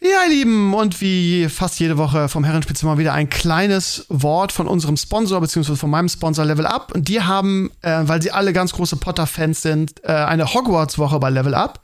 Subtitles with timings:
[0.00, 4.52] Ja, ihr Lieben, und wie fast jede Woche vom Herrenspitze mal wieder ein kleines Wort
[4.52, 6.92] von unserem Sponsor, beziehungsweise von meinem Sponsor Level Up.
[6.94, 11.30] Und die haben, äh, weil sie alle ganz große Potter-Fans sind, äh, eine Hogwarts-Woche bei
[11.30, 11.80] Level Up.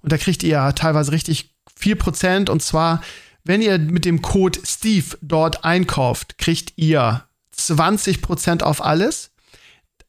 [0.00, 2.48] Und da kriegt ihr teilweise richtig viel Prozent.
[2.48, 3.02] Und zwar,
[3.44, 9.32] wenn ihr mit dem Code Steve dort einkauft, kriegt ihr 20 Prozent auf alles.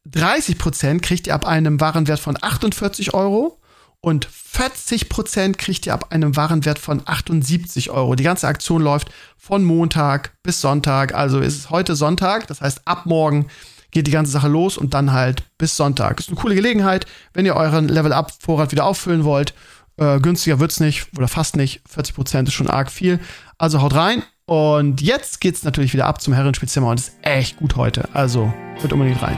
[0.05, 3.59] 30 Prozent kriegt ihr ab einem Warenwert von 48 Euro
[4.01, 8.15] und 40% kriegt ihr ab einem Warenwert von 78 Euro.
[8.15, 11.13] Die ganze Aktion läuft von Montag bis Sonntag.
[11.13, 13.47] Also ist es heute Sonntag, das heißt ab morgen
[13.91, 16.19] geht die ganze Sache los und dann halt bis Sonntag.
[16.19, 19.53] Ist eine coole Gelegenheit, wenn ihr euren Level-Up-Vorrat wieder auffüllen wollt.
[19.97, 21.81] Äh, günstiger wird's nicht oder fast nicht.
[21.93, 23.19] 40% ist schon arg viel.
[23.57, 24.23] Also haut rein.
[24.45, 28.09] Und jetzt geht's natürlich wieder ab zum Herrenspielzimmer und ist echt gut heute.
[28.13, 29.37] Also hört unbedingt rein.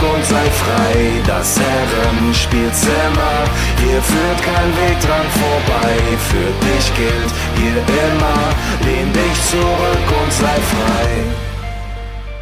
[0.00, 1.22] und sei frei.
[1.26, 3.44] Das Herrenspielzimmer,
[3.78, 5.94] hier führt kein Weg dran vorbei.
[6.30, 8.40] Für dich gilt hier immer,
[8.86, 11.24] lehn dich zurück und sei frei.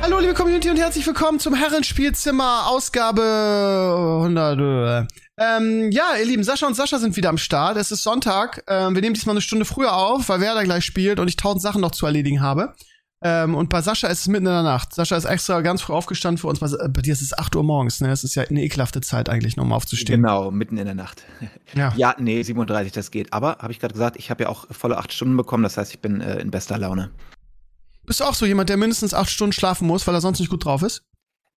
[0.02, 3.22] Hallo liebe Community und herzlich willkommen zum Herrenspielzimmer Ausgabe
[4.22, 5.08] 100.
[5.36, 7.76] Ähm, ja, ihr Lieben, Sascha und Sascha sind wieder am Start.
[7.76, 8.62] Es ist Sonntag.
[8.66, 11.62] Ähm, wir nehmen diesmal eine Stunde früher auf, weil Werder gleich spielt und ich tausend
[11.62, 12.74] Sachen noch zu erledigen habe.
[13.22, 14.94] Ähm, und bei Sascha ist es mitten in der Nacht.
[14.94, 16.58] Sascha ist extra ganz früh aufgestanden für uns.
[16.58, 18.10] Bei, bei dir ist es 8 Uhr morgens, ne?
[18.10, 20.22] Es ist ja eine ekelhafte Zeit eigentlich, noch um aufzustehen.
[20.22, 21.24] Genau, mitten in der Nacht.
[21.74, 21.92] Ja.
[21.96, 23.32] ja, nee, 37, das geht.
[23.32, 25.62] Aber, habe ich gerade gesagt, ich habe ja auch volle acht Stunden bekommen.
[25.62, 27.10] Das heißt, ich bin äh, in bester Laune.
[28.06, 30.50] Bist du auch so jemand, der mindestens acht Stunden schlafen muss, weil er sonst nicht
[30.50, 31.04] gut drauf ist?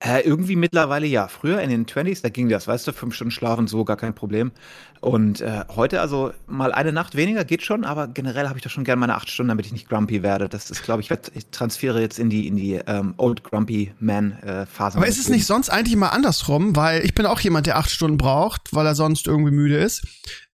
[0.06, 1.30] Äh, irgendwie mittlerweile ja.
[1.30, 4.14] Früher in den 20s, da ging das, weißt du, fünf Stunden schlafen, so gar kein
[4.14, 4.52] Problem.
[5.00, 8.69] Und äh, heute, also mal eine Nacht weniger geht schon, aber generell habe ich doch
[8.69, 10.50] schon gerne meine acht Stunden, damit ich nicht grumpy werde.
[10.50, 14.97] Das ist, glaube ich, ich transferiere jetzt in die, in die ähm, Old Grumpy Man-Phase.
[14.97, 16.75] aber ist es nicht sonst eigentlich mal andersrum?
[16.75, 20.06] Weil ich bin auch jemand, der acht Stunden braucht, weil er sonst irgendwie müde ist.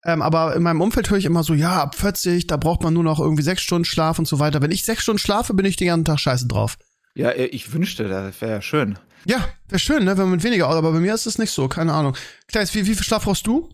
[0.05, 2.93] Ähm, aber in meinem Umfeld höre ich immer so, ja, ab 40, da braucht man
[2.93, 4.61] nur noch irgendwie sechs Stunden Schlaf und so weiter.
[4.61, 6.77] Wenn ich sechs Stunden schlafe, bin ich den ganzen Tag scheiße drauf.
[7.15, 8.99] Ja, äh, ich wünschte, das wäre ja schön.
[9.25, 11.67] Ja, wäre schön, ne, wenn man mit weniger, aber bei mir ist es nicht so,
[11.67, 12.15] keine Ahnung.
[12.47, 13.69] Kleis, wie, wie viel Schlaf brauchst du?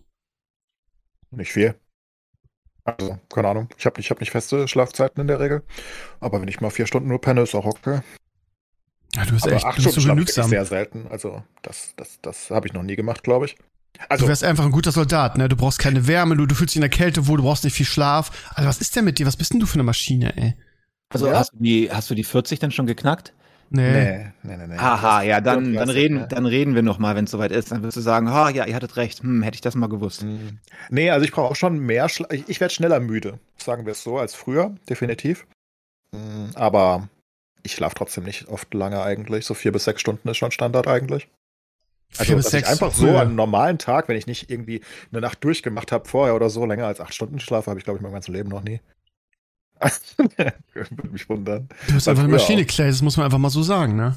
[1.30, 1.74] Nicht viel.
[2.84, 3.68] Also, keine Ahnung.
[3.76, 5.62] Ich habe ich hab nicht feste Schlafzeiten in der Regel.
[6.20, 8.00] Aber wenn ich mal vier Stunden nur penne, ist auch okay.
[9.14, 10.50] Ja, du bist Aber echt acht du bist so Stunden ich genügsam.
[10.50, 11.06] sehr selten.
[11.08, 13.56] Also, das, das, das habe ich noch nie gemacht, glaube ich.
[14.08, 15.48] Also, Du wärst einfach ein guter Soldat, ne?
[15.48, 17.74] Du brauchst keine Wärme, du, du fühlst dich in der Kälte wohl, du brauchst nicht
[17.74, 18.30] viel Schlaf.
[18.54, 19.26] Also, was ist denn mit dir?
[19.26, 20.54] Was bist denn du für eine Maschine, ey?
[21.08, 21.38] Also Ja.
[21.38, 23.32] hast, du die, hast du die 40 denn schon geknackt?
[23.70, 23.92] Nee.
[23.92, 24.76] nee, nee, nee, nee.
[24.76, 26.28] Haha, ja, dann, dann, 34, reden, ne?
[26.28, 27.72] dann reden wir noch mal, wenn es soweit ist.
[27.72, 29.22] Dann wirst du sagen, ha, ja, ihr hattet recht.
[29.22, 30.22] Hm, hätte ich das mal gewusst.
[30.22, 30.58] Hm.
[30.90, 32.32] Nee, also ich brauche auch schon mehr Schlaf.
[32.32, 35.46] Ich, ich werde schneller müde, sagen wir es so, als früher, definitiv.
[36.12, 37.08] Hm, Aber
[37.62, 39.44] ich schlafe trotzdem nicht oft lange eigentlich.
[39.44, 41.28] So vier bis sechs Stunden ist schon Standard eigentlich.
[42.18, 45.42] Also, dass ich einfach so an einem normalen Tag, wenn ich nicht irgendwie eine Nacht
[45.42, 48.12] durchgemacht habe vorher oder so, länger als acht Stunden schlafe, habe ich, glaube ich, mein
[48.12, 48.80] ganzes Leben noch nie.
[50.74, 51.68] Würde mich wundern.
[51.88, 52.66] Du bist War einfach eine Maschine, auch.
[52.66, 54.16] Clay, das muss man einfach mal so sagen, ne?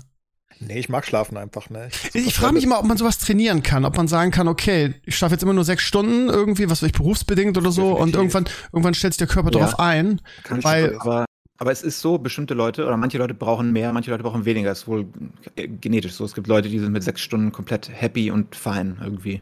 [0.61, 1.89] Nee, ich mag schlafen einfach, ne?
[2.13, 5.15] Ich frage mich immer, ob man sowas trainieren kann, ob man sagen kann, okay, ich
[5.15, 8.17] schlafe jetzt immer nur sechs Stunden irgendwie, was weiß ich, berufsbedingt oder so, und Definitiv.
[8.35, 9.59] irgendwann, irgendwann stellt sich der Körper Ja.
[9.59, 10.21] darauf ein.
[10.43, 11.25] Kann ich Weil- aber,
[11.59, 14.69] aber es ist so, bestimmte Leute oder manche Leute brauchen mehr, manche Leute brauchen weniger.
[14.69, 15.07] Das ist wohl
[15.55, 16.25] äh, genetisch so.
[16.25, 19.41] Es gibt Leute, die sind mit sechs Stunden komplett happy und fein irgendwie.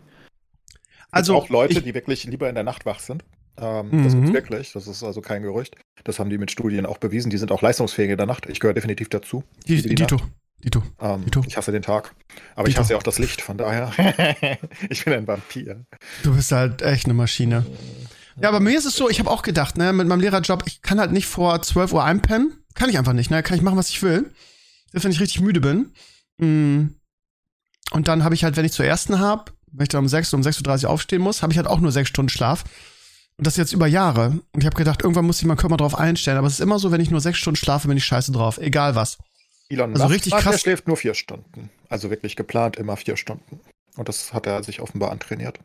[1.10, 3.24] Also Also auch Leute, ich, die wirklich lieber in der Nacht wach sind.
[3.60, 4.22] Ähm, Das Mhm.
[4.22, 4.72] gibt's wirklich.
[4.74, 5.76] Das ist also kein Gerücht.
[6.04, 7.30] Das haben die mit Studien auch bewiesen.
[7.30, 8.46] Die sind auch leistungsfähig in der Nacht.
[8.48, 9.44] Ich gehöre definitiv dazu.
[9.68, 10.18] die, die Dito.
[10.64, 10.82] Dito.
[11.00, 11.44] Ähm, Dito.
[11.46, 12.14] ich hasse den Tag.
[12.56, 12.82] Aber ich Dito.
[12.82, 13.92] hasse ja auch das Licht, von daher.
[14.90, 15.86] ich bin ein Vampir.
[16.24, 17.66] Du bist halt echt eine Maschine.
[18.42, 20.82] Ja, aber mir ist es so, ich habe auch gedacht, ne, mit meinem Lehrerjob, ich
[20.82, 22.54] kann halt nicht vor 12 Uhr einpennen.
[22.76, 23.42] Kann ich einfach nicht, ne?
[23.42, 24.32] Kann ich machen, was ich will.
[24.92, 25.92] Selbst wenn ich richtig müde bin.
[26.38, 26.90] Mm.
[27.92, 30.34] Und dann habe ich halt, wenn ich zur ersten habe, wenn ich dann um 6
[30.34, 32.64] um 6.30 Uhr aufstehen muss, habe ich halt auch nur 6 Stunden Schlaf.
[33.38, 34.30] Und das jetzt über Jahre.
[34.52, 36.38] Und ich habe gedacht, irgendwann muss ich meinen Körper drauf einstellen.
[36.38, 38.58] Aber es ist immer so, wenn ich nur 6 Stunden schlafe, bin ich scheiße drauf.
[38.58, 39.18] Egal was.
[39.70, 40.62] Elon Also Musk, richtig ah, der krass.
[40.62, 41.70] schläft nur vier Stunden.
[41.90, 43.60] Also wirklich geplant immer vier Stunden.
[43.96, 45.60] Und das hat er sich offenbar antrainiert.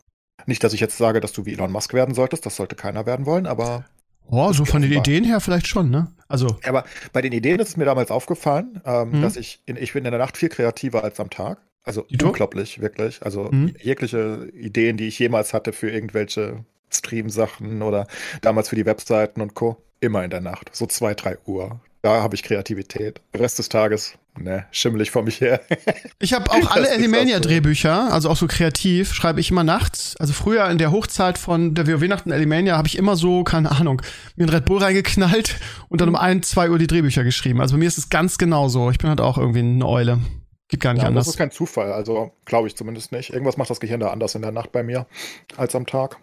[0.45, 2.45] Nicht, dass ich jetzt sage, dass du wie Elon Musk werden solltest.
[2.45, 3.45] Das sollte keiner werden wollen.
[3.47, 3.85] Aber,
[4.27, 4.91] Oh, so von den.
[4.93, 6.11] Ideen her vielleicht schon, ne?
[6.29, 9.21] Also, aber bei den Ideen ist es mir damals aufgefallen, ähm, Mhm.
[9.21, 11.59] dass ich, in, ich bin in der Nacht viel kreativer als am Tag.
[11.83, 13.21] Also unglaublich, wirklich.
[13.23, 13.73] Also Mhm.
[13.81, 18.07] jegliche Ideen, die ich jemals hatte für irgendwelche Stream-Sachen oder
[18.41, 19.77] damals für die Webseiten und Co.
[19.99, 21.79] immer in der Nacht, so zwei, drei Uhr.
[22.03, 23.21] Da habe ich Kreativität.
[23.33, 25.61] Rest des Tages, ne, schimmel ich vor mich her.
[26.19, 30.15] Ich habe auch alle Alimania-Drehbücher, also auch so kreativ, schreibe ich immer nachts.
[30.17, 34.01] Also früher in der Hochzeit von der WoW-Nacht Alimania habe ich immer so, keine Ahnung,
[34.35, 35.57] mir ein Red Bull reingeknallt
[35.89, 37.61] und dann um ein, zwei Uhr die Drehbücher geschrieben.
[37.61, 38.89] Also bei mir ist es ganz genau so.
[38.89, 40.19] Ich bin halt auch irgendwie eine Eule.
[40.73, 41.25] Geht gar nicht ja, anders.
[41.25, 43.29] Das ist kein Zufall, also glaube ich zumindest nicht.
[43.29, 45.05] Irgendwas macht das Gehirn da anders in der Nacht bei mir
[45.55, 46.17] als am Tag.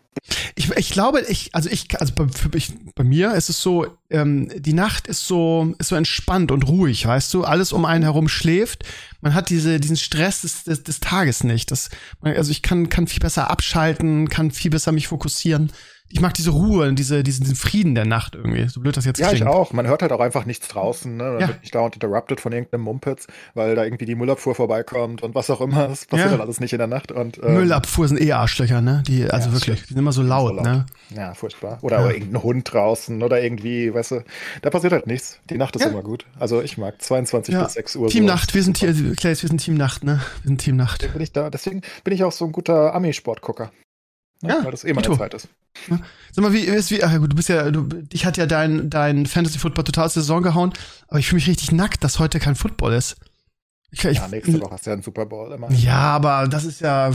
[0.57, 3.87] Ich, ich glaube, ich, also ich, also bei, für mich, bei mir ist es so,
[4.11, 7.45] ähm, die Nacht ist so, ist so entspannt und ruhig, weißt du?
[7.45, 8.83] Alles um einen herum schläft.
[9.21, 11.71] Man hat diese, diesen Stress des, des, des Tages nicht.
[11.71, 11.89] Das,
[12.21, 15.71] also ich kann, kann viel besser abschalten, kann viel besser mich fokussieren
[16.13, 18.69] ich mag diese Ruhe und diese, diesen, diesen Frieden der Nacht irgendwie.
[18.69, 19.45] So blöd das jetzt ja, klingt.
[19.45, 19.73] Ja, ich auch.
[19.73, 21.17] Man hört halt auch einfach nichts draußen.
[21.17, 21.23] Ne?
[21.23, 21.49] Man ja.
[21.49, 25.49] wird nicht dauernd interrupted von irgendeinem Mumpitz, weil da irgendwie die Müllabfuhr vorbeikommt und was
[25.51, 25.87] auch immer.
[25.87, 26.33] Das passiert ja.
[26.33, 27.13] halt alles nicht in der Nacht.
[27.13, 29.05] Und, ähm, Müllabfuhr sind eh Arschlöcher, ne?
[29.07, 30.65] Die, also ja, wirklich, die sind immer so laut, so laut.
[30.65, 30.87] ne?
[31.15, 31.79] Ja, furchtbar.
[31.83, 34.25] Oder, oder irgendein Hund draußen oder irgendwie, weißt du,
[34.63, 35.39] da passiert halt nichts.
[35.49, 36.27] Die Nacht ist immer gut.
[36.41, 38.09] Also ich mag 22 bis 6 Uhr.
[38.09, 40.21] Team Nacht, wir sind, Claes, wir sind Team Nacht, ne?
[40.43, 41.03] Wir sind Team Nacht.
[41.03, 43.71] Deswegen bin ich da, deswegen bin ich auch so ein guter Ami-Sportgucker.
[44.43, 44.51] Ne?
[44.51, 45.49] Ja, weil das eh meine Zeit ist.
[45.89, 46.01] Ja.
[46.33, 48.89] Sag mal, wie ist wie, ach gut, du bist ja, du, dich hat ja dein,
[48.89, 50.73] dein Fantasy Football total aus der Saison gehauen,
[51.09, 53.17] aber ich fühle mich richtig nackt, dass heute kein Football ist.
[53.91, 55.71] Ich, ich, ja, nächste Woche hast du ja einen Super Bowl immer.
[55.73, 57.11] Ja, aber das ist ja,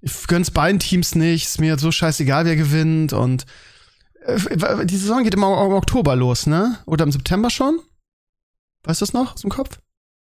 [0.00, 3.46] ich gönn's beiden Teams nicht, ist mir so scheißegal, wer gewinnt und
[4.24, 6.78] äh, die Saison geht immer im Oktober los, ne?
[6.84, 7.80] Oder im September schon?
[8.82, 9.78] Weißt du das noch aus dem Kopf?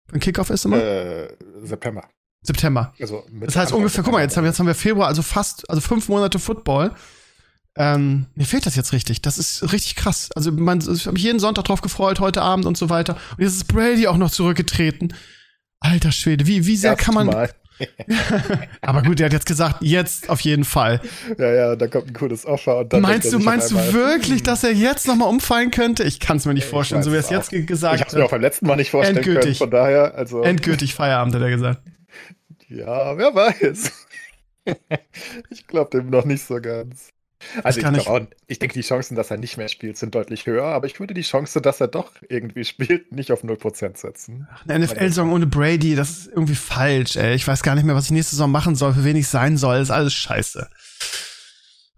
[0.10, 0.78] Wenn Kickoff ist immer?
[0.78, 1.30] Äh,
[1.64, 2.10] September.
[2.44, 2.94] September.
[3.00, 5.82] Also das heißt ungefähr, guck mal, jetzt haben, jetzt haben wir Februar, also fast, also
[5.82, 6.92] fünf Monate Football.
[7.78, 9.22] Ähm, mir fehlt das jetzt richtig.
[9.22, 10.30] Das ist richtig krass.
[10.36, 13.16] Also man, ich habe mich jeden Sonntag drauf gefreut, heute Abend und so weiter.
[13.38, 15.14] Und jetzt ist Brady auch noch zurückgetreten.
[15.80, 17.28] Alter Schwede, wie, wie sehr Erst kann man.
[17.28, 17.50] Mal.
[18.82, 21.02] Aber gut, er hat jetzt gesagt, jetzt auf jeden Fall.
[21.40, 22.86] Ja, ja, da kommt ein cooles Offer.
[23.00, 26.04] meinst du, meinst du wirklich, dass er jetzt nochmal umfallen könnte?
[26.04, 28.00] Ich kann es mir nicht vorstellen, so wie er es jetzt gesagt hat.
[28.00, 29.44] Ich habe mir auch beim letzten Mal nicht vorstellen Endgültig.
[29.44, 30.44] können, von daher, also.
[30.44, 31.82] Endgültig Feierabend, hat er gesagt.
[32.72, 33.92] Ja, wer weiß.
[35.50, 37.10] ich glaube dem noch nicht so ganz.
[37.64, 40.46] Also ich, ich, auch, ich denke, die Chancen, dass er nicht mehr spielt, sind deutlich
[40.46, 44.48] höher, aber ich würde die Chance, dass er doch irgendwie spielt, nicht auf 0% setzen.
[44.54, 47.34] Ach, eine NFL-Saison ohne Brady, das ist irgendwie falsch, ey.
[47.34, 49.58] Ich weiß gar nicht mehr, was ich nächste Saison machen soll, für wen ich sein
[49.58, 49.80] soll.
[49.80, 50.70] Das ist alles scheiße.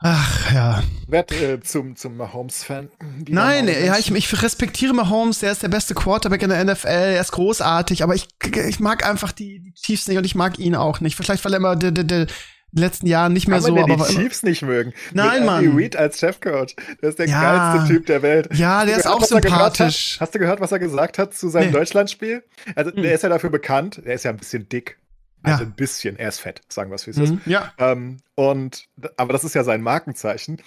[0.05, 0.83] Ach ja.
[1.07, 2.89] Werd äh, zum, zum Mahomes-Fan.
[3.29, 7.21] Nein, ja, ich, ich respektiere Mahomes, er ist der beste Quarterback in der NFL, er
[7.21, 8.27] ist großartig, aber ich,
[8.67, 11.15] ich mag einfach die, die Chiefs nicht und ich mag ihn auch nicht.
[11.15, 12.27] Vielleicht, weil er immer der, der, der
[12.73, 13.75] letzten Jahren nicht mehr Kann so.
[13.75, 14.93] Man aber die Chiefs nicht mögen.
[15.13, 15.63] Nein, Mann.
[15.63, 16.75] Andy Reid als Chefcoach.
[17.01, 17.73] Der ist der ja.
[17.73, 18.49] geilste Typ der Welt.
[18.53, 20.17] Ja, der ist gehört, auch sympathisch.
[20.19, 21.73] Hast du gehört, was er gesagt hat zu seinem nee.
[21.73, 22.43] Deutschlandspiel?
[22.75, 23.01] Also, hm.
[23.01, 24.01] der ist ja dafür bekannt.
[24.05, 24.97] Der ist ja ein bisschen dick.
[25.43, 25.69] Also ja.
[25.69, 27.47] ein bisschen, er ist fett, sagen wir es wie es mhm, ist.
[27.47, 27.73] Ja.
[27.77, 28.87] Ähm, und,
[29.17, 30.61] aber das ist ja sein Markenzeichen.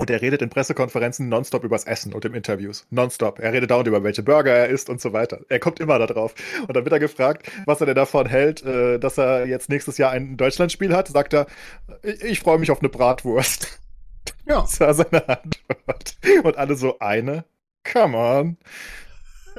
[0.00, 2.86] Und er redet in Pressekonferenzen nonstop übers Essen und in Interviews.
[2.90, 3.40] Nonstop.
[3.40, 5.40] Er redet dauernd über welche Burger er isst und so weiter.
[5.48, 6.36] Er kommt immer da drauf.
[6.60, 9.98] Und dann wird er gefragt, was er denn davon hält, äh, dass er jetzt nächstes
[9.98, 11.08] Jahr ein Deutschlandspiel hat.
[11.08, 11.46] Sagt er,
[12.02, 13.80] ich, ich freue mich auf eine Bratwurst.
[14.46, 14.60] Ja.
[14.60, 16.16] Das war seine Antwort.
[16.44, 17.44] Und alle so, eine?
[17.92, 18.56] Come on.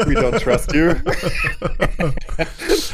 [0.06, 0.96] We don't trust you.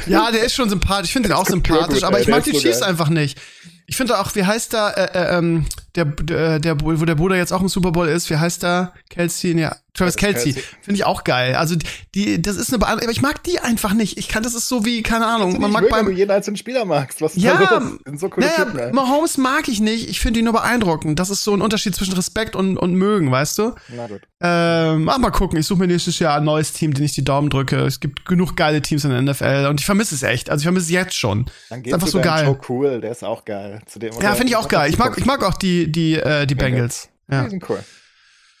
[0.06, 1.08] ja, der ist schon sympathisch.
[1.08, 3.38] Ich finde den auch sympathisch, gut, aber ich mag die Chiefs einfach nicht.
[3.86, 5.66] Ich finde auch, wie heißt da, äh, äh, ähm,
[5.96, 8.92] der, der, der, wo der Bruder jetzt auch im Super Bowl ist, wie heißt da?
[9.10, 10.52] Kelsey, ja, Travis Kelsey.
[10.52, 11.54] Finde ich auch geil.
[11.54, 11.76] Also
[12.14, 14.18] die, das ist eine, Be aber ich mag die einfach nicht.
[14.18, 16.06] Ich kann, das ist so wie, keine Ahnung, man mag mögen, beim.
[16.06, 19.38] Wenn du jeden einzelnen Spieler magst, was ja, da sind so coole naja, Typen, Mahomes
[19.38, 20.08] mag ich nicht.
[20.08, 21.18] Ich finde ihn nur beeindruckend.
[21.18, 23.74] Das ist so ein Unterschied zwischen Respekt und, und mögen, weißt du?
[23.88, 24.22] Na gut.
[24.38, 25.58] Ähm, mal gucken.
[25.58, 27.78] Ich suche mir nächstes Jahr ein neues Team, den ich die Daumen drücke.
[27.78, 30.50] Es gibt genug geile Teams in der NFL und ich vermisse es echt.
[30.50, 31.46] Also ich vermisse es jetzt schon.
[31.70, 32.44] Dann geht's ist einfach so geil.
[32.44, 33.80] Joe cool, der ist auch geil.
[33.86, 34.90] Zu dem ja, finde ich auch geil.
[34.90, 37.08] Ich mag, ich mag auch die, die, äh, die Bengals.
[37.30, 37.44] Ja.
[37.44, 37.82] Die sind cool.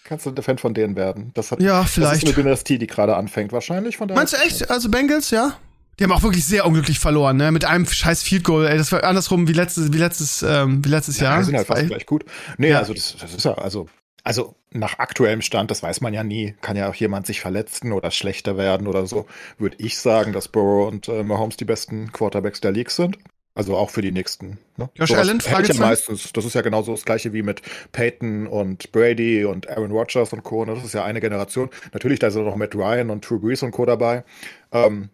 [0.04, 1.32] Kannst du ein Fan von denen werden?
[1.34, 2.22] Das hat, ja, vielleicht.
[2.22, 3.96] Das ist eine Dynastie, die gerade anfängt, wahrscheinlich.
[3.96, 4.70] Von Meinst du echt?
[4.70, 5.56] Also Bengals, ja?
[5.98, 7.50] Die haben auch wirklich sehr unglücklich verloren, ne?
[7.50, 8.66] Mit einem scheiß Field Goal.
[8.66, 11.38] Ey, das war andersrum wie letztes, wie letztes, ähm, wie letztes ja, Jahr.
[11.38, 12.24] Die sind halt fast gleich gut.
[12.58, 12.78] Nee, ja.
[12.78, 13.88] also das, das ist ja, also,
[14.22, 17.92] also nach aktuellem Stand, das weiß man ja nie, kann ja auch jemand sich verletzen
[17.92, 19.26] oder schlechter werden oder so.
[19.58, 23.18] Würde ich sagen, dass Burrow und äh, Mahomes die besten Quarterbacks der League sind.
[23.56, 24.58] Also auch für die nächsten.
[24.76, 24.90] Ne?
[24.94, 25.80] Josh so Allen, Fragezeichen?
[25.80, 29.90] Ja meistens, das ist ja genauso das gleiche wie mit Peyton und Brady und Aaron
[29.90, 30.66] Rodgers und Co.
[30.66, 30.74] Ne?
[30.74, 31.70] Das ist ja eine Generation.
[31.94, 33.86] Natürlich, da sind noch Matt Ryan und Drew Brees und Co.
[33.86, 34.24] dabei.
[34.72, 35.08] Ähm,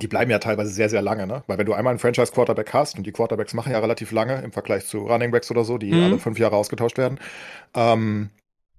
[0.00, 1.42] die bleiben ja teilweise sehr, sehr lange, ne?
[1.48, 4.52] Weil wenn du einmal einen Franchise-Quarterback hast, und die Quarterbacks machen ja relativ lange im
[4.52, 6.04] Vergleich zu Runningbacks oder so, die mhm.
[6.04, 7.18] alle fünf Jahre ausgetauscht werden,
[7.74, 8.30] ähm,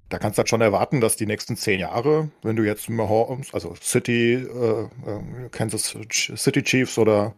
[0.10, 3.54] da kannst du halt schon erwarten, dass die nächsten zehn Jahre, wenn du jetzt Mahomes,
[3.54, 7.36] also City, äh, äh, Kansas City Chiefs oder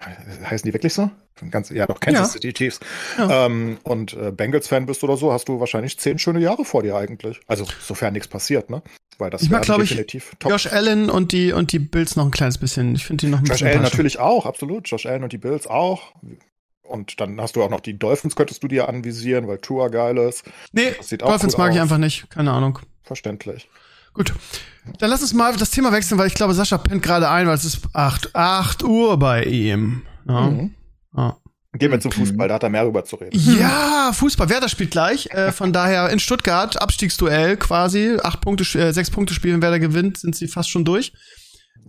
[0.00, 1.10] heißen die wirklich so?
[1.50, 2.32] Ganz, ja, doch Kansas Ja.
[2.32, 2.80] City Chiefs.
[3.16, 3.46] Ja.
[3.46, 6.96] Ähm, und äh, Bengals-Fan bist oder so, hast du wahrscheinlich zehn schöne Jahre vor dir
[6.96, 7.40] eigentlich.
[7.46, 8.82] Also, sofern nichts passiert, ne?
[9.18, 10.50] Weil das Ich mag, werden glaub ich, top.
[10.52, 12.94] Josh Allen und die, und die Bills noch ein kleines bisschen.
[12.94, 13.98] Ich finde die noch ein Josh bisschen Allen enttäuschend.
[13.98, 14.88] natürlich auch, absolut.
[14.88, 16.14] Josh Allen und die Bills auch.
[16.82, 20.16] Und dann hast du auch noch die Dolphins, könntest du dir anvisieren, weil Tua geil
[20.18, 20.44] ist.
[20.72, 21.82] Nee, Dolphins mag ich aus.
[21.82, 22.30] einfach nicht.
[22.30, 22.78] Keine Ahnung.
[23.02, 23.68] Verständlich.
[24.18, 24.34] Gut.
[24.98, 27.54] Dann lass uns mal das Thema wechseln, weil ich glaube, Sascha pennt gerade ein, weil
[27.54, 30.02] es ist 8, 8 Uhr bei ihm.
[30.26, 30.50] Ja.
[30.50, 30.74] Mhm.
[31.16, 31.36] Ja.
[31.74, 33.38] Gehen wir zum Fußball, da hat er mehr rüber zu reden.
[33.38, 34.48] Ja, Fußball.
[34.48, 35.26] Werder spielt gleich.
[35.26, 38.16] Äh, von daher in Stuttgart, Abstiegsduell quasi.
[38.20, 41.12] Acht Punkte, äh, sechs Punkte Spiel, wenn Werder gewinnt, sind sie fast schon durch.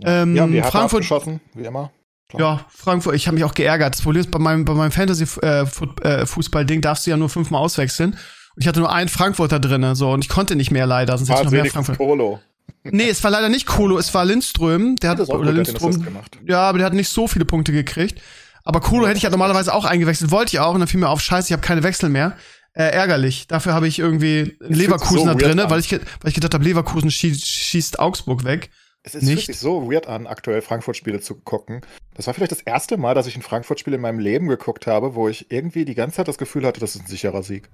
[0.04, 1.92] Ähm, ja, die Frankfurt, abgeschossen, wie immer.
[2.28, 2.42] Klar.
[2.42, 3.96] ja, Frankfurt, ich habe mich auch geärgert.
[3.96, 8.16] Das Problem ist, bei meinem, bei meinem Fantasy-Fußball-Ding darfst du ja nur fünfmal auswechseln.
[8.60, 11.40] Ich hatte nur einen Frankfurter drinne, so, und ich konnte nicht mehr leider, sonst hätte
[11.40, 12.08] ich noch mehr wenigstens Frankfurt.
[12.08, 12.40] Polo.
[12.84, 14.98] Nee, es war leider nicht Kolo, es war Lindström.
[14.98, 16.06] Der hat, oder Lindström,
[16.46, 18.22] ja, aber der hat nicht so viele Punkte gekriegt.
[18.66, 21.08] Aber Kolo hätte ich ja normalerweise auch eingewechselt, wollte ich auch, und dann fiel mir
[21.08, 22.36] auf, scheiße, ich habe keine Wechsel mehr.
[22.74, 23.48] Äh, ärgerlich.
[23.48, 25.70] Dafür habe ich irgendwie einen Leverkusen so drinne, an.
[25.70, 28.70] weil ich, weil ich gedacht habe, Leverkusen schießt, schießt Augsburg weg.
[29.04, 29.48] Es ist Nicht?
[29.48, 31.82] wirklich so weird an, aktuell Frankfurt-Spiele zu gucken.
[32.16, 35.16] Das war vielleicht das erste Mal, dass ich ein Frankfurt-Spiel in meinem Leben geguckt habe,
[35.16, 37.70] wo ich irgendwie die ganze Zeit das Gefühl hatte, das ist ein sicherer Sieg.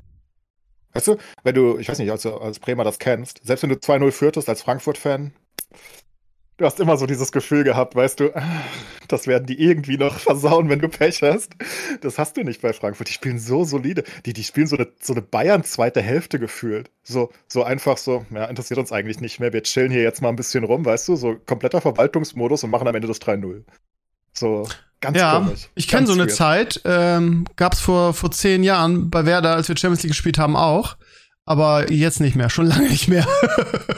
[0.95, 3.75] Weißt du, wenn du, ich weiß nicht, als, als Bremer das kennst, selbst wenn du
[3.75, 5.33] 2-0 führtest als Frankfurt-Fan,
[6.55, 8.31] du hast immer so dieses Gefühl gehabt, weißt du,
[9.09, 11.51] das werden die irgendwie noch versauen, wenn du Pech hast.
[11.99, 13.09] Das hast du nicht bei Frankfurt.
[13.09, 14.05] Die spielen so solide.
[14.25, 16.89] Die, die spielen so eine, so eine Bayern-zweite Hälfte gefühlt.
[17.03, 19.51] So, so einfach so, ja, interessiert uns eigentlich nicht mehr.
[19.51, 22.87] Wir chillen hier jetzt mal ein bisschen rum, weißt du, so kompletter Verwaltungsmodus und machen
[22.87, 23.65] am Ende das 3-0.
[24.31, 24.65] So,
[25.05, 25.69] ganz ja, komisch.
[25.75, 26.31] ich kenne so eine weird.
[26.31, 30.55] Zeit, ähm, gab's vor, vor zehn Jahren bei Werder, als wir Champions League gespielt haben,
[30.55, 30.97] auch.
[31.47, 33.25] Aber jetzt nicht mehr, schon lange nicht mehr.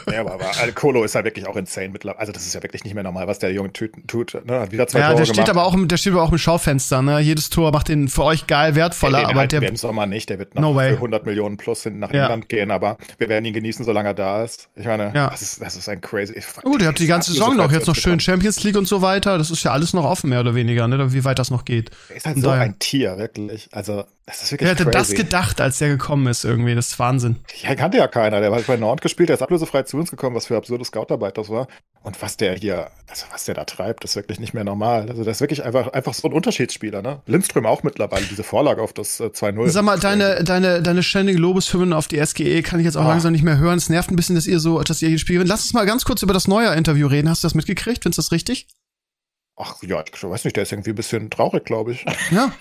[0.10, 2.20] Ja, aber, aber Al Kolo ist ja wirklich auch insane mittlerweile.
[2.22, 3.92] Also, das ist ja wirklich nicht mehr normal, was der Junge tut.
[4.08, 4.62] tut ne?
[4.62, 5.50] Hat wieder zwei ja, Tore der steht gemacht.
[5.52, 7.20] aber auch, im- der steht aber auch im Schaufenster, ne?
[7.20, 10.06] Jedes Tor macht den für euch geil wertvoller, den aber halten der, wir im Sommer
[10.06, 10.30] nicht.
[10.30, 12.24] Der wird noch No für 100 Millionen plus hinten nach Ja.
[12.24, 14.70] England gehen, aber wir werden ihn genießen, solange er da ist.
[14.76, 15.30] Ich meine, Ja.
[15.30, 16.42] das, ist, das ist ein crazy.
[16.64, 19.38] Gut, ihr habt die ganze Saison noch, jetzt noch schön Champions League und so weiter.
[19.38, 21.12] Das ist ja alles noch offen, mehr oder weniger, ne?
[21.14, 21.92] Wie weit das noch geht.
[22.10, 23.68] Er ist halt Von so daher- ein Tier, wirklich.
[23.74, 26.76] Also, das ist wirklich Wer hätte das gedacht, als der gekommen ist, irgendwie?
[26.76, 27.38] Das ist Wahnsinn.
[27.64, 28.40] Ja, kannte ja keiner.
[28.42, 31.38] Der hat bei Nord gespielt, der ist ablösefrei zu uns gekommen, was für absurde Scoutarbeit
[31.38, 31.68] das war.
[32.04, 35.10] Und was der hier, also was der da treibt, ist wirklich nicht mehr normal.
[35.10, 37.22] Also, der ist wirklich einfach, einfach so ein Unterschiedsspieler, ne?
[37.26, 39.70] Lindström auch mittlerweile, diese Vorlage auf das äh, 2-0.
[39.70, 43.10] Sag mal, deine, deine, deine ständige Lobeshymnen auf die SGE kann ich jetzt auch Ah.
[43.10, 43.78] langsam nicht mehr hören.
[43.78, 45.48] Es nervt ein bisschen, dass ihr so, dass ihr hier spielt.
[45.48, 47.30] Lass uns mal ganz kurz über das neue Interview reden.
[47.30, 48.04] Hast du das mitgekriegt?
[48.04, 48.68] Findest du das richtig?
[49.60, 52.06] Ach ja, ich weiß nicht, der ist irgendwie ein bisschen traurig, glaube ich.
[52.32, 52.52] Ja.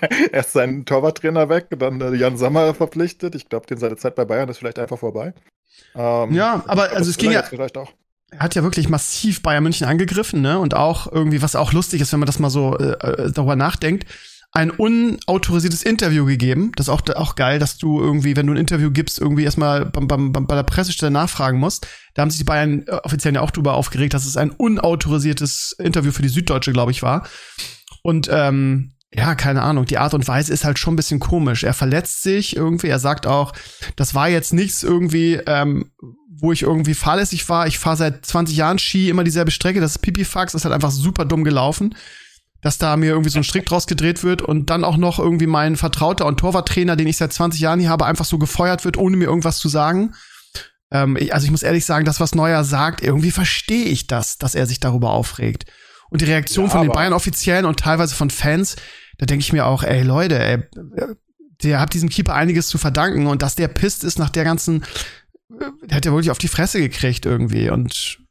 [0.32, 3.34] Erst seinen Torwarttrainer weg, dann äh, Jan Sommer verpflichtet.
[3.34, 5.34] Ich glaube, den seine Zeit bei Bayern ist vielleicht einfach vorbei.
[5.94, 7.92] Ähm, Ja, aber also es ging ja, vielleicht auch.
[8.30, 10.58] er hat ja wirklich massiv Bayern München angegriffen, ne?
[10.58, 13.54] Und auch irgendwie, was auch lustig ist, wenn man das mal so äh, äh, darüber
[13.56, 14.06] nachdenkt,
[14.52, 16.72] ein unautorisiertes Interview gegeben.
[16.76, 19.86] Das ist auch, auch geil, dass du irgendwie, wenn du ein Interview gibst, irgendwie erstmal
[19.86, 21.86] beim, beim, beim, bei der Pressestelle nachfragen musst.
[22.14, 25.76] Da haben sich die Bayern äh, offiziell ja auch drüber aufgeregt, dass es ein unautorisiertes
[25.78, 27.26] Interview für die Süddeutsche, glaube ich, war.
[28.02, 31.64] Und ähm, ja, keine Ahnung, die Art und Weise ist halt schon ein bisschen komisch.
[31.64, 33.52] Er verletzt sich irgendwie, er sagt auch,
[33.96, 35.92] das war jetzt nichts irgendwie, ähm,
[36.28, 37.66] wo ich irgendwie fahrlässig war.
[37.66, 39.80] Ich fahre seit 20 Jahren Ski, immer dieselbe Strecke.
[39.80, 41.94] Das ist Pipifax, ist halt einfach super dumm gelaufen.
[42.62, 45.46] Dass da mir irgendwie so ein Strick draus gedreht wird und dann auch noch irgendwie
[45.46, 48.96] mein Vertrauter und Torwarttrainer, den ich seit 20 Jahren hier habe, einfach so gefeuert wird,
[48.96, 50.14] ohne mir irgendwas zu sagen.
[50.92, 54.54] Ähm, also ich muss ehrlich sagen, das, was Neuer sagt, irgendwie verstehe ich das, dass
[54.54, 55.64] er sich darüber aufregt.
[56.10, 58.76] Und die Reaktion Ja, von den Bayern-Offiziellen und teilweise von Fans,
[59.18, 60.62] da denke ich mir auch, ey Leute, ey,
[61.62, 64.82] der hat diesem Keeper einiges zu verdanken und dass der pisst ist nach der ganzen,
[65.58, 68.21] äh, der hat ja wirklich auf die Fresse gekriegt irgendwie und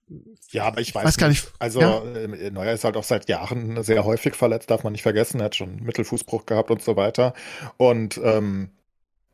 [0.52, 1.48] Ja, aber ich weiß, Weiß gar nicht.
[1.60, 2.04] Also Ja.
[2.04, 5.40] äh, Neuer ist halt auch seit Jahren sehr häufig verletzt, darf man nicht vergessen.
[5.40, 7.34] Er hat schon Mittelfußbruch gehabt und so weiter.
[7.78, 8.70] Und ähm,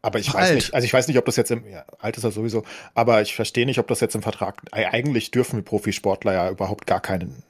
[0.03, 0.55] aber ich Ach, weiß alt.
[0.55, 3.21] nicht, also ich weiß nicht, ob das jetzt im, ja, alt ist er sowieso, aber
[3.21, 7.01] ich verstehe nicht, ob das jetzt im Vertrag, eigentlich dürfen wir Profisportler ja überhaupt gar
[7.01, 7.43] keinen,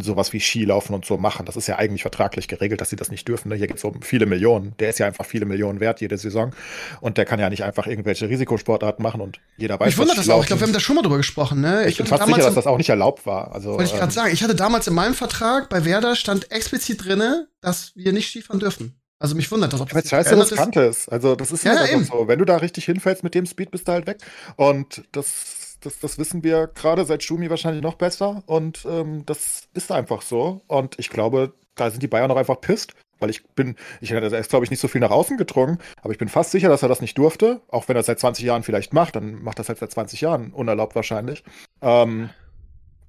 [0.00, 1.46] sowas wie Skilaufen und so machen.
[1.46, 3.48] Das ist ja eigentlich vertraglich geregelt, dass sie das nicht dürfen.
[3.50, 3.56] Ne?
[3.56, 4.74] Hier geht es um viele Millionen.
[4.78, 6.52] Der ist ja einfach viele Millionen wert jede Saison.
[7.00, 10.26] Und der kann ja nicht einfach irgendwelche Risikosportarten machen und jeder weiß, ich wundert was
[10.26, 10.40] das auch.
[10.40, 11.86] Ich glaube, wir haben da schon mal drüber gesprochen, ne?
[11.86, 13.54] ich bin hatte fast sicher, dass das auch nicht erlaubt war.
[13.54, 16.50] Also, Wollte ich gerade ähm, sagen, ich hatte damals in meinem Vertrag bei Werder stand
[16.50, 18.98] explizit drinne, dass wir nicht Skifahren dürfen.
[19.22, 20.52] Also mich wundert das, ob das es scheiße geändert ist.
[20.52, 21.08] riskant ist.
[21.08, 22.04] Also das ist Ja, ja, eben.
[22.04, 22.26] so.
[22.26, 24.18] Wenn du da richtig hinfällst mit dem Speed, bist du halt weg.
[24.56, 28.42] Und das, das, das wissen wir gerade seit Schumi wahrscheinlich noch besser.
[28.46, 30.62] Und ähm, das ist einfach so.
[30.66, 32.94] Und ich glaube, da sind die Bayern auch einfach pisst.
[33.22, 36.12] Weil ich bin, ich er ist, glaube ich, nicht so viel nach außen gedrungen, aber
[36.12, 37.60] ich bin fast sicher, dass er das nicht durfte.
[37.68, 39.92] Auch wenn er es seit 20 Jahren vielleicht macht, dann macht er es halt seit
[39.92, 41.44] 20 Jahren unerlaubt wahrscheinlich.
[41.82, 42.30] Ähm,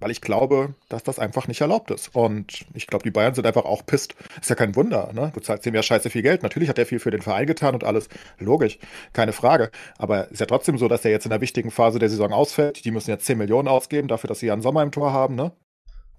[0.04, 2.14] weil ich glaube, dass das einfach nicht erlaubt ist.
[2.14, 4.16] Und ich glaube, die Bayern sind einfach auch pisst.
[4.42, 5.32] Ist ja kein Wunder, ne?
[5.34, 6.44] Du zahlst ihm ja scheiße viel Geld.
[6.44, 8.10] Natürlich hat er viel für den Verein getan und alles.
[8.38, 8.80] Logisch,
[9.14, 9.72] keine Frage.
[9.98, 12.84] Aber ist ja trotzdem so, dass er jetzt in der wichtigen Phase der Saison ausfällt.
[12.84, 15.54] Die müssen jetzt 10 Millionen ausgeben dafür, dass sie Jan Sommer im Tor haben, ne?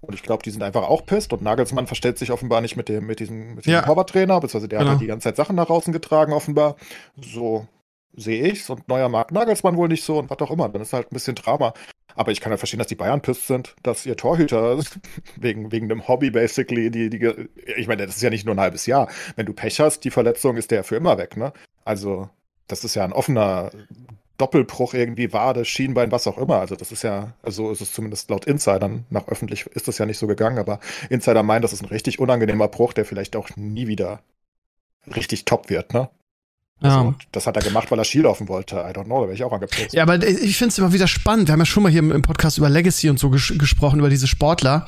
[0.01, 1.31] Und ich glaube, die sind einfach auch pisst.
[1.31, 3.81] Und Nagelsmann verstellt sich offenbar nicht mit dem, mit diesem, mit diesem Ja.
[3.83, 4.91] Torwarttrainer, beziehungsweise der Genau.
[4.91, 6.75] hat ja die ganze Zeit Sachen nach außen getragen, offenbar.
[7.21, 7.67] So
[8.15, 8.69] sehe ich's.
[8.69, 10.69] Und neuer mag Nagelsmann wohl nicht so und was auch immer.
[10.69, 11.73] Dann ist halt ein bisschen Drama.
[12.15, 14.79] Aber ich kann ja verstehen, dass die Bayern pisst sind, dass ihr Torhüter
[15.35, 18.59] wegen, wegen dem Hobby basically, die, die, ich meine, das ist ja nicht nur ein
[18.59, 19.09] halbes Jahr.
[19.35, 21.53] Wenn du Pech hast, die Verletzung ist der für immer weg, ne?
[21.83, 22.29] Also,
[22.67, 23.71] das ist ja ein offener
[24.37, 26.59] Doppelbruch irgendwie, Wade, Schienbein, was auch immer.
[26.59, 30.05] Also, das ist ja, also ist es zumindest laut Insidern, nach öffentlich ist das ja
[30.05, 30.79] nicht so gegangen, aber
[31.09, 34.21] Insider meinen, das ist ein richtig unangenehmer Bruch, der vielleicht auch nie wieder
[35.15, 36.09] richtig top wird, ne?
[36.81, 37.15] Also, Ja.
[37.31, 38.75] Das hat er gemacht, weil er Skilaufen wollte.
[38.75, 39.93] I don't know, da wäre ich auch angepisst.
[39.93, 41.47] Ja, aber ich finde es immer wieder spannend.
[41.47, 43.99] Wir haben ja schon mal hier im, im Podcast über Legacy und so ges gesprochen,
[43.99, 44.87] über diese Sportler,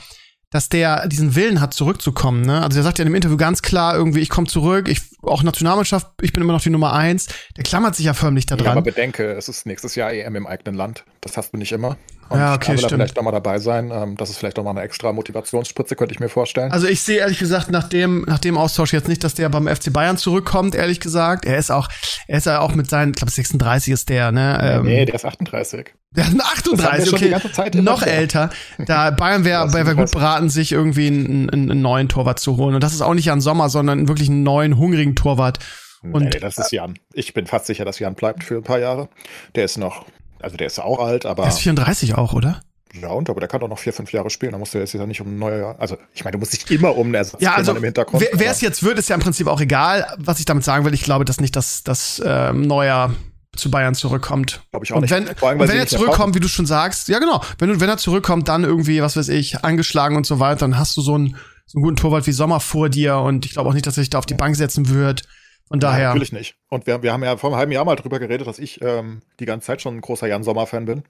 [0.49, 2.41] dass der diesen Willen hat, zurückzukommen.
[2.41, 2.61] Ne?
[2.61, 5.43] Also der sagt ja in dem Interview ganz klar irgendwie, ich komme zurück, ich auch
[5.43, 7.27] Nationalmannschaft, ich bin immer noch die Nummer eins.
[7.57, 10.47] Der klammert sich ja förmlich da Ja, aber bedenke, es ist nächstes Jahr EM im
[10.47, 11.03] eigenen Land.
[11.19, 11.97] Das hast du nicht immer.
[12.29, 12.99] Und Ja, okay, er will da stimmt.
[13.01, 13.91] vielleicht nochmal dabei sein.
[13.91, 16.71] Ähm, das ist vielleicht nochmal eine extra Motivationsspritze, könnte ich mir vorstellen.
[16.71, 19.67] Also ich sehe ehrlich gesagt nach dem, nach dem Austausch jetzt nicht, dass der beim
[19.67, 21.43] FC Bayern zurückkommt, ehrlich gesagt.
[21.45, 21.89] Er ist auch,
[22.27, 24.59] er ist ja auch mit seinen, ich glaube 36 ist der, ne?
[24.61, 25.93] Ähm, nee, der ist 38.
[26.15, 27.81] Der ist ein Das haben wir 38, schon die okay.
[27.81, 28.11] Noch wieder.
[28.11, 28.49] älter.
[28.85, 32.57] Da Bayern wäre Das wär, gut beraten, sich irgendwie einen, einen, einen neuen Torwart zu
[32.57, 32.75] holen.
[32.75, 35.59] Und das ist auch nicht Jan Sommer, sondern wirklich einen neuen, hungrigen Torwart.
[36.01, 36.97] Und- nee, nee, das ist Jan.
[37.13, 39.09] Ich bin fast sicher, dass Jan bleibt für ein paar Jahre.
[39.55, 40.05] Der ist noch,
[40.39, 42.61] also der ist auch alt, aber Er ist 34 auch, oder?
[43.01, 44.53] ja, und aber der kann doch noch vier, fünf Jahre spielen.
[44.53, 45.75] Da musst du jetzt ja nicht um ein neues Jahr.
[45.77, 48.25] Also, ich meine, du musst dich immer um einen Ersatz Ja, also im Hintergrund.
[48.31, 50.07] wer es jetzt wird, ist ja im Prinzip auch egal.
[50.17, 53.13] Was ich damit sagen will, ich glaube, dass nicht, dass das ähm, Neuer
[53.57, 54.61] zu Bayern zurückkommt.
[54.71, 55.11] Glaub ich auch und nicht.
[55.11, 57.89] wenn, allem, und wenn er zurückkommt, wie du schon sagst, ja genau, wenn, du, wenn
[57.89, 61.15] er zurückkommt, dann irgendwie, was weiß ich, angeschlagen und so weiter, dann hast du so
[61.15, 61.35] einen,
[61.65, 64.03] so einen guten Torwart wie Sommer vor dir und ich glaube auch nicht, dass er
[64.03, 65.23] sich da auf die Bank setzen wird.
[65.67, 66.07] Von Ja, daher.
[66.09, 66.55] natürlich nicht.
[66.69, 69.21] Und wir, wir haben ja vor einem halben Jahr mal drüber geredet, dass ich ähm,
[69.39, 71.03] die ganze Zeit schon ein großer Jan Sommer-Fan bin.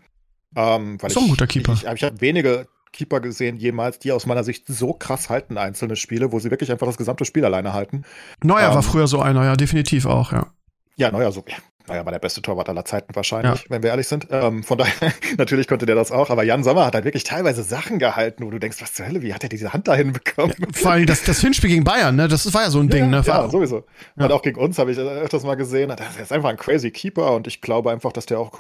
[0.56, 1.74] Ähm, weil auch ein guter Keeper.
[1.74, 5.58] Ich, ich, ich habe wenige Keeper gesehen jemals, die aus meiner Sicht so krass halten,
[5.58, 8.04] einzelne Spiele, wo sie wirklich einfach das gesamte Spiel alleine halten.
[8.42, 10.48] Neuer war ähm, früher so einer, ja, definitiv auch, ja.
[10.96, 11.44] Ja, Neuer so.
[11.48, 14.28] Ja, Neuer war der beste Torwart aller Zeiten wahrscheinlich, wenn wir ehrlich sind.
[14.32, 17.64] Ähm, von daher, natürlich konnte der das auch, aber Jan Sommer hat halt wirklich teilweise
[17.64, 20.54] Sachen gehalten, wo du denkst, was zur Hölle, wie hat er diese Hand dahin bekommen?
[20.74, 22.28] Vor allem das, das Hinspiel gegen Bayern, ne?
[22.28, 23.24] Das war ja so ein Ding, ne?
[23.26, 23.86] Ja, sowieso.
[24.18, 24.26] Ja.
[24.26, 25.90] Und auch gegen uns habe ich öfters mal gesehen.
[25.90, 28.60] Der ist einfach ein crazy Keeper und ich glaube einfach, dass der auch,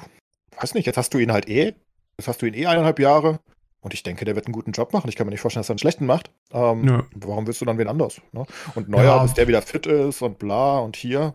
[0.59, 1.73] weiß nicht, jetzt hast du ihn halt eh,
[2.17, 3.39] jetzt hast du ihn eh eineinhalb Jahre
[3.81, 5.07] und ich denke, der wird einen guten Job machen.
[5.09, 6.31] Ich kann mir nicht vorstellen, dass er einen schlechten macht.
[6.51, 7.03] Ähm.
[7.15, 8.19] Warum willst du dann wen anders?
[8.31, 8.45] Ne?
[8.75, 9.23] Und Neuer, Ja.
[9.23, 11.33] bis der wieder fit ist und bla und hier.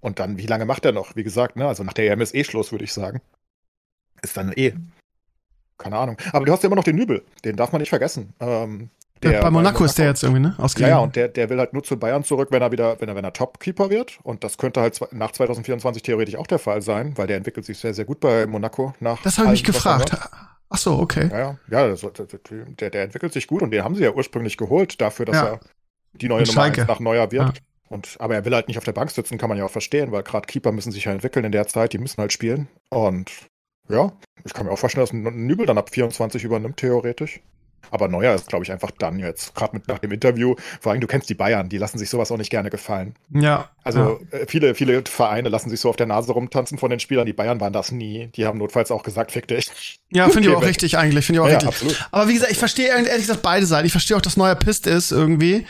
[0.00, 1.16] Und dann, wie lange macht er noch?
[1.16, 1.66] Wie gesagt, ne?
[1.66, 3.20] also nach der EM ist eh würde ich sagen.
[4.22, 4.74] Ist dann eh.
[5.76, 6.16] Keine Ahnung.
[6.32, 7.24] Aber du hast ja immer noch den Nübel.
[7.44, 8.32] Den darf man nicht vergessen.
[8.40, 8.90] Ähm,
[9.22, 10.54] der bei Monaco ist der jetzt irgendwie, ne?
[10.56, 10.90] ja, Ausgeliehen.
[10.90, 13.16] ja, und der, der will halt nur zu Bayern zurück, wenn er wieder, wenn er,
[13.16, 14.18] wenn er Topkeeper wird.
[14.22, 17.78] Und das könnte halt nach 2024 theoretisch auch der Fall sein, weil der entwickelt sich
[17.78, 19.20] sehr, sehr gut bei Monaco nach.
[19.22, 20.16] das habe ich mich gefragt.
[20.70, 21.28] Ach so, okay.
[21.32, 25.00] Ja, ja, ja der, der entwickelt sich gut und den haben sie ja ursprünglich geholt
[25.00, 25.46] dafür, dass Ja.
[25.46, 25.60] er
[26.12, 26.82] die neue Nummer Schalke.
[26.82, 27.62] 1 nach Neuer wird.
[27.90, 27.94] Ja.
[27.96, 30.12] Und, aber er will halt nicht auf der Bank sitzen, kann man ja auch verstehen,
[30.12, 32.68] weil gerade Keeper müssen sich ja entwickeln in der Zeit, die müssen halt spielen.
[32.90, 33.30] Und
[33.88, 34.12] ja,
[34.44, 37.40] ich kann mir auch vorstellen, dass ein Nübel dann ab 24 übernimmt, theoretisch.
[37.90, 40.56] Aber Neuer ist, glaube ich, einfach dann jetzt, gerade nach dem Interview.
[40.80, 43.14] Vor allem, du kennst die Bayern, die lassen sich sowas auch nicht gerne gefallen.
[43.32, 43.70] Ja.
[43.82, 47.24] Also äh, viele, viele Vereine lassen sich so auf der Nase rumtanzen von den Spielern.
[47.24, 48.26] Die Bayern waren das nie.
[48.34, 50.00] Die haben notfalls auch gesagt, fick dich.
[50.10, 51.68] Ja, finde ich Okay, auch wenn- richtig eigentlich, finde ich auch Ja, richtig.
[51.68, 52.08] absolut.
[52.10, 53.86] Aber wie gesagt, ich verstehe ehrlich gesagt beide Seiten.
[53.86, 55.64] Ich verstehe auch, dass neuer Pist ist irgendwie.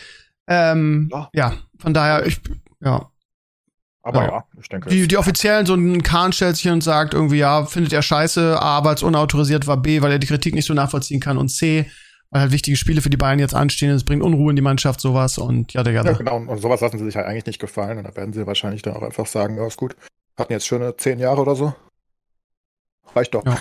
[0.48, 1.30] Ähm, ja.
[1.34, 1.54] Ja.
[1.78, 2.40] von daher, ich,
[2.80, 3.10] ja.
[4.02, 4.28] Aber Ja.
[4.28, 4.88] ja, ich denke.
[4.88, 8.02] Die, die Offiziellen, so ein Kahn stellt sich hin und sagt irgendwie, ja, findet er
[8.02, 11.36] scheiße, A, weil es unautorisiert war, B, weil er die Kritik nicht so nachvollziehen kann
[11.36, 11.90] und C,
[12.30, 15.00] weil halt wichtige Spiele für die Bayern jetzt anstehen, es bringt Unruhe in die Mannschaft,
[15.00, 16.36] sowas und ja, der Ja, ja, genau.
[16.36, 17.98] Und und sowas lassen sie sich halt eigentlich nicht gefallen.
[17.98, 19.96] Und da werden sie wahrscheinlich dann auch einfach sagen, ja, ist gut.
[20.36, 21.74] Hatten jetzt schöne zehn Jahre oder so.
[23.14, 23.44] Reicht doch.
[23.44, 23.58] Ja.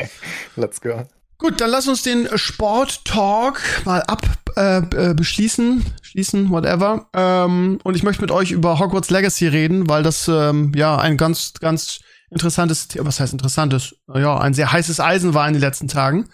[0.56, 1.02] Let's go.
[1.38, 4.22] Gut, dann lass uns den Sport-Talk mal ab
[4.56, 7.08] äh, äh, beschließen, schließen, whatever.
[7.12, 11.16] Ähm, und ich möchte mit euch über Hogwarts Legacy reden, weil das ähm, ja ein
[11.16, 13.96] ganz, ganz interessantes, was heißt interessantes?
[14.14, 16.28] Ja, ein sehr heißes Eisen war in den letzten Tagen.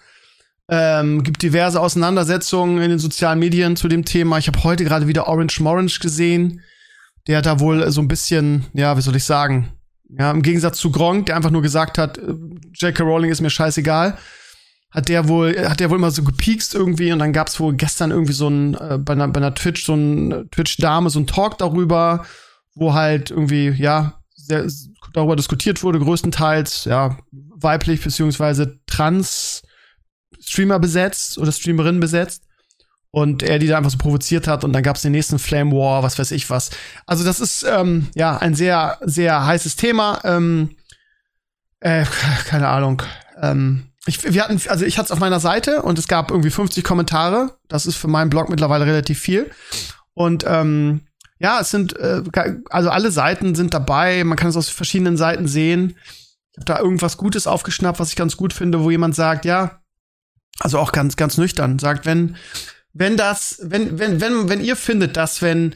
[0.69, 4.37] Ähm, gibt diverse Auseinandersetzungen in den sozialen Medien zu dem Thema.
[4.37, 6.61] Ich habe heute gerade wieder Orange Morange gesehen.
[7.27, 9.73] Der hat da wohl so ein bisschen, ja, wie soll ich sagen,
[10.17, 12.33] ja, im Gegensatz zu Gronk, der einfach nur gesagt hat, äh,
[12.73, 13.03] J.K.
[13.03, 14.17] Rowling ist mir scheißegal,
[14.91, 18.11] hat der wohl, hat der wohl immer so gepiekst irgendwie und dann gab's wohl gestern
[18.11, 21.57] irgendwie so ein, äh, bei einer, bei einer Twitch, so ein Twitch-Dame, so ein Talk
[21.57, 22.25] darüber,
[22.75, 24.67] wo halt irgendwie, ja, sehr,
[25.13, 29.63] darüber diskutiert wurde, größtenteils, ja, weiblich beziehungsweise trans
[30.39, 32.43] Streamer besetzt oder Streamerin besetzt
[33.11, 35.71] und er die da einfach so provoziert hat und dann gab es den nächsten Flame
[35.71, 36.71] War, was weiß ich was.
[37.05, 40.19] Also das ist ähm, ja ein sehr, sehr heißes Thema.
[40.23, 40.75] Ähm,
[41.79, 42.05] äh,
[42.45, 43.03] keine Ahnung.
[43.41, 46.49] Ähm, ich, wir hatten, also ich hatte es auf meiner Seite und es gab irgendwie
[46.49, 47.57] 50 Kommentare.
[47.67, 49.51] Das ist für meinen Blog mittlerweile relativ viel.
[50.13, 51.01] Und ähm,
[51.39, 52.21] ja, es sind, äh,
[52.69, 54.23] also alle Seiten sind dabei.
[54.23, 55.95] Man kann es aus verschiedenen Seiten sehen.
[56.51, 59.81] Ich habe da irgendwas Gutes aufgeschnappt, was ich ganz gut finde, wo jemand sagt, ja,
[60.59, 62.35] also auch ganz, ganz nüchtern, sagt, wenn,
[62.93, 65.75] wenn das, wenn, wenn, wenn, wenn ihr findet, dass wenn,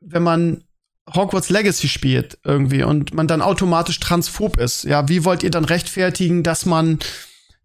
[0.00, 0.64] wenn man
[1.12, 5.64] Hogwarts Legacy spielt irgendwie und man dann automatisch transphob ist, ja, wie wollt ihr dann
[5.64, 6.98] rechtfertigen, dass man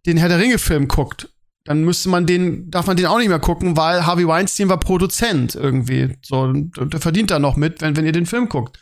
[0.08, 1.30] den Herr der Ringe Film guckt,
[1.66, 4.80] dann müsste man den, darf man den auch nicht mehr gucken, weil Harvey Weinstein war
[4.80, 6.18] Produzent irgendwie.
[6.22, 8.80] So, der verdient da noch mit, wenn, wenn ihr den Film guckt.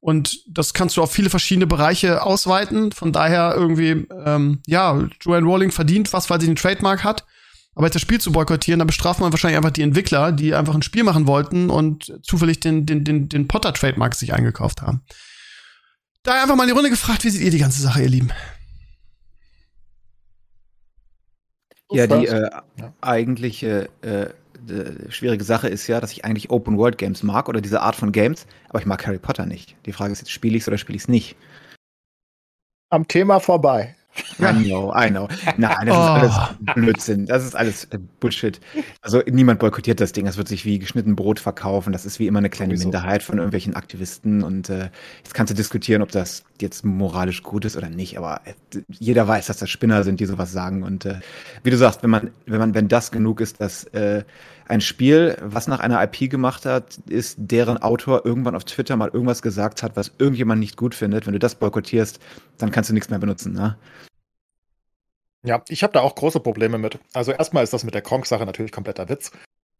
[0.00, 2.92] Und das kannst du auf viele verschiedene Bereiche ausweiten.
[2.92, 7.24] Von daher irgendwie, ähm, ja, Joanne Rowling verdient was, weil sie den Trademark hat.
[7.76, 10.74] Aber jetzt das Spiel zu boykottieren, dann bestraft man wahrscheinlich einfach die Entwickler, die einfach
[10.74, 15.02] ein Spiel machen wollten und zufällig den, den, den, den Potter-Trademark sich eingekauft haben.
[16.24, 18.30] Daher einfach mal in die Runde gefragt, wie seht ihr die ganze Sache, ihr Lieben?
[21.94, 22.92] Ja, die äh, ja.
[23.00, 24.26] eigentliche äh,
[25.10, 28.12] schwierige Sache ist ja, dass ich eigentlich Open World Games mag oder diese Art von
[28.12, 29.76] Games, aber ich mag Harry Potter nicht.
[29.86, 31.36] Die Frage ist jetzt, spiele ich es oder spiele ich es nicht?
[32.90, 33.94] Am Thema vorbei.
[34.38, 35.28] I know, I know.
[35.56, 36.00] Nein, das oh.
[36.00, 37.26] ist alles Blödsinn.
[37.26, 38.60] Das ist alles äh, Bullshit.
[39.00, 40.26] Also niemand boykottiert das Ding.
[40.26, 41.92] Das wird sich wie geschnitten Brot verkaufen.
[41.92, 42.88] Das ist wie immer eine kleine Sowieso.
[42.88, 44.42] Minderheit von irgendwelchen Aktivisten.
[44.42, 44.90] Und äh,
[45.22, 48.16] jetzt kannst du diskutieren, ob das jetzt moralisch gut ist oder nicht.
[48.18, 50.82] Aber äh, jeder weiß, dass das Spinner sind, die sowas sagen.
[50.82, 51.20] Und äh,
[51.62, 54.24] wie du sagst, wenn man, wenn man, wenn das genug ist, dass äh,
[54.66, 59.10] ein Spiel, was nach einer IP gemacht hat, ist, deren Autor irgendwann auf Twitter mal
[59.12, 61.26] irgendwas gesagt hat, was irgendjemand nicht gut findet.
[61.26, 62.18] Wenn du das boykottierst,
[62.58, 63.52] dann kannst du nichts mehr benutzen.
[63.52, 63.76] Ne?
[65.44, 66.98] Ja, ich habe da auch große Probleme mit.
[67.12, 69.30] Also erstmal ist das mit der Kronk-Sache natürlich kompletter Witz.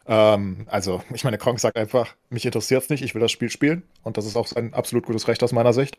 [0.06, 3.50] Ähm, also, ich meine, Kronk sagt einfach, mich interessiert es nicht, ich will das Spiel
[3.50, 3.82] spielen.
[4.02, 5.98] Und das ist auch sein absolut gutes Recht aus meiner Sicht.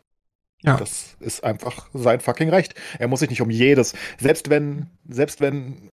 [0.62, 0.76] Ja.
[0.76, 2.74] Das ist einfach sein fucking Recht.
[2.98, 5.90] Er muss sich nicht um jedes, selbst wenn, selbst wenn,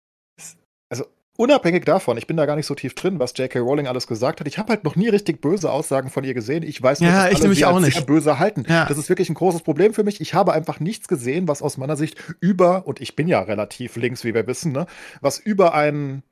[0.89, 1.05] also
[1.39, 3.59] unabhängig davon, ich bin da gar nicht so tief drin, was J.K.
[3.59, 4.47] Rowling alles gesagt hat.
[4.47, 6.63] Ich habe halt noch nie richtig böse Aussagen von ihr gesehen.
[6.63, 7.93] Ich weiß nicht, ja, dass ich alle sie auch nicht.
[7.93, 8.65] sehr böse halten.
[8.67, 8.85] Ja.
[8.85, 10.19] Das ist wirklich ein großes Problem für mich.
[10.19, 13.95] Ich habe einfach nichts gesehen, was aus meiner Sicht über, und ich bin ja relativ
[13.95, 14.85] links, wie wir wissen, ne,
[15.21, 16.23] was über ein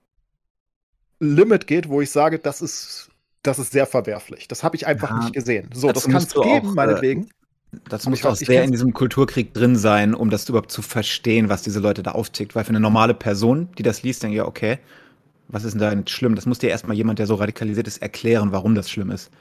[1.19, 3.09] Limit geht, wo ich sage, das ist,
[3.43, 4.49] das ist sehr verwerflich.
[4.49, 5.69] Das habe ich einfach ja, nicht gesehen.
[5.73, 7.29] So, das kann es geben, auch, äh, meinetwegen.
[7.89, 11.63] Dazu muss auch sehr in diesem Kulturkrieg drin sein, um das überhaupt zu verstehen, was
[11.63, 12.55] diese Leute da auftickt.
[12.55, 14.79] Weil für eine normale Person, die das liest, denkt ja, okay,
[15.49, 16.35] was ist denn da nicht schlimm?
[16.35, 19.31] Das muss dir erstmal jemand, der so radikalisiert ist, erklären, warum das schlimm ist.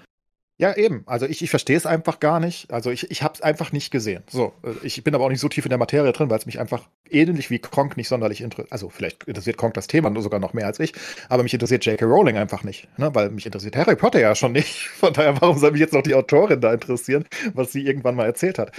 [0.58, 1.02] Ja, eben.
[1.06, 2.70] Also ich, ich verstehe es einfach gar nicht.
[2.72, 4.22] Also ich, ich habe es einfach nicht gesehen.
[4.30, 6.46] So, äh, ich bin aber auch nicht so tief in der Materie drin, weil es
[6.46, 8.72] mich einfach ähnlich wie Kronk nicht sonderlich interessiert.
[8.72, 10.94] Also vielleicht interessiert Kronk das Thema sogar noch mehr als ich,
[11.28, 12.06] aber mich interessiert J.K.
[12.06, 13.14] Rowling einfach nicht, ne?
[13.14, 14.88] weil mich interessiert Harry Potter ja schon nicht.
[14.98, 18.24] Von daher, warum soll mich jetzt noch die Autorin da interessieren, was sie irgendwann mal
[18.24, 18.72] erzählt hat?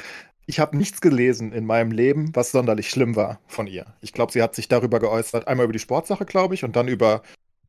[0.48, 3.86] Ich habe nichts gelesen in meinem Leben, was sonderlich schlimm war von ihr.
[4.02, 6.88] Ich glaube, sie hat sich darüber geäußert, einmal über die Sportsache, glaube ich, und dann
[6.88, 7.22] über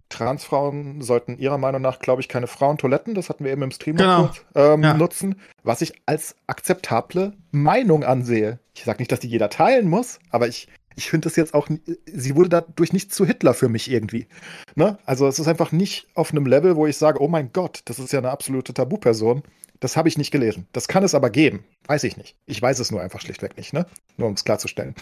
[0.08, 3.96] Transfrauen sollten ihrer Meinung nach, glaube ich, keine Frauentoiletten, das hatten wir eben im Stream
[3.96, 4.26] genau.
[4.26, 4.94] kurz, ähm, ja.
[4.94, 8.58] nutzen, was ich als akzeptable Meinung ansehe.
[8.74, 11.68] Ich sage nicht, dass die jeder teilen muss, aber ich, ich finde das jetzt auch,
[12.06, 14.26] sie wurde dadurch nicht zu Hitler für mich irgendwie.
[14.74, 14.98] Ne?
[15.04, 17.98] Also es ist einfach nicht auf einem Level, wo ich sage, oh mein Gott, das
[17.98, 19.42] ist ja eine absolute Tabuperson.
[19.80, 20.66] Das habe ich nicht gelesen.
[20.72, 21.64] Das kann es aber geben.
[21.86, 22.36] Weiß ich nicht.
[22.46, 23.86] Ich weiß es nur einfach schlichtweg nicht, ne?
[24.16, 24.96] Nur um es klarzustellen.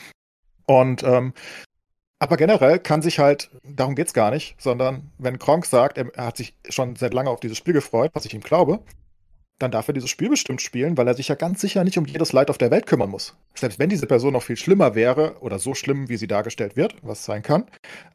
[0.66, 1.32] Und ähm,
[2.18, 6.36] aber generell kann sich halt, darum geht's gar nicht, sondern wenn Kronk sagt, er, hat
[6.36, 8.80] sich schon seit lange auf dieses Spiel gefreut, was ich ihm glaube,
[9.58, 12.04] dann darf er dieses Spiel bestimmt spielen, weil er sich ja ganz sicher nicht um
[12.04, 13.36] jedes Leid auf der Welt kümmern muss.
[13.54, 16.96] Selbst wenn diese Person noch viel schlimmer wäre oder so schlimm, wie sie dargestellt wird,
[17.02, 17.64] was sein kann,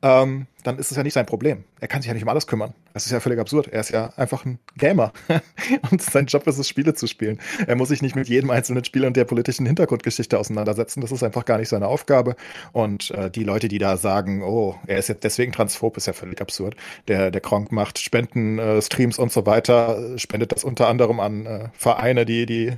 [0.03, 1.63] ähm, dann ist es ja nicht sein Problem.
[1.79, 2.73] Er kann sich ja nicht um alles kümmern.
[2.93, 3.67] Das ist ja völlig absurd.
[3.67, 5.13] Er ist ja einfach ein Gamer.
[5.91, 7.39] und sein Job ist es, Spiele zu spielen.
[7.67, 11.01] Er muss sich nicht mit jedem einzelnen Spiel und der politischen Hintergrundgeschichte auseinandersetzen.
[11.01, 12.35] Das ist einfach gar nicht seine Aufgabe.
[12.71, 16.13] Und äh, die Leute, die da sagen, oh, er ist jetzt deswegen transphob, ist ja
[16.13, 16.75] völlig absurd.
[17.07, 21.45] Der, der Kronk macht Spenden, äh, Streams und so weiter, spendet das unter anderem an
[21.45, 22.73] äh, Vereine, die die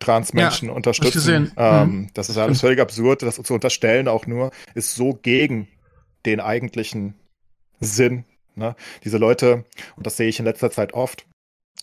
[0.00, 1.52] Transmenschen ja, unterstützen.
[1.56, 2.10] Ähm, mhm.
[2.14, 3.22] Das ist alles völlig absurd.
[3.22, 5.68] Das zu unterstellen auch nur, ist so gegen
[6.26, 7.14] den eigentlichen
[7.80, 8.24] Sinn.
[8.54, 8.76] Ne?
[9.04, 9.64] Diese Leute,
[9.96, 11.26] und das sehe ich in letzter Zeit oft,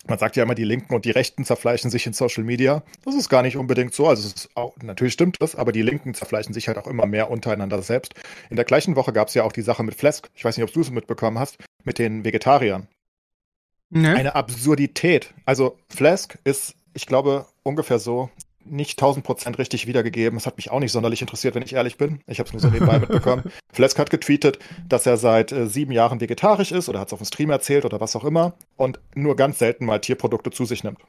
[0.08, 2.82] man sagt ja immer, die Linken und die Rechten zerfleischen sich in Social Media.
[3.06, 4.08] Das ist gar nicht unbedingt so.
[4.08, 7.82] Also auch, natürlich stimmt das, aber die Linken zerfleischen sich halt auch immer mehr untereinander
[7.84, 8.16] selbst.
[8.50, 10.30] In der gleichen Woche gab es ja auch die Sache mit Flesk.
[10.34, 12.88] Ich weiß nicht, ob du es mitbekommen hast, mit den Vegetariern.
[13.92, 14.08] Nee.
[14.08, 15.34] Eine Absurdität.
[15.46, 18.32] Also Flask ist, ich glaube, ungefähr so.
[18.66, 20.38] Nicht 1000% richtig wiedergegeben.
[20.38, 22.22] Es hat mich auch nicht sonderlich interessiert, wenn ich ehrlich bin.
[22.28, 23.52] Ich habe es nur so nebenbei mitbekommen.
[23.72, 27.20] Flesk hat getweetet, dass er seit äh, sieben Jahren vegetarisch ist oder hat es auf
[27.20, 30.84] dem Stream erzählt oder was auch immer und nur ganz selten mal Tierprodukte zu sich
[30.84, 31.00] nimmt.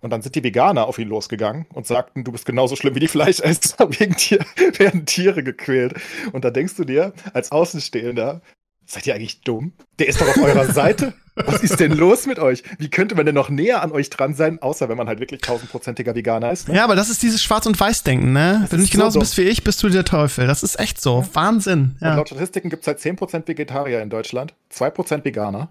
[0.00, 3.00] Und dann sind die Veganer auf ihn losgegangen und sagten, du bist genauso schlimm wie
[3.00, 4.44] die Fleischesser, wegen Tier
[4.76, 5.94] werden Tiere gequält.
[6.32, 8.42] Und da denkst du dir, als Außenstehender,
[8.84, 9.72] seid ihr eigentlich dumm?
[9.98, 11.14] Der ist doch auf eurer Seite.
[11.36, 12.62] Was ist denn los mit euch?
[12.78, 15.40] Wie könnte man denn noch näher an euch dran sein, außer wenn man halt wirklich
[15.40, 16.68] tausendprozentiger Veganer ist?
[16.68, 16.76] Ne?
[16.76, 18.60] Ja, aber das ist dieses Schwarz- und Weiß-Denken, ne?
[18.62, 20.46] Das wenn du nicht genauso so bist wie ich, bist du der Teufel.
[20.46, 21.20] Das ist echt so.
[21.20, 21.28] Ja.
[21.34, 21.96] Wahnsinn.
[22.00, 22.10] Ja.
[22.10, 25.70] Und laut Statistiken gibt es halt 10% Vegetarier in Deutschland, 2% Veganer.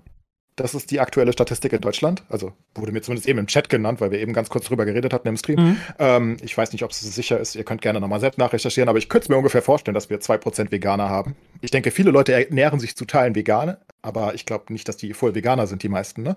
[0.55, 2.23] Das ist die aktuelle Statistik in Deutschland.
[2.29, 5.11] Also wurde mir zumindest eben im Chat genannt, weil wir eben ganz kurz drüber geredet
[5.11, 5.59] hatten im Stream.
[5.59, 5.77] Mhm.
[5.97, 7.55] Ähm, ich weiß nicht, ob es sicher ist.
[7.55, 10.19] Ihr könnt gerne nochmal selbst nachrecherchieren, aber ich könnte es mir ungefähr vorstellen, dass wir
[10.19, 11.35] 2% Veganer haben.
[11.61, 15.13] Ich denke, viele Leute ernähren sich zu Teilen vegan, aber ich glaube nicht, dass die
[15.13, 16.21] voll Veganer sind, die meisten.
[16.21, 16.35] Ne?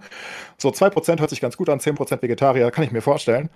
[0.56, 3.50] So 2% hört sich ganz gut an, 10% Vegetarier, kann ich mir vorstellen.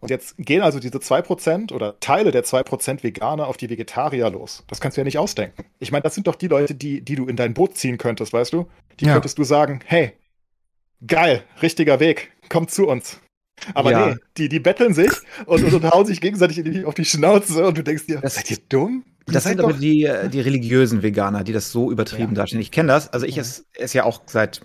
[0.00, 4.64] Und jetzt gehen also diese 2% oder Teile der 2% Veganer auf die Vegetarier los.
[4.68, 5.64] Das kannst du ja nicht ausdenken.
[5.80, 8.32] Ich meine, das sind doch die Leute, die, die du in dein Boot ziehen könntest,
[8.32, 8.68] weißt du?
[9.00, 9.12] Die ja.
[9.12, 10.12] könntest du sagen, hey,
[11.04, 13.20] geil, richtiger Weg, komm zu uns.
[13.74, 14.06] Aber ja.
[14.06, 15.10] nee, die, die betteln sich
[15.46, 18.50] und, und, und hauen sich gegenseitig auf die Schnauze und du denkst dir, das, seid
[18.50, 19.04] ihr dumm?
[19.26, 22.36] Das sind aber die, die religiösen Veganer, die das so übertrieben ja.
[22.36, 22.62] darstellen.
[22.62, 23.12] Ich kenne das.
[23.12, 24.60] Also ich esse, esse ja auch seit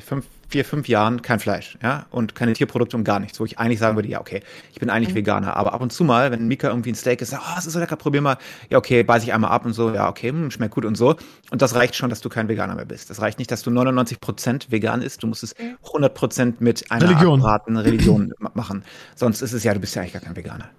[0.00, 3.58] fünf, vier, fünf Jahren kein Fleisch, ja, und keine Tierprodukte und gar nichts, wo ich
[3.58, 4.42] eigentlich sagen würde, ja, okay,
[4.72, 5.18] ich bin eigentlich mhm.
[5.18, 7.72] Veganer, aber ab und zu mal, wenn Mika irgendwie ein Steak ist, oh, das ist
[7.72, 8.36] so lecker, probier mal,
[8.70, 11.16] ja, okay, beiß ich einmal ab und so, ja, okay, hm, schmeckt gut und so.
[11.50, 13.10] Und das reicht schon, dass du kein Veganer mehr bist.
[13.10, 15.54] Das reicht nicht, dass du 99 Prozent vegan isst, du musst es
[15.86, 17.40] 100 Prozent mit einer Religion.
[17.42, 18.84] Religion machen.
[19.14, 20.70] Sonst ist es ja, du bist ja eigentlich gar kein Veganer.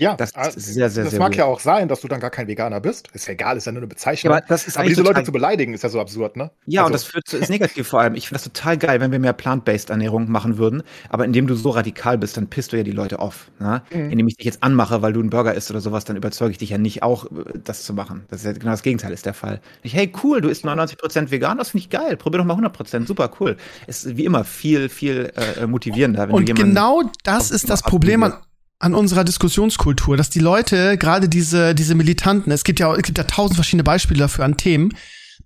[0.00, 1.38] Ja, das, ist sehr, sehr, das sehr mag gut.
[1.38, 3.08] ja auch sein, dass du dann gar kein Veganer bist.
[3.14, 4.32] Ist ja egal, ist ja nur eine Bezeichnung.
[4.32, 6.52] Ja, aber, das ist aber diese Leute zu beleidigen, ist ja so absurd, ne?
[6.66, 6.86] Ja, also.
[6.86, 8.14] und das führt zu, ist negativ vor allem.
[8.14, 10.84] Ich finde das total geil, wenn wir mehr Plant-Based Ernährung machen würden.
[11.08, 13.50] Aber indem du so radikal bist, dann pisst du ja die Leute auf.
[13.58, 13.82] Ne?
[13.92, 14.10] Mhm.
[14.12, 16.58] Indem ich dich jetzt anmache, weil du einen Burger isst oder sowas, dann überzeuge ich
[16.58, 18.24] dich ja nicht auch, äh, das zu machen.
[18.28, 19.60] Das ist ja genau das Gegenteil ist der Fall.
[19.82, 22.16] Ich, hey, cool, du isst 99% vegan, das finde ich geil.
[22.16, 23.56] Probier doch mal 100%, super cool.
[23.88, 26.28] Ist wie immer viel, viel äh, motivierender.
[26.28, 28.34] Wenn und genau das ist das Problem an
[28.78, 33.18] an unserer Diskussionskultur, dass die Leute, gerade diese, diese Militanten, es gibt ja, es gibt
[33.18, 34.96] ja tausend verschiedene Beispiele dafür an Themen,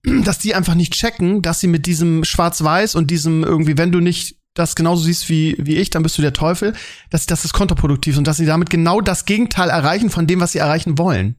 [0.24, 4.00] dass die einfach nicht checken, dass sie mit diesem Schwarz-Weiß und diesem irgendwie, wenn du
[4.00, 6.74] nicht das genauso siehst wie, wie ich, dann bist du der Teufel,
[7.08, 10.52] dass das ist kontraproduktiv und dass sie damit genau das Gegenteil erreichen von dem, was
[10.52, 11.36] sie erreichen wollen.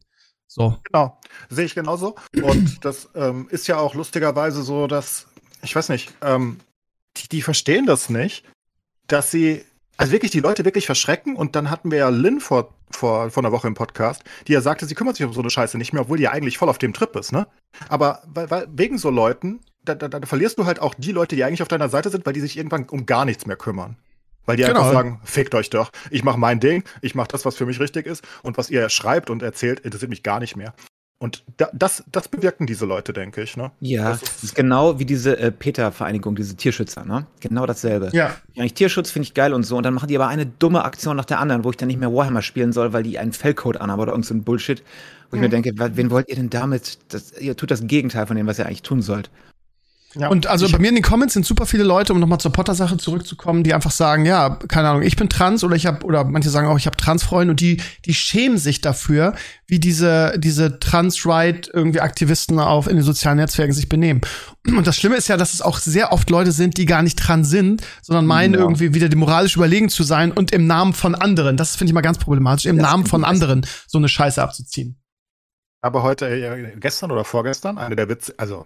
[0.48, 0.78] So.
[0.92, 2.16] Genau, sehe ich genauso.
[2.42, 5.28] Und das ähm, ist ja auch lustigerweise so, dass,
[5.62, 6.60] ich weiß nicht, ähm,
[7.18, 8.46] die, die verstehen das nicht,
[9.08, 9.64] dass sie
[9.98, 13.44] also wirklich die Leute wirklich verschrecken und dann hatten wir ja Lynn vor, vor, vor
[13.44, 15.94] einer Woche im Podcast, die ja sagte, sie kümmert sich um so eine Scheiße nicht
[15.94, 17.48] mehr, obwohl die ja eigentlich voll auf dem Trip ist, ne?
[17.90, 21.36] Aber weil, weil, wegen so Leuten, da, da, da verlierst du halt auch die Leute,
[21.36, 23.98] die eigentlich auf deiner Seite sind, weil die sich irgendwann um gar nichts mehr kümmern.
[24.46, 24.80] Weil die genau.
[24.80, 25.90] einfach sagen, fickt euch doch.
[26.10, 28.90] Ich mache mein Ding, ich mache das, was für mich richtig ist und was ihr
[28.90, 30.74] schreibt und erzählt, interessiert mich gar nicht mehr.
[31.24, 33.56] Und da, das, das bewirken diese Leute, denke ich.
[33.56, 33.72] Ne?
[33.80, 37.06] Ja, das ist, das ist genau wie diese äh, PETA-Vereinigung, diese Tierschützer.
[37.06, 37.26] Ne?
[37.40, 38.10] Genau dasselbe.
[38.12, 38.36] Ja.
[38.58, 39.78] Eigentlich Tierschutz finde ich geil und so.
[39.78, 41.98] Und dann machen die aber eine dumme Aktion nach der anderen, wo ich dann nicht
[41.98, 44.84] mehr Warhammer spielen soll, weil die einen Fellcode anhaben oder irgend so Bullshit.
[45.30, 45.44] Wo mhm.
[45.44, 45.64] ich mir mhm.
[45.64, 47.00] denke, wen wollt ihr denn damit?
[47.08, 49.32] Das, ihr tut das Gegenteil von dem, was ihr eigentlich tun sollt.
[50.15, 50.28] Ja.
[50.28, 52.97] Und also bei mir in den Comments sind super viele Leute, um nochmal zur Potter-Sache
[52.97, 56.49] zurückzukommen, die einfach sagen, ja, keine Ahnung, ich bin trans oder ich habe oder manche
[56.49, 59.34] sagen auch, ich habe Transfreunde und die die schämen sich dafür,
[59.65, 64.21] wie diese diese Trans-Right irgendwie Aktivisten auf in den sozialen Netzwerken sich benehmen.
[64.67, 67.17] Und das Schlimme ist ja, dass es auch sehr oft Leute sind, die gar nicht
[67.17, 68.60] trans sind, sondern meinen ja.
[68.60, 72.02] irgendwie wieder moralisch überlegen zu sein und im Namen von anderen, das finde ich mal
[72.02, 74.99] ganz problematisch, im das Namen von anderen so eine Scheiße abzuziehen.
[75.82, 78.65] Aber heute, äh, gestern oder vorgestern, eine der Witze, also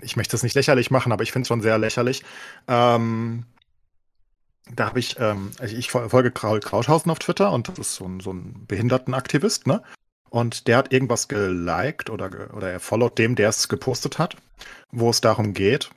[0.00, 2.24] ich möchte es nicht lächerlich machen, aber ich finde es schon sehr lächerlich.
[2.66, 3.44] Ähm,
[4.74, 8.04] da habe ich, ähm, also ich folge Kraul Krauthausen auf Twitter und das ist so
[8.04, 9.82] ein, so ein Behindertenaktivist, ne?
[10.30, 14.36] Und der hat irgendwas geliked oder, oder er followt dem, der es gepostet hat,
[14.90, 15.90] wo es darum geht,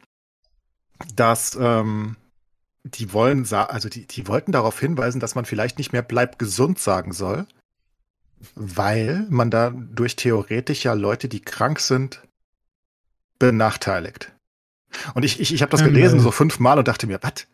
[1.15, 2.15] dass ähm,
[2.83, 6.79] die wollen, also die, die wollten darauf hinweisen, dass man vielleicht nicht mehr bleib gesund
[6.79, 7.45] sagen soll,
[8.55, 12.21] weil man dadurch theoretisch ja Leute, die krank sind,
[13.41, 14.31] benachteiligt.
[15.15, 17.47] Und ich, ich, ich habe das gelesen so fünfmal und dachte mir, was?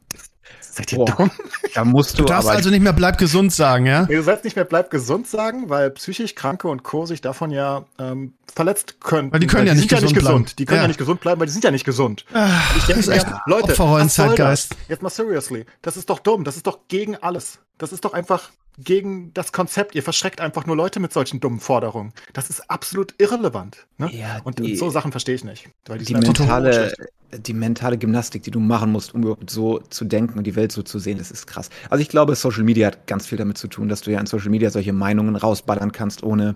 [0.59, 1.31] Seid ihr Boah, dumm?
[1.73, 2.23] Da musst du.
[2.23, 4.05] Du darfst also nicht mehr bleib gesund sagen, ja?
[4.07, 7.05] Nee, du sollst nicht mehr bleib gesund sagen, weil psychisch Kranke und Co.
[7.05, 9.31] sich davon ja ähm, verletzt können.
[9.31, 10.83] Weil die können weil ja, die nicht, gesund, ja nicht gesund Die können ja.
[10.83, 10.87] ja.
[10.87, 12.25] nicht gesund bleiben, weil die sind ja nicht gesund.
[12.33, 14.69] Ach, ich denke mir, Leute, was soll das?
[14.87, 15.65] Jetzt mal seriously.
[15.81, 16.43] Das ist doch dumm.
[16.43, 17.59] Das ist doch gegen alles.
[17.77, 19.95] Das ist doch einfach gegen das Konzept.
[19.95, 22.13] Ihr verschreckt einfach nur Leute mit solchen dummen Forderungen.
[22.33, 23.87] Das ist absolut irrelevant.
[23.97, 24.09] Ne?
[24.13, 25.69] Ja, und die, so Sachen verstehe ich nicht.
[25.87, 26.93] die mentale,
[27.31, 30.71] die mentale Gymnastik, die du machen musst, um überhaupt so zu denken und die Welt
[30.71, 31.69] so zu sehen, das ist krass.
[31.89, 34.27] Also ich glaube, Social Media hat ganz viel damit zu tun, dass du ja in
[34.27, 36.55] Social Media solche Meinungen rausballern kannst, ohne,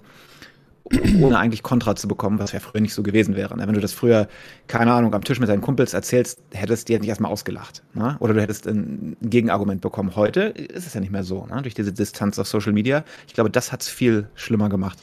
[1.20, 3.56] ohne eigentlich Kontra zu bekommen, was ja früher nicht so gewesen wäre.
[3.56, 3.68] Ne?
[3.68, 4.28] Wenn du das früher,
[4.68, 7.84] keine Ahnung, am Tisch mit deinen Kumpels erzählst, hättest du dir nicht erstmal ausgelacht.
[7.94, 8.18] Ne?
[8.20, 10.16] Oder du hättest ein Gegenargument bekommen.
[10.16, 11.62] Heute ist es ja nicht mehr so, ne?
[11.62, 13.04] durch diese Distanz auf Social Media.
[13.28, 14.98] Ich glaube, das hat es viel schlimmer gemacht.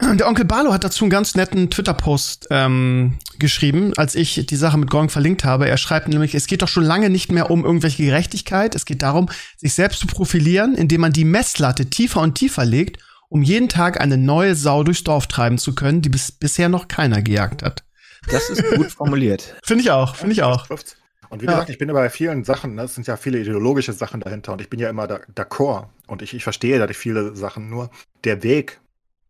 [0.00, 4.76] Der Onkel Barlo hat dazu einen ganz netten Twitter-Post ähm, geschrieben, als ich die Sache
[4.76, 5.68] mit Gong verlinkt habe.
[5.68, 8.74] Er schreibt nämlich, es geht doch schon lange nicht mehr um irgendwelche Gerechtigkeit.
[8.74, 12.98] Es geht darum, sich selbst zu profilieren, indem man die Messlatte tiefer und tiefer legt,
[13.32, 16.86] um jeden Tag eine neue Sau durchs Dorf treiben zu können, die bis bisher noch
[16.86, 17.82] keiner gejagt hat.
[18.30, 19.56] Das ist gut formuliert.
[19.64, 20.68] Finde ich auch, finde ich auch.
[21.30, 21.52] Und wie ja.
[21.52, 24.52] gesagt, ich bin ja bei vielen Sachen, ne, es sind ja viele ideologische Sachen dahinter
[24.52, 27.90] und ich bin ja immer d'accord und ich, ich verstehe da viele Sachen, nur
[28.24, 28.80] der Weg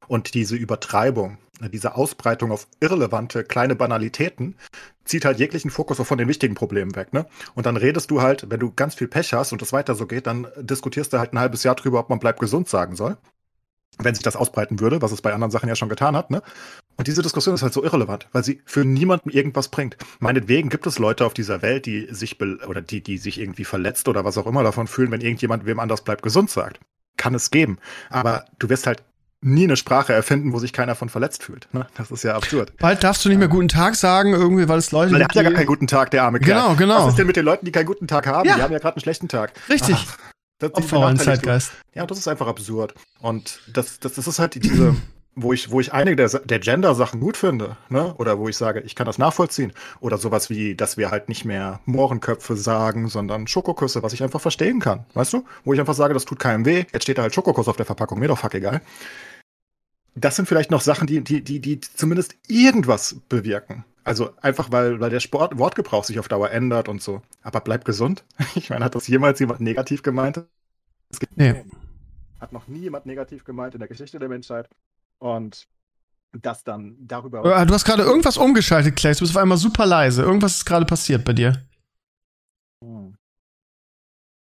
[0.08, 1.38] und diese Übertreibung,
[1.72, 4.56] diese Ausbreitung auf irrelevante kleine Banalitäten
[5.04, 7.12] zieht halt jeglichen Fokus auch von den wichtigen Problemen weg.
[7.12, 7.24] Ne?
[7.54, 10.08] Und dann redest du halt, wenn du ganz viel Pech hast und es weiter so
[10.08, 13.16] geht, dann diskutierst du halt ein halbes Jahr drüber, ob man bleibt gesund sagen soll.
[13.98, 16.42] Wenn sich das ausbreiten würde, was es bei anderen Sachen ja schon getan hat, ne?
[16.96, 19.96] Und diese Diskussion ist halt so irrelevant, weil sie für niemanden irgendwas bringt.
[20.18, 24.08] Meinetwegen gibt es Leute auf dieser Welt, die sich oder die, die sich irgendwie verletzt
[24.08, 26.80] oder was auch immer davon fühlen, wenn irgendjemand wem anders bleibt gesund sagt.
[27.16, 27.78] Kann es geben.
[28.10, 29.02] Aber du wirst halt
[29.42, 31.68] nie eine Sprache erfinden, wo sich keiner von verletzt fühlt.
[31.72, 31.86] Ne?
[31.96, 32.76] Das ist ja absurd.
[32.78, 35.34] Bald darfst du nicht mehr guten Tag sagen, irgendwie, weil es Leute weil der hat
[35.34, 36.60] ja gar keinen guten Tag, der arme Kerl.
[36.60, 37.02] Genau, genau.
[37.04, 38.48] Was ist denn mit den Leuten, die keinen guten Tag haben?
[38.48, 38.56] Ja.
[38.56, 39.52] Die haben ja gerade einen schlechten Tag.
[39.68, 39.96] Richtig.
[39.98, 40.16] Ach,
[40.62, 41.72] das Opfer in Zeitgeist.
[41.94, 42.94] Ja, das ist einfach absurd.
[43.20, 44.94] Und das, das, das ist halt diese,
[45.34, 48.14] wo ich, wo ich einige der, der Gender-Sachen gut finde, ne?
[48.18, 49.72] Oder wo ich sage, ich kann das nachvollziehen.
[50.00, 54.40] Oder sowas wie, dass wir halt nicht mehr Mohrenköpfe sagen, sondern Schokoküsse, was ich einfach
[54.40, 55.04] verstehen kann.
[55.14, 55.44] Weißt du?
[55.64, 56.84] Wo ich einfach sage, das tut keinem weh.
[56.92, 58.80] Jetzt steht da halt Schokokuss auf der Verpackung, mir doch fuck egal
[60.14, 63.84] das sind vielleicht noch Sachen, die, die, die, die zumindest irgendwas bewirken.
[64.04, 67.22] Also einfach, weil, weil der Sport, Wortgebrauch sich auf Dauer ändert und so.
[67.42, 68.24] Aber bleib gesund.
[68.54, 70.44] Ich meine, hat das jemals jemand negativ gemeint?
[71.36, 71.64] Nee.
[72.40, 74.68] Hat noch nie jemand negativ gemeint in der Geschichte der Menschheit.
[75.18, 75.68] Und
[76.32, 77.44] das dann darüber.
[77.44, 79.12] Äh, du hast gerade irgendwas umgeschaltet, Clay.
[79.12, 80.22] Du bist auf einmal super leise.
[80.22, 81.64] Irgendwas ist gerade passiert bei dir.
[82.82, 83.14] Hm.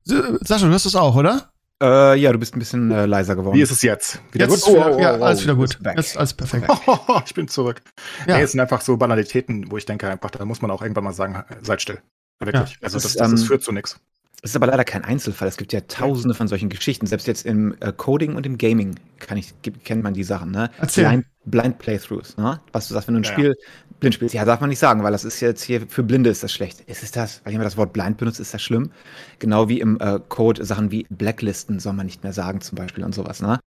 [0.04, 1.52] Sascha, du hast das auch, oder?
[1.84, 3.58] Äh, ja, du bist ein bisschen äh, leiser geworden.
[3.58, 4.22] Wie ist es jetzt?
[4.32, 4.76] Wieder jetzt gut?
[4.76, 5.78] Oh, oh, oh, ja, alles wieder gut.
[5.96, 6.68] Jetzt alles perfekt.
[7.26, 7.82] ich bin zurück.
[8.28, 8.38] Ja.
[8.38, 11.04] Nee, es sind einfach so Banalitäten, wo ich denke, einfach, da muss man auch irgendwann
[11.04, 12.00] mal sagen, seid still.
[12.40, 12.72] Wirklich.
[12.72, 12.78] Ja.
[12.82, 14.00] Also das, das, das, ähm, führt zu nichts.
[14.42, 15.48] Es ist aber leider kein Einzelfall.
[15.48, 17.08] Es gibt ja tausende von solchen Geschichten.
[17.08, 20.52] Selbst jetzt im äh, Coding und im Gaming kann ich, kennt man die Sachen.
[20.52, 20.70] Ne?
[20.94, 22.38] Blind, Blind Playthroughs.
[22.38, 22.62] Ne?
[22.72, 23.56] Was du sagst, wenn du ein ja, Spiel
[24.00, 24.36] blind spielst.
[24.36, 26.82] Ja, darf man nicht sagen, weil das ist jetzt hier für Blinde ist das schlecht.
[26.82, 27.42] Ist es das?
[27.44, 28.92] Weil jemand das Wort blind benutzt, ist das schlimm.
[29.40, 33.04] Genau wie im äh, Code Sachen wie Blacklisten soll man nicht mehr sagen zum Beispiel
[33.04, 33.42] und sowas.
[33.42, 33.60] Ne?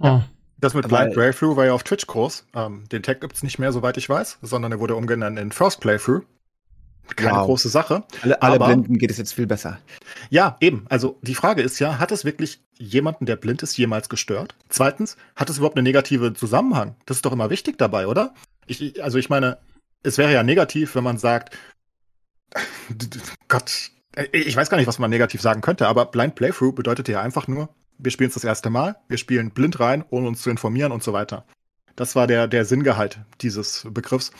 [0.00, 0.24] Ja.
[0.58, 2.46] Das mit Blind Playthrough war ja auf Twitch-Kurs.
[2.54, 5.52] Ähm, den Tag gibt es nicht mehr, soweit ich weiß, sondern er wurde umgenannt in
[5.52, 6.22] First Playthrough.
[7.16, 7.46] Keine wow.
[7.46, 8.04] große Sache.
[8.22, 9.78] Alle, alle aber, Blinden geht es jetzt viel besser.
[10.30, 10.86] Ja, eben.
[10.88, 14.54] Also die Frage ist ja, hat es wirklich jemanden, der blind ist, jemals gestört?
[14.68, 16.96] Zweitens, hat es überhaupt einen negativen Zusammenhang?
[17.04, 18.32] Das ist doch immer wichtig dabei, oder?
[18.66, 19.58] Ich, also ich meine,
[20.02, 21.56] es wäre ja negativ, wenn man sagt,
[23.48, 23.90] Gott,
[24.32, 27.48] ich weiß gar nicht, was man negativ sagen könnte, aber Blind Playthrough bedeutet ja einfach
[27.48, 30.92] nur, wir spielen es das erste Mal, wir spielen blind rein, ohne uns zu informieren
[30.92, 31.44] und so weiter.
[31.96, 34.32] Das war der, der Sinngehalt dieses Begriffs.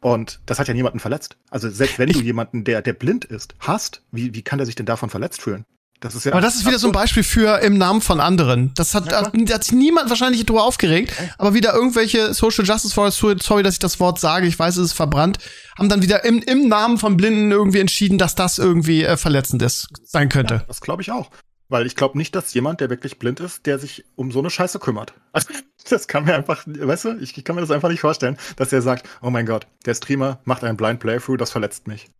[0.00, 1.36] Und das hat ja niemanden verletzt.
[1.50, 4.76] Also selbst wenn du jemanden, der, der blind ist, hast, wie, wie kann der sich
[4.76, 5.64] denn davon verletzt fühlen?
[6.00, 8.72] Das ist ja aber das ist wieder so ein Beispiel für im Namen von anderen.
[8.74, 12.96] Das hat, ja, hat, hat sich niemand wahrscheinlich drüber aufgeregt, aber wieder irgendwelche Social Justice
[12.96, 15.38] Warriors, sorry, dass ich das Wort sage, ich weiß, es ist verbrannt,
[15.76, 19.62] haben dann wieder im, im Namen von Blinden irgendwie entschieden, dass das irgendwie äh, verletzend
[19.62, 20.54] ist, sein könnte.
[20.54, 21.30] Ja, das glaube ich auch.
[21.68, 24.50] Weil ich glaube nicht, dass jemand, der wirklich blind ist, der sich um so eine
[24.50, 25.14] Scheiße kümmert.
[25.32, 25.48] Also,
[25.90, 28.72] das kann mir einfach, weißt du, ich, ich kann mir das einfach nicht vorstellen, dass
[28.72, 32.10] er sagt, oh mein Gott, der Streamer macht einen Blind Playthrough, das verletzt mich.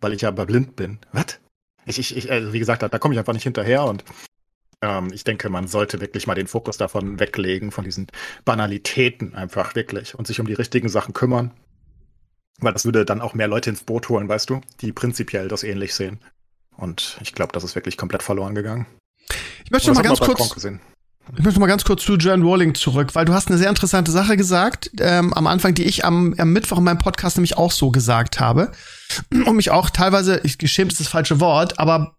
[0.00, 0.98] Weil ich aber blind bin.
[1.12, 1.38] Was?
[1.88, 4.04] Ich, ich, ich, also wie gesagt, da, da komme ich einfach nicht hinterher und
[4.82, 8.06] ähm, ich denke, man sollte wirklich mal den Fokus davon weglegen, von diesen
[8.44, 11.52] Banalitäten einfach wirklich und sich um die richtigen Sachen kümmern.
[12.60, 15.62] Weil das würde dann auch mehr Leute ins Boot holen, weißt du, die prinzipiell das
[15.62, 16.20] ähnlich sehen.
[16.76, 18.86] Und ich glaube, das ist wirklich komplett verloren gegangen.
[19.64, 20.64] Ich möchte mal ganz kurz.
[21.36, 24.10] Ich möchte mal ganz kurz zu Joanne Rowling zurück, weil du hast eine sehr interessante
[24.10, 27.70] Sache gesagt ähm, am Anfang, die ich am, am Mittwoch in meinem Podcast nämlich auch
[27.70, 28.72] so gesagt habe
[29.30, 32.16] und mich auch teilweise, ich geschämt ist das falsche Wort, aber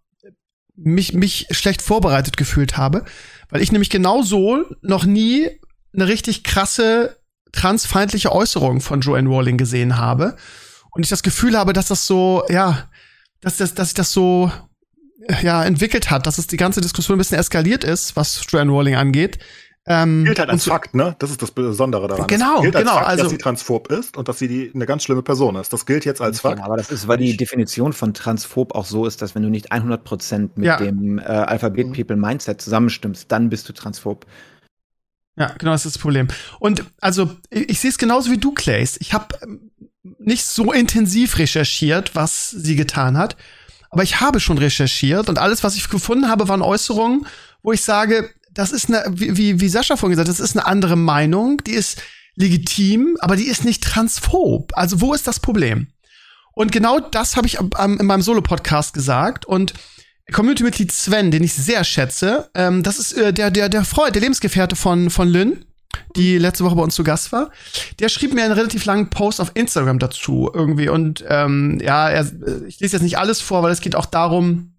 [0.76, 3.04] mich mich schlecht vorbereitet gefühlt habe,
[3.50, 5.48] weil ich nämlich genau so noch nie
[5.92, 7.16] eine richtig krasse
[7.52, 10.36] transfeindliche Äußerung von Joanne Rowling gesehen habe
[10.92, 12.88] und ich das Gefühl habe, dass das so ja
[13.40, 14.52] dass, das, dass sich das so
[15.42, 18.96] ja, entwickelt hat, dass es die ganze Diskussion ein bisschen eskaliert ist, was Joanne Rowling
[18.96, 19.38] angeht.
[19.92, 21.16] Ähm, gilt halt als so, Fakt, ne?
[21.18, 22.28] Das ist das Besondere daran.
[22.28, 22.94] Genau, gilt genau.
[22.94, 25.72] Fakt, also, dass sie transphob ist und dass sie die, eine ganz schlimme Person ist.
[25.72, 26.62] Das gilt jetzt als Fakt.
[26.62, 29.72] aber das ist, weil die Definition von transphob auch so ist, dass wenn du nicht
[29.72, 30.76] 100% mit ja.
[30.76, 34.26] dem äh, Alphabet-People-Mindset zusammenstimmst, dann bist du transphob.
[35.36, 36.28] Ja, genau, das ist das Problem.
[36.60, 38.96] Und also, ich, ich sehe es genauso wie du, Clays.
[39.00, 39.72] Ich habe ähm,
[40.20, 43.36] nicht so intensiv recherchiert, was sie getan hat.
[43.90, 47.26] Aber ich habe schon recherchiert und alles, was ich gefunden habe, waren Äußerungen,
[47.64, 50.96] wo ich sage, das ist eine, wie, wie Sascha vorhin gesagt das ist eine andere
[50.96, 52.02] Meinung, die ist
[52.36, 54.72] legitim, aber die ist nicht transphob.
[54.74, 55.88] Also wo ist das Problem?
[56.52, 59.74] Und genau das habe ich in meinem Solo-Podcast gesagt und
[60.32, 64.22] Community-Mitglied Sven, den ich sehr schätze, ähm, das ist äh, der, der, der Freund, der
[64.22, 65.64] Lebensgefährte von, von Lynn,
[66.16, 67.50] die letzte Woche bei uns zu Gast war.
[67.98, 72.26] Der schrieb mir einen relativ langen Post auf Instagram dazu irgendwie und ähm, ja, er,
[72.66, 74.74] ich lese jetzt nicht alles vor, weil es geht auch darum,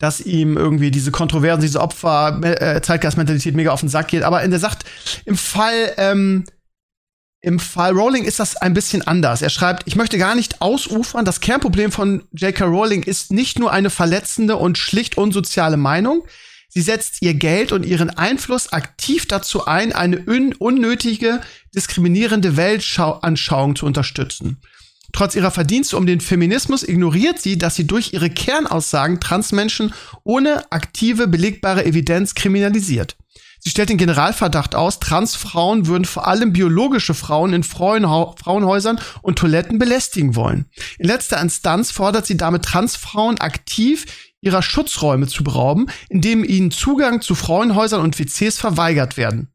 [0.00, 4.24] dass ihm irgendwie diese Kontroversen, diese Opfer, äh, Zeitgeistmentalität mega auf den Sack geht.
[4.24, 4.84] Aber in der sagt,
[5.26, 6.44] im Fall, ähm,
[7.42, 9.42] im Fall Rowling ist das ein bisschen anders.
[9.42, 11.24] Er schreibt, ich möchte gar nicht ausufern.
[11.24, 12.64] Das Kernproblem von J.K.
[12.64, 16.26] Rowling ist nicht nur eine verletzende und schlicht unsoziale Meinung.
[16.68, 21.40] Sie setzt ihr Geld und ihren Einfluss aktiv dazu ein, eine un unnötige,
[21.74, 24.62] diskriminierende Weltanschauung zu unterstützen.
[25.12, 29.92] Trotz ihrer Verdienste um den Feminismus ignoriert sie, dass sie durch ihre Kernaussagen Transmenschen
[30.24, 33.16] ohne aktive, belegbare Evidenz kriminalisiert.
[33.62, 39.78] Sie stellt den Generalverdacht aus, Transfrauen würden vor allem biologische Frauen in Frauenhäusern und Toiletten
[39.78, 40.64] belästigen wollen.
[40.98, 44.06] In letzter Instanz fordert sie damit Transfrauen aktiv
[44.40, 49.49] ihrer Schutzräume zu berauben, indem ihnen Zugang zu Frauenhäusern und WCs verweigert werden.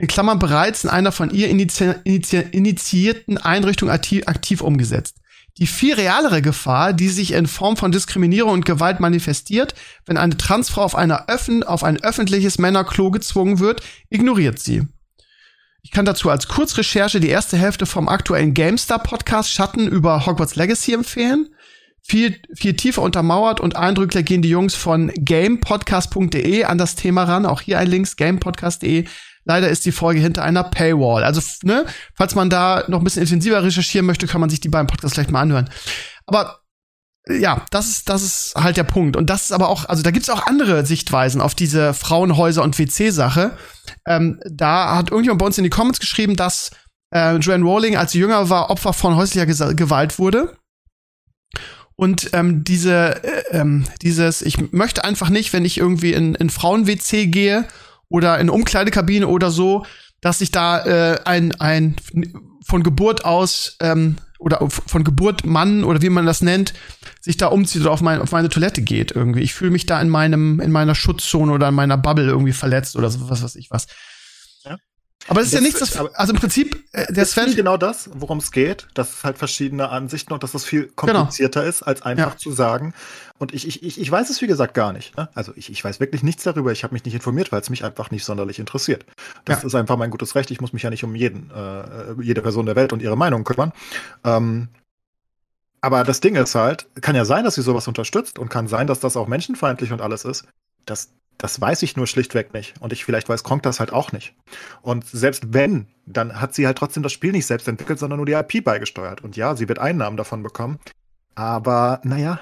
[0.00, 5.16] In Klammern bereits in einer von ihr inizi inizi initiierten Einrichtung aktiv, aktiv umgesetzt.
[5.58, 9.74] Die viel realere Gefahr, die sich in Form von Diskriminierung und Gewalt manifestiert,
[10.06, 14.84] wenn eine Transfrau auf, einer Öffn auf ein öffentliches Männerklo gezwungen wird, ignoriert sie.
[15.82, 20.94] Ich kann dazu als Kurzrecherche die erste Hälfte vom aktuellen GameStar-Podcast Schatten über Hogwarts Legacy
[20.94, 21.50] empfehlen.
[22.00, 27.44] Viel, viel tiefer untermauert und eindrücklicher gehen die Jungs von gamepodcast.de an das Thema ran.
[27.44, 29.04] Auch hier ein Links, gamepodcast.de.
[29.44, 31.24] Leider ist die Folge hinter einer Paywall.
[31.24, 34.68] Also, ne, falls man da noch ein bisschen intensiver recherchieren möchte, kann man sich die
[34.68, 35.70] beiden Podcasts vielleicht mal anhören.
[36.26, 36.60] Aber
[37.28, 39.16] ja, das ist, das ist halt der Punkt.
[39.16, 42.78] Und das ist aber auch, also da gibt's auch andere Sichtweisen auf diese Frauenhäuser und
[42.78, 43.56] WC-Sache.
[44.06, 46.70] Ähm, da hat irgendjemand bei uns in die Comments geschrieben, dass
[47.14, 50.56] äh, Joanne Rowling, als sie jünger war, Opfer von häuslicher Gewalt wurde.
[51.94, 56.48] Und ähm, diese, äh, ähm, dieses, ich möchte einfach nicht, wenn ich irgendwie in, in
[56.48, 57.66] Frauen-WC gehe
[58.10, 59.86] oder in Umkleidekabine oder so,
[60.20, 61.96] dass ich da äh, ein, ein
[62.66, 66.74] von Geburt aus ähm, oder von Geburt Mann oder wie man das nennt,
[67.20, 69.40] sich da umzieht oder auf, mein, auf meine Toilette geht irgendwie.
[69.40, 72.96] Ich fühle mich da in meinem in meiner Schutzzone oder in meiner Bubble irgendwie verletzt
[72.96, 73.86] oder so was weiß ich was.
[75.28, 77.48] Aber es ist das, ja nichts, das, also im Prinzip, äh, der Sven.
[77.48, 80.86] Ist genau das, worum es geht, dass es halt verschiedene Ansichten und dass das viel
[80.88, 81.70] komplizierter genau.
[81.70, 82.36] ist, als einfach ja.
[82.36, 82.94] zu sagen.
[83.40, 85.16] Und ich, ich, ich, weiß es, wie gesagt, gar nicht.
[85.16, 85.30] Ne?
[85.32, 86.72] Also ich, ich weiß wirklich nichts darüber.
[86.72, 89.06] Ich habe mich nicht informiert, weil es mich einfach nicht sonderlich interessiert.
[89.46, 89.66] Das ja.
[89.66, 90.50] ist einfach mein gutes Recht.
[90.50, 93.44] Ich muss mich ja nicht um jeden, äh, jede Person der Welt und ihre Meinung
[93.44, 93.72] kümmern.
[94.24, 94.68] Ähm,
[95.80, 98.86] aber das Ding ist halt, kann ja sein, dass sie sowas unterstützt und kann sein,
[98.86, 100.46] dass das auch menschenfeindlich und alles ist.
[100.84, 102.74] Das, das weiß ich nur schlichtweg nicht.
[102.80, 104.34] Und ich vielleicht weiß Kronk das halt auch nicht.
[104.82, 108.26] Und selbst wenn, dann hat sie halt trotzdem das Spiel nicht selbst entwickelt, sondern nur
[108.26, 109.24] die IP beigesteuert.
[109.24, 110.78] Und ja, sie wird Einnahmen davon bekommen.
[111.34, 112.38] Aber naja,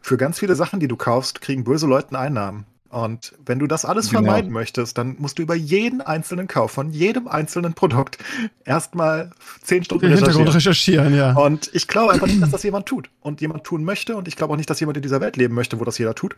[0.00, 2.66] für ganz viele Sachen, die du kaufst, kriegen böse Leute Einnahmen.
[2.92, 4.22] Und wenn du das alles genau.
[4.22, 8.18] vermeiden möchtest, dann musst du über jeden einzelnen Kauf von jedem einzelnen Produkt
[8.66, 9.30] erstmal
[9.62, 10.48] zehn Stunden Den recherchieren.
[10.48, 11.16] recherchieren.
[11.16, 11.32] ja.
[11.32, 13.08] Und ich glaube einfach nicht, dass das jemand tut.
[13.20, 14.14] Und jemand tun möchte.
[14.14, 16.14] Und ich glaube auch nicht, dass jemand in dieser Welt leben möchte, wo das jeder
[16.14, 16.34] tut.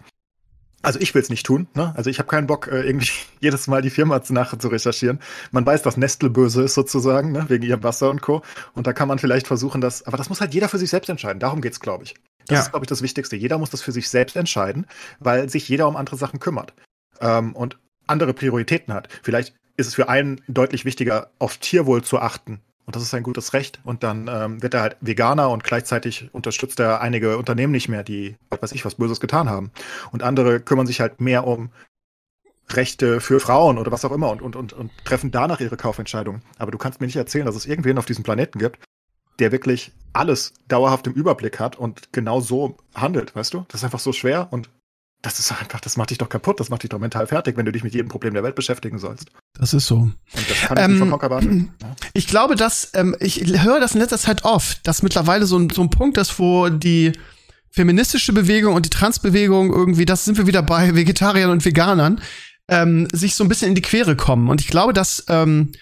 [0.81, 1.67] Also ich will es nicht tun.
[1.75, 1.93] Ne?
[1.97, 5.19] Also ich habe keinen Bock, äh, irgendwie jedes Mal die Firma nachher zu recherchieren.
[5.51, 7.47] Man weiß, dass Nestle böse ist sozusagen, ne?
[7.49, 8.43] wegen ihrem Wasser und Co.
[8.75, 10.07] Und da kann man vielleicht versuchen, das.
[10.07, 11.41] Aber das muss halt jeder für sich selbst entscheiden.
[11.41, 12.15] Darum geht's, glaube ich.
[12.47, 12.63] Das ja.
[12.63, 13.37] ist, glaube ich, das Wichtigste.
[13.37, 14.87] Jeder muss das für sich selbst entscheiden,
[15.19, 16.75] weil sich jeder um andere Sachen kümmert
[17.21, 19.09] ähm, und andere Prioritäten hat.
[19.23, 23.23] Vielleicht ist es für einen deutlich wichtiger, auf Tierwohl zu achten und das ist sein
[23.23, 23.81] gutes Recht.
[23.85, 28.03] Und dann ähm, wird er halt Veganer und gleichzeitig unterstützt er einige Unternehmen nicht mehr,
[28.03, 29.71] die, was weiß ich, was Böses getan haben.
[30.13, 31.71] Und andere kümmern sich halt mehr um
[32.71, 36.43] Rechte für Frauen oder was auch immer und, und, und, und treffen danach ihre Kaufentscheidungen.
[36.59, 38.79] Aber du kannst mir nicht erzählen, dass es irgendwen auf diesem Planeten gibt,
[39.39, 43.65] der wirklich alles dauerhaft im Überblick hat und genau so handelt, weißt du?
[43.69, 44.69] Das ist einfach so schwer und
[45.23, 47.65] das ist einfach, das macht dich doch kaputt, das macht dich doch mental fertig, wenn
[47.65, 49.31] du dich mit jedem Problem der Welt beschäftigen sollst.
[49.59, 49.97] Das ist so.
[49.97, 50.17] Und
[50.49, 51.75] das kann ich ähm, nicht von erwarten.
[52.13, 55.71] Ich glaube, dass, ähm, ich höre das in letzter Zeit oft, dass mittlerweile so ein,
[55.71, 57.13] so ein Punkt ist, wo die
[57.71, 62.21] feministische Bewegung und die Transbewegung irgendwie, das sind wir wieder bei Vegetariern und Veganern,
[62.69, 64.51] ähm, sich so ein bisschen in die Quere kommen.
[64.51, 65.73] Und ich glaube, dass ähm,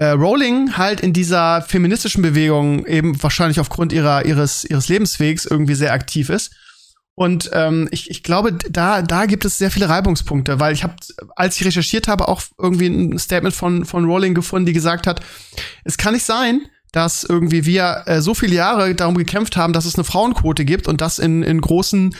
[0.00, 5.74] äh, Rowling halt in dieser feministischen Bewegung eben wahrscheinlich aufgrund ihrer, ihres, ihres Lebenswegs irgendwie
[5.74, 6.54] sehr aktiv ist.
[7.14, 10.94] Und ähm, ich, ich glaube, da, da gibt es sehr viele Reibungspunkte, weil ich habe,
[11.36, 15.20] als ich recherchiert habe, auch irgendwie ein Statement von, von Rowling gefunden, die gesagt hat,
[15.84, 16.62] es kann nicht sein,
[16.92, 20.88] dass irgendwie wir äh, so viele Jahre darum gekämpft haben, dass es eine Frauenquote gibt
[20.88, 22.14] und dass in, in großen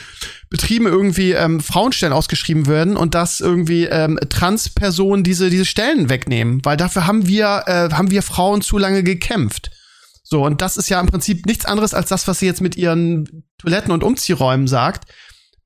[0.49, 6.63] Betrieben irgendwie ähm, Frauenstellen ausgeschrieben werden und dass irgendwie ähm, Transpersonen diese, diese Stellen wegnehmen,
[6.63, 9.71] weil dafür haben wir, äh, haben wir Frauen zu lange gekämpft.
[10.23, 12.77] So, und das ist ja im Prinzip nichts anderes als das, was sie jetzt mit
[12.77, 15.11] ihren Toiletten und Umziehräumen sagt.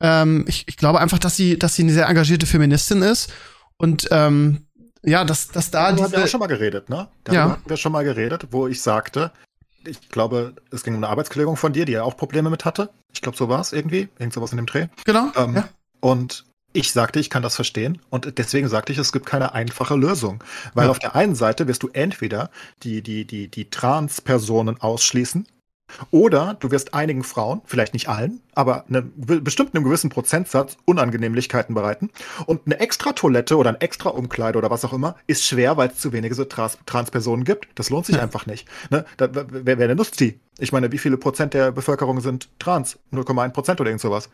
[0.01, 3.31] Ähm, ich, ich glaube einfach, dass sie, dass sie eine sehr engagierte Feministin ist
[3.77, 4.64] und ähm,
[5.05, 6.03] ja, dass, dass da Darüber diese.
[6.05, 7.07] haben wir auch schon mal geredet, ne?
[7.23, 7.49] Darüber Ja.
[7.51, 9.31] haben wir schon mal geredet, wo ich sagte,
[9.87, 12.89] ich glaube, es ging um eine Arbeitskollegin von dir, die ja auch Probleme mit hatte.
[13.13, 14.09] Ich glaube, so war es irgendwie.
[14.17, 14.87] Irgend sowas in dem Dreh.
[15.05, 15.27] Genau.
[15.35, 15.69] Ähm, ja.
[15.99, 18.01] Und ich sagte, ich kann das verstehen.
[18.09, 20.43] Und deswegen sagte ich, es gibt keine einfache Lösung.
[20.73, 20.91] Weil Ja.
[20.91, 22.49] auf der einen Seite wirst du entweder
[22.83, 25.47] die, die, die, die Trans-Personen ausschließen.
[26.11, 31.75] Oder du wirst einigen Frauen, vielleicht nicht allen, aber eine, bestimmt einem gewissen Prozentsatz Unangenehmlichkeiten
[31.75, 32.09] bereiten.
[32.45, 35.89] Und eine extra Toilette oder ein extra Umkleide oder was auch immer ist schwer, weil
[35.89, 37.67] es zu wenige so Trans Transpersonen gibt.
[37.75, 38.21] Das lohnt sich Ja.
[38.25, 38.67] einfach nicht.
[38.89, 39.05] Ne?
[39.17, 40.39] Da, wer, wer nutzt die?
[40.57, 42.97] Ich meine, wie viele Prozent der Bevölkerung sind trans?
[43.11, 44.29] 0,1 Prozent oder irgend sowas.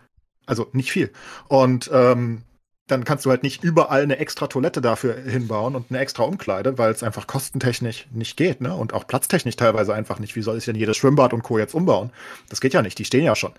[0.46, 1.12] Also nicht viel.
[1.48, 2.44] Und ähm,
[2.88, 6.78] dann kannst du halt nicht überall eine extra Toilette dafür hinbauen und eine extra Umkleide,
[6.78, 8.76] weil es einfach kostentechnisch nicht geht, ne?
[8.76, 10.36] Und auch platztechnisch teilweise einfach nicht.
[10.36, 11.58] Wie soll ich denn jedes Schwimmbad und Co.
[11.58, 12.12] jetzt umbauen?
[12.50, 13.52] Das geht ja nicht, die stehen ja schon.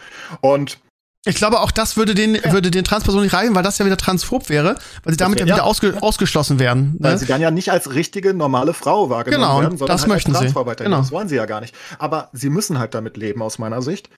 [0.43, 0.79] Und
[1.25, 3.97] Ich glaube, auch das würde den, würde den Transpersonen nicht reichen, weil das ja wieder
[3.97, 5.69] transphob wäre, weil sie damit wär- ja wieder ja.
[5.71, 6.97] ausge, ausgeschlossen werden.
[6.99, 7.19] weil Ne?
[7.19, 10.35] sie dann ja nicht als richtige normale Frau wahrgenommen Genau, werden, sondern das halt möchten
[10.37, 10.75] als sie.
[10.85, 10.97] Genau.
[10.99, 11.75] Das wollen sie ja gar nicht.
[12.01, 14.11] Aber sie müssen halt damit leben, aus meiner Sicht,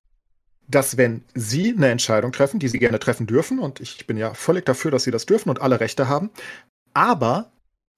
[0.69, 4.35] dass wenn sie eine Entscheidung treffen, die sie gerne treffen dürfen, und ich bin ja
[4.35, 6.31] völlig dafür, dass sie das dürfen und alle Rechte haben,
[6.93, 7.53] aber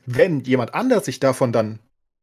[0.06, 1.78] wenn jemand anders sich davon dann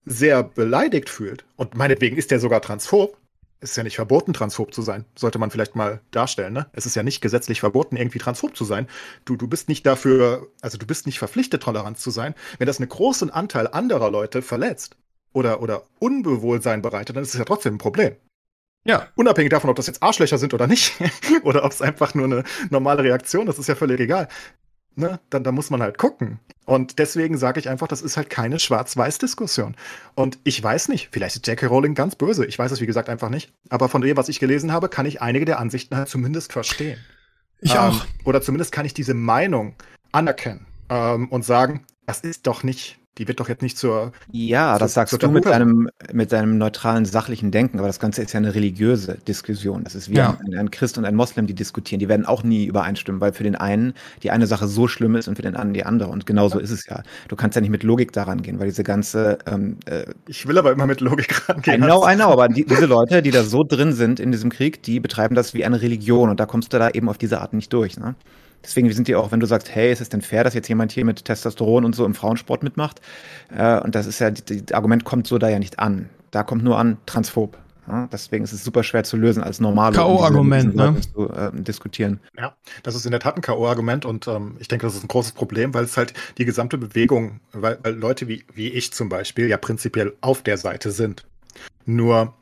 [0.05, 3.17] sehr beleidigt fühlt, und meinetwegen ist der sogar transphob,
[3.63, 5.05] ist ja nicht verboten, transphob zu sein.
[5.15, 6.67] Sollte man vielleicht mal darstellen, ne?
[6.73, 8.87] Es ist ja nicht gesetzlich verboten, irgendwie transphob zu sein.
[9.23, 12.35] Du, du bist nicht dafür, also du bist nicht verpflichtet, tolerant zu sein.
[12.57, 14.97] Wenn das einen großen Anteil anderer Leute verletzt
[15.31, 18.17] oder, oder Unbewohlsein bereitet, dann ist es ja trotzdem ein Problem.
[18.85, 19.07] Ja.
[19.15, 20.93] Unabhängig davon, ob das jetzt Arschlöcher sind oder nicht,
[21.43, 24.27] oder ob es einfach nur eine normale Reaktion ist, ist ja völlig egal.
[24.95, 25.19] Ne?
[25.31, 26.39] Dann, dann muss man halt gucken.
[26.65, 29.75] Und deswegen sage ich einfach, das ist halt keine Schwarz-Weiß-Diskussion.
[30.15, 31.65] Und ich weiß nicht, vielleicht ist J.K.
[31.65, 32.45] Rowling ganz böse.
[32.45, 33.51] Ich weiß es, wie gesagt, einfach nicht.
[33.69, 36.99] Aber von dem, was ich gelesen habe, kann ich einige der Ansichten halt zumindest verstehen.
[37.59, 38.05] Ich Ähm, auch.
[38.25, 39.75] Oder zumindest kann ich diese Meinung
[40.11, 44.11] anerkennen ähm, und sagen, das ist doch nicht, die wird doch jetzt nicht zur.
[44.31, 48.23] Ja, Zur- das sagst du mit deinem, mit deinem neutralen, sachlichen Denken, aber das Ganze
[48.23, 49.83] ist ja eine religiöse Diskussion.
[49.83, 50.37] Das ist wie Ja.
[50.47, 51.99] ein, ein Christ und ein Moslem, die diskutieren.
[51.99, 53.93] Die werden auch nie übereinstimmen, weil für den einen
[54.23, 56.09] die eine Sache so schlimm ist und für den anderen die andere.
[56.09, 57.03] Und genauso ist es ja.
[57.27, 60.57] Du kannst ja nicht mit Logik daran gehen, weil diese ganze ähm, äh, Ich will
[60.57, 61.81] aber immer mit Logik I rangehen.
[61.81, 64.81] know, I know, aber die, diese Leute, die da so drin sind in diesem Krieg,
[64.83, 67.53] die betreiben das wie eine Religion und da kommst du da eben auf diese Art
[67.53, 67.97] nicht durch.
[67.97, 68.15] Ne?
[68.63, 70.91] Deswegen sind die auch, wenn du sagst, hey, ist es denn fair, dass jetzt jemand
[70.91, 73.01] hier mit Testosteron und so im Frauensport mitmacht?
[73.55, 76.09] Äh, und das ist ja, das Argument kommt so da ja nicht an.
[76.31, 77.57] Da kommt nur an transphob.
[77.87, 78.07] Ja?
[78.11, 80.95] Deswegen ist es super schwer zu lösen als normale K.O.-Argument, ne?
[81.01, 82.19] zu ähm, diskutieren.
[82.37, 85.07] Ja, das ist in der Tat ein K.O.-Argument und ähm, ich denke, das ist ein
[85.07, 89.09] großes Problem, weil es halt die gesamte Bewegung, weil, weil Leute wie, wie ich zum
[89.09, 91.25] Beispiel ja prinzipiell auf der Seite sind.
[91.85, 92.33] Nur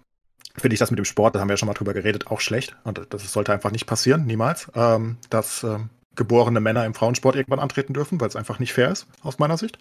[0.57, 2.41] finde ich das mit dem Sport, da haben wir ja schon mal drüber geredet, auch
[2.41, 2.75] schlecht.
[2.83, 7.59] Und das sollte einfach nicht passieren, niemals, ähm, dass ähm, geborene Männer im Frauensport irgendwann
[7.59, 9.77] antreten dürfen, weil es einfach nicht fair ist, aus meiner Sicht.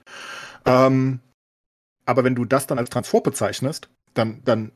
[0.64, 1.20] Ähm,
[2.06, 4.72] aber wenn du das dann als transphob bezeichnest, dann, dann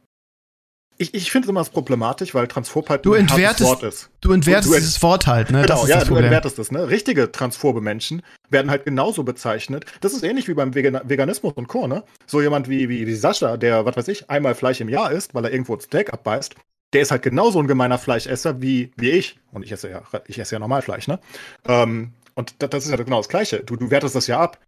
[0.97, 4.11] ich, ich finde es immer problematisch, weil transphob halt Du ein entwertest- Wort ist.
[4.21, 5.63] Du entwertest du- dieses Wort halt, ne?
[5.63, 6.89] Genau, das ist ja, du entwertest es, ne?
[6.89, 9.87] Richtige transphobe Menschen werden halt genauso bezeichnet.
[10.03, 12.05] Das ist ähnlich wie beim Vegan Veganismus und Co., ne?
[12.27, 15.35] So jemand wie, wie, wie Sascha, der, was weiß ich, einmal Fleisch im Jahr isst,
[15.35, 16.55] weil er irgendwo ein Steak abbeißt,
[16.95, 19.39] der ist halt genauso ein gemeiner Fleischesser wie, wie ich.
[19.53, 21.19] Und ich esse ja, ich esse ja Normalfleisch, ne?
[21.67, 23.63] Ähm, und das, das ist ja genau das Gleiche.
[23.63, 24.59] Du, du wertest das ja ab.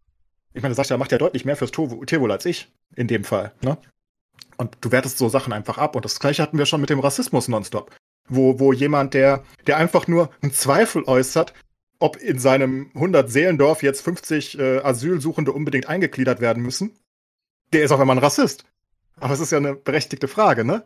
[0.52, 3.78] Ich meine, Sascha macht ja deutlich mehr fürs Tierwohl als ich, in dem Fall, ne?
[4.58, 5.96] Und du wertest so Sachen einfach ab.
[5.96, 7.94] Und das Gleiche hatten wir schon mit dem Rassismus nonstop
[8.28, 11.52] wo, wo jemand, der, der einfach nur einen Zweifel äußert,
[11.98, 16.92] ob in seinem 100-Seelendorf jetzt 50 äh, Asylsuchende unbedingt eingegliedert werden müssen,
[17.72, 18.64] der ist auch immer ein Rassist.
[19.18, 20.84] Aber es ist ja eine berechtigte Frage, ne?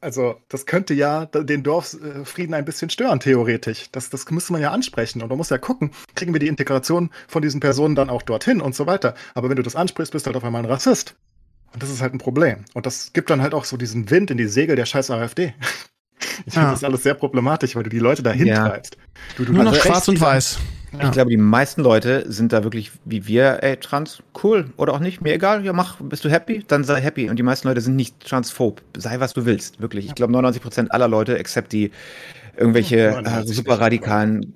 [0.00, 3.86] Also, das könnte ja den Dorfsfrieden ein bisschen stören, theoretisch.
[3.92, 5.22] Das, das müsste man ja ansprechen.
[5.22, 8.60] Und man muss ja gucken, kriegen wir die Integration von diesen Personen dann auch dorthin
[8.60, 9.14] und so weiter.
[9.34, 11.16] Aber wenn du das ansprichst, bist du halt auf einmal ein Rassist.
[11.72, 12.64] Und das ist halt ein Problem.
[12.74, 15.54] Und das gibt dann halt auch so diesen Wind in die Segel der scheiß AfD.
[16.46, 16.70] Ich finde Ja.
[16.72, 18.68] das alles sehr problematisch, weil du die Leute dahin Ja.
[18.68, 18.96] treibst.
[19.36, 20.58] Du, du, Nur noch schwarz und rechts-
[20.92, 21.04] weiß.
[21.04, 25.00] Ich glaube, die meisten Leute sind da wirklich wie wir, ey, trans, cool oder auch
[25.00, 26.64] nicht, mir egal, ja, mach, bist du happy?
[26.66, 27.30] Dann sei happy.
[27.30, 28.82] Und die meisten Leute sind nicht transphob.
[28.96, 30.06] Sei, was du willst, wirklich.
[30.06, 31.90] Ich glaube, 99 Prozent aller Leute, except die
[32.56, 34.54] irgendwelche äh, super radikalen,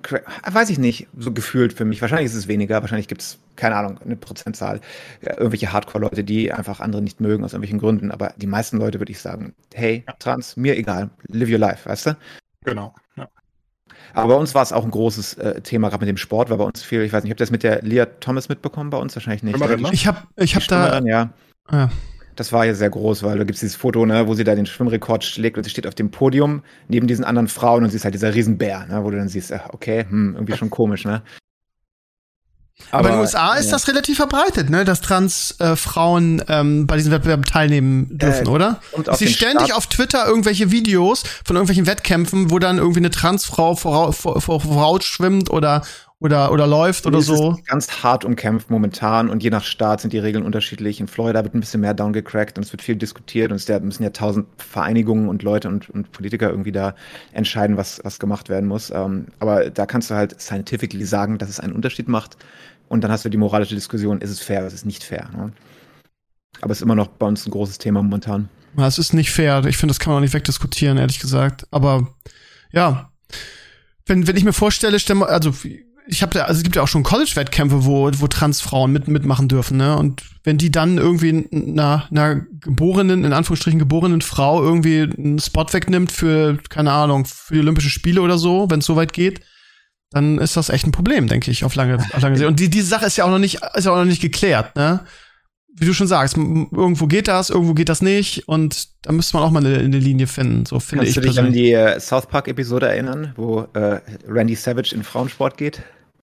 [0.51, 2.01] weiß ich nicht, so gefühlt für mich.
[2.01, 4.81] Wahrscheinlich ist es weniger, wahrscheinlich gibt es, keine Ahnung, eine Prozentzahl,
[5.23, 8.11] ja, irgendwelche Hardcore-Leute, die einfach andere nicht mögen aus irgendwelchen Gründen.
[8.11, 12.07] Aber die meisten Leute würde ich sagen, hey, trans, mir egal, live your life, weißt
[12.07, 12.17] du?
[12.65, 13.10] Genau, ja.
[14.15, 16.59] Aber bei uns war es auch ein großes äh, Thema, gerade mit dem Sport, weil
[16.59, 18.99] bei uns viel, ich weiß nicht, habt ihr das mit der Leah Thomas mitbekommen bei
[18.99, 19.15] uns?
[19.15, 19.57] Wahrscheinlich nicht.
[19.93, 21.01] Ich habe ich hab da.
[21.01, 21.31] Ja.
[21.71, 21.91] ja.
[22.37, 24.55] Das war ja sehr groß, weil da gibt es dieses Foto, ne, wo sie da
[24.55, 27.97] den Schwimmrekord schlägt und sie steht auf dem Podium neben diesen anderen Frauen und sie
[27.97, 31.23] ist halt dieser Riesenbär, ne, wo du dann siehst, okay, hm, irgendwie schon komisch, ne?
[32.91, 33.73] Aber, Aber in den USA ist ja.
[33.73, 38.81] das relativ verbreitet, ne, dass Trans-Frauen äh, ähm, bei diesen Wettbewerben teilnehmen dürfen, äh, oder?
[38.93, 43.11] Und Sie ständig Start auf Twitter irgendwelche Videos von irgendwelchen Wettkämpfen, wo dann irgendwie eine
[43.11, 45.83] Transfrau voraus, vor, vor, voraus schwimmt oder
[46.21, 47.53] oder, oder läuft oder so.
[47.53, 51.01] Ist ganz hart umkämpft momentan und je nach Staat sind die Regeln unterschiedlich.
[51.01, 54.03] In Florida wird ein bisschen mehr downgecrackt und es wird viel diskutiert und es müssen
[54.03, 56.95] ja tausend Vereinigungen und Leute und, und Politiker irgendwie da
[57.33, 58.91] entscheiden, was, was gemacht werden muss.
[58.91, 62.37] Ähm, aber da kannst du halt scientifically sagen, dass es einen Unterschied macht
[62.89, 65.31] und dann hast du die moralische Diskussion, ist es fair, ist es nicht fair.
[65.35, 65.53] Ne?
[66.61, 68.51] Aber es ist immer noch bei uns ein großes Thema momentan.
[68.77, 69.65] Ja, es ist nicht fair.
[69.65, 71.67] Ich finde, das kann man auch nicht wegdiskutieren, ehrlich gesagt.
[71.71, 72.09] Aber
[72.73, 73.11] ja,
[74.07, 75.55] wenn, wenn ich mir vorstelle, also
[76.11, 79.49] ich habe da, also es gibt ja auch schon College-Wettkämpfe, wo, wo Transfrauen mit, mitmachen
[79.49, 79.97] dürfen, ne?
[79.97, 85.67] Und wenn die dann irgendwie einer, einer geborenen, in Anführungsstrichen geborenen Frau irgendwie einen Spot
[85.71, 89.41] wegnimmt für, keine Ahnung, für die Olympischen Spiele oder so, wenn es so weit geht,
[90.11, 92.49] dann ist das echt ein Problem, denke ich, auf lange, auf lange Sicht.
[92.49, 94.75] Und die, diese Sache ist ja auch noch nicht, ist ja auch noch nicht geklärt,
[94.77, 95.05] ne?
[95.73, 99.47] Wie du schon sagst, irgendwo geht das, irgendwo geht das nicht und da müsste man
[99.47, 101.15] auch mal eine, eine Linie finden, so finde ich.
[101.15, 105.57] Kannst du dich an die äh, South Park-Episode erinnern, wo äh, Randy Savage in Frauensport
[105.57, 105.81] geht?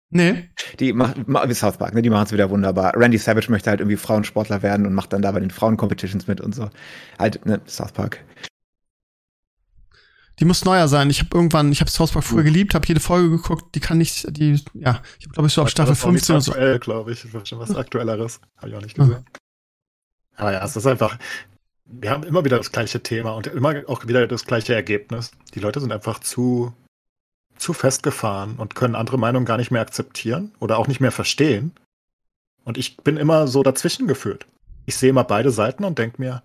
[0.09, 0.49] Nee.
[0.79, 2.01] Die macht, wie South Park, ne?
[2.01, 2.93] Die machen es wieder wunderbar.
[2.95, 6.41] Randy Savage möchte halt irgendwie Frauensportler werden und macht dann da bei den Frauen-Competitions mit
[6.41, 6.69] und so.
[7.19, 8.23] Halt, ne, South Park.
[10.39, 11.09] Die muss neuer sein.
[11.09, 13.73] Ich habe irgendwann, ich habe South Park früher geliebt, habe jede Folge geguckt.
[13.73, 16.51] Die kann nicht, die, ja, ich habe glaube ich so ab Staffel 15 oder so.
[16.51, 17.25] Aktuell, glaube ich.
[17.45, 18.41] Schon was aktuelleres.
[18.57, 19.11] Habe ich auch nicht gesehen.
[19.11, 19.39] Ja.
[20.35, 21.17] Aber ja, es ist einfach,
[21.85, 25.31] wir haben immer wieder das gleiche Thema und immer auch wieder das gleiche Ergebnis.
[25.53, 26.73] Die Leute sind einfach zu
[27.57, 31.71] zu festgefahren und können andere Meinungen gar nicht mehr akzeptieren oder auch nicht mehr verstehen.
[32.63, 34.45] Und ich bin immer so dazwischen gefühlt.
[34.85, 36.43] Ich sehe immer beide Seiten und denke mir,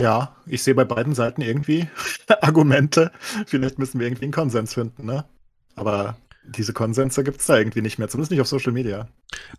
[0.00, 1.88] ja, ich sehe bei beiden Seiten irgendwie
[2.40, 3.12] Argumente.
[3.46, 5.24] Vielleicht müssen wir irgendwie einen Konsens finden, ne?
[5.76, 6.16] Aber
[6.46, 9.08] diese Konsense gibt es da irgendwie nicht mehr, zumindest nicht auf Social Media.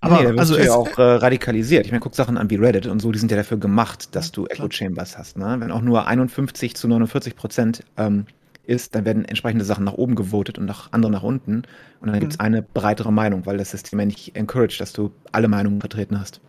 [0.02, 1.86] Aber nee, also ja auch äh, radikalisiert.
[1.86, 4.32] Ich meine, guck Sachen an wie Reddit und so, die sind ja dafür gemacht, dass
[4.32, 5.38] du Echo Chambers hast.
[5.38, 5.56] Ne?
[5.60, 8.28] Wenn auch nur 51 zu 49 Prozent ähm,
[8.68, 11.64] ist, dann werden entsprechende Sachen nach oben gewotet und nach andere nach unten.
[12.00, 12.20] Und dann mhm.
[12.20, 15.80] gibt es eine breitere Meinung, weil das System ja nicht encouraged, dass du alle Meinungen
[15.80, 16.42] vertreten hast.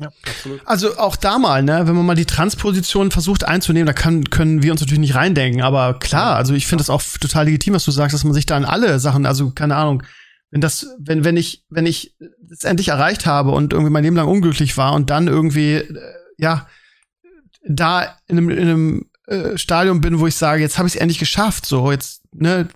[0.00, 0.60] Ja, absolut.
[0.64, 4.62] Also auch da mal, ne, wenn man mal die Transposition versucht einzunehmen, da kann, können
[4.62, 7.84] wir uns natürlich nicht reindenken, aber klar, also ich finde das auch total legitim, was
[7.84, 10.02] du sagst, dass man sich da an alle Sachen, also keine Ahnung,
[10.50, 12.16] wenn das, wenn, wenn ich, wenn ich
[12.50, 16.14] es endlich erreicht habe und irgendwie mein Leben lang unglücklich war und dann irgendwie, äh,
[16.38, 16.66] ja,
[17.66, 21.00] da in einem, in einem äh, Stadium bin, wo ich sage, jetzt habe ich es
[21.00, 22.68] endlich geschafft, so jetzt, ne,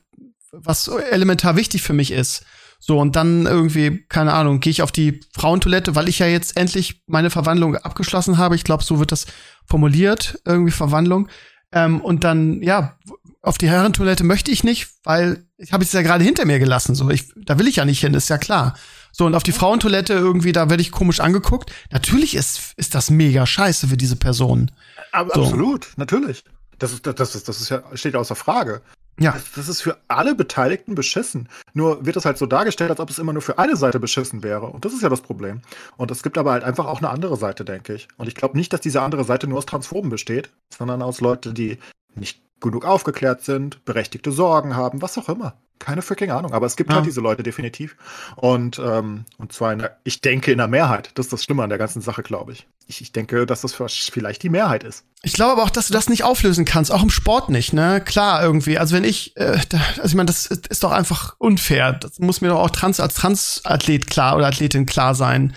[0.52, 2.44] was elementar wichtig für mich ist.
[2.80, 6.56] So, und dann irgendwie, keine Ahnung, gehe ich auf die Frauentoilette, weil ich ja jetzt
[6.56, 8.54] endlich meine Verwandlung abgeschlossen habe.
[8.54, 9.26] Ich glaube, so wird das
[9.66, 11.28] formuliert, irgendwie Verwandlung.
[11.72, 12.96] Ähm, und dann, ja,
[13.42, 16.94] auf die Herrentoilette möchte ich nicht, weil ich habe es ja gerade hinter mir gelassen.
[16.94, 18.74] So, ich, da will ich ja nicht hin, ist ja klar.
[19.12, 21.72] So, und auf die Frauentoilette irgendwie, da werde ich komisch angeguckt.
[21.90, 24.70] Natürlich ist, ist das mega scheiße für diese Person.
[25.12, 25.42] Aber so.
[25.42, 26.44] Absolut, natürlich.
[26.78, 28.82] Das ist, das ist, das ist ja, steht außer Frage.
[29.20, 29.32] Ja.
[29.32, 31.48] Das, das, ist für alle Beteiligten beschissen.
[31.74, 34.44] Nur wird es halt so dargestellt, als ob es immer nur für eine Seite beschissen
[34.44, 34.66] wäre.
[34.66, 35.60] Und das ist ja das Problem.
[35.96, 38.06] Und es gibt aber halt einfach auch eine andere Seite, denke ich.
[38.16, 41.54] Und ich glaube nicht, dass diese andere Seite nur aus Transphoben besteht, sondern aus Leuten,
[41.54, 41.78] die
[42.14, 45.54] nicht genug aufgeklärt sind, berechtigte Sorgen haben, was auch immer.
[45.78, 47.00] Keine freaking Ahnung, aber es gibt halt ja.
[47.00, 47.96] halt diese Leute definitiv.
[48.36, 51.10] Und, ähm, und zwar, in der, ich denke, in der Mehrheit.
[51.14, 52.66] Das ist das Schlimme an der ganzen Sache, glaube ich.
[52.86, 53.00] ich.
[53.00, 55.04] Ich denke, dass das vielleicht die Mehrheit ist.
[55.22, 58.00] Ich glaube aber auch, dass du das nicht auflösen kannst, auch im Sport nicht, ne?
[58.00, 58.78] Klar, irgendwie.
[58.78, 61.92] Also wenn ich, äh, da, also ich meine, das ist doch einfach unfair.
[61.92, 65.54] Das muss mir doch auch trans als Transathlet klar oder Athletin klar sein.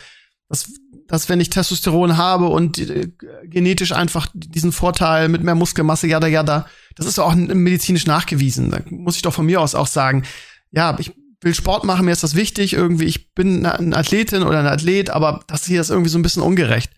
[0.50, 0.70] Das,
[1.12, 3.12] dass wenn ich Testosteron habe und äh,
[3.44, 8.72] genetisch einfach diesen Vorteil mit mehr Muskelmasse, jada, jada, das ist auch medizinisch nachgewiesen.
[8.72, 10.24] Da muss ich doch von mir aus auch sagen,
[10.72, 14.60] ja, ich will Sport machen, mir ist das wichtig, irgendwie, ich bin eine Athletin oder
[14.60, 16.94] ein Athlet, aber das hier ist irgendwie so ein bisschen ungerecht.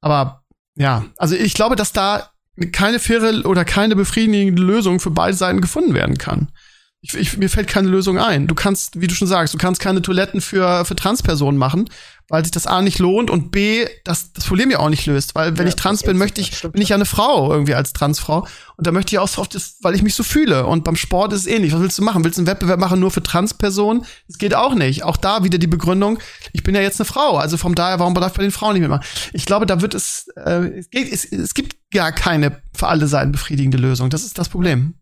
[0.00, 0.44] Aber
[0.76, 2.30] ja, also ich glaube, dass da
[2.70, 6.52] keine faire oder keine befriedigende Lösung für beide Seiten gefunden werden kann.
[7.00, 8.46] Ich, ich, mir fällt keine Lösung ein.
[8.46, 11.88] Du kannst, wie du schon sagst, du kannst keine Toiletten für, für Transpersonen machen,
[12.28, 15.34] weil sich das A nicht lohnt und B, das, das Problem ja auch nicht löst.
[15.34, 17.94] Weil wenn Ja, ich trans bin, möchte ich, bin ich ja eine Frau irgendwie als
[17.94, 18.46] Transfrau.
[18.76, 20.66] Und da möchte ich auch so oft, weil ich mich so fühle.
[20.66, 21.72] Und beim Sport ist es ähnlich.
[21.72, 22.22] Was willst du machen?
[22.24, 24.04] Willst du einen Wettbewerb machen nur für Transpersonen?
[24.26, 25.04] Das geht auch nicht.
[25.04, 26.18] Auch da wieder die Begründung,
[26.52, 27.38] ich bin ja jetzt eine Frau.
[27.38, 29.04] Also von daher, warum darf ich bei den Frauen nicht mitmachen?
[29.32, 33.06] Ich glaube, da wird es, äh, es, geht, es, es gibt gar keine für alle
[33.06, 34.10] Seiten befriedigende Lösung.
[34.10, 34.94] Das ist das Problem.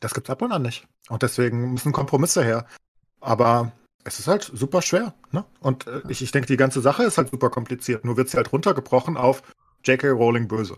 [0.00, 0.84] Das gibt's ab und an nicht.
[1.08, 2.66] Und deswegen müssen Kompromisse her.
[3.20, 3.70] Aber
[4.04, 5.14] es ist halt super schwer.
[5.30, 5.44] Ne?
[5.60, 8.04] Und äh, ich, ich denke, die ganze Sache ist halt super kompliziert.
[8.04, 9.42] Nur wird sie halt runtergebrochen auf
[9.84, 10.08] J.K.
[10.10, 10.76] Rowling böse.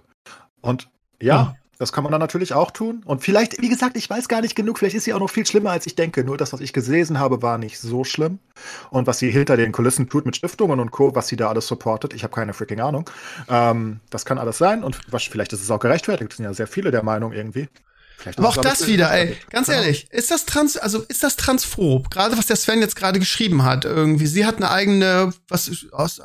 [0.60, 0.88] Und
[1.20, 1.56] ja, Ja.
[1.78, 3.02] das kann man dann natürlich auch tun.
[3.04, 4.78] Und vielleicht, wie gesagt, ich weiß gar nicht genug.
[4.78, 6.24] Vielleicht ist sie auch noch viel schlimmer, als ich denke.
[6.24, 8.38] Nur das, was ich gelesen habe, war nicht so schlimm.
[8.90, 11.66] Und was sie hinter den Kulissen tut mit Stiftungen und Co., was sie da alles
[11.66, 13.08] supportet, ich habe keine freaking Ahnung.
[13.48, 14.84] Ähm, das kann alles sein.
[14.84, 16.30] Und was, vielleicht ist es auch gerechtfertigt.
[16.32, 17.68] Es sind ja sehr viele der Meinung irgendwie.
[18.36, 19.86] Aber auch das wieder, ey, ganz Keine Ahnung.
[19.94, 22.10] ehrlich, ist das trans, also ist das transphob?
[22.10, 24.26] Gerade was der Sven jetzt gerade geschrieben hat, irgendwie.
[24.26, 26.20] Sie hat eine eigene, was aus,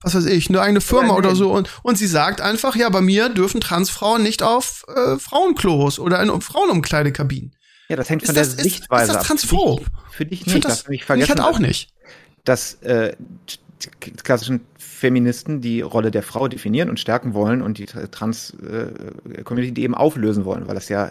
[0.00, 2.88] was weiß ich, eine eigene Firma Ja, oder so und, und sie sagt einfach, ja,
[2.90, 7.54] bei mir dürfen Transfrauen nicht auf äh, Frauenklos oder in Frauenumkleidekabinen.
[7.88, 9.26] Ja, das hängt Ist von das, der Sichtweise ist das ab.
[9.26, 9.84] transphob?
[10.10, 10.52] Für dich Ich nicht.
[10.52, 11.90] finde darfst das, nicht ich vergessen, halt auch nicht.
[12.44, 13.14] dass äh,
[14.22, 19.94] klassischen Feministen die Rolle der Frau definieren und stärken wollen und die Trans-Community die eben
[19.94, 21.10] auflösen wollen, weil das ja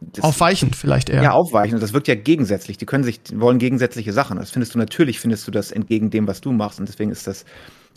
[0.00, 1.22] das, Aufweichend vielleicht eher.
[1.22, 2.76] ja aufweichen und das wirkt ja gegensätzlich.
[2.76, 4.36] Die können sich wollen gegensätzliche Sachen.
[4.38, 7.26] Das findest du natürlich findest du das entgegen dem, was du machst und deswegen ist
[7.26, 7.44] das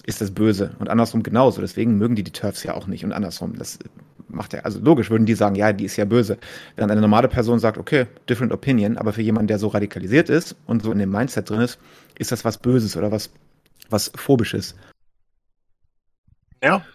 [0.06, 1.62] ist das böse und andersrum genauso.
[1.62, 3.56] Deswegen mögen die die Turfs ja auch nicht und andersrum.
[3.58, 3.80] Das
[4.28, 6.38] macht ja also logisch würden die sagen, ja, die ist ja böse.
[6.76, 10.56] Während eine normale Person sagt, okay, different opinion, aber für jemanden, der so radikalisiert ist
[10.66, 11.80] und so in dem Mindset drin ist,
[12.20, 13.32] ist das was Böses oder was
[13.89, 14.75] was phobisches.
[16.61, 16.86] Ja.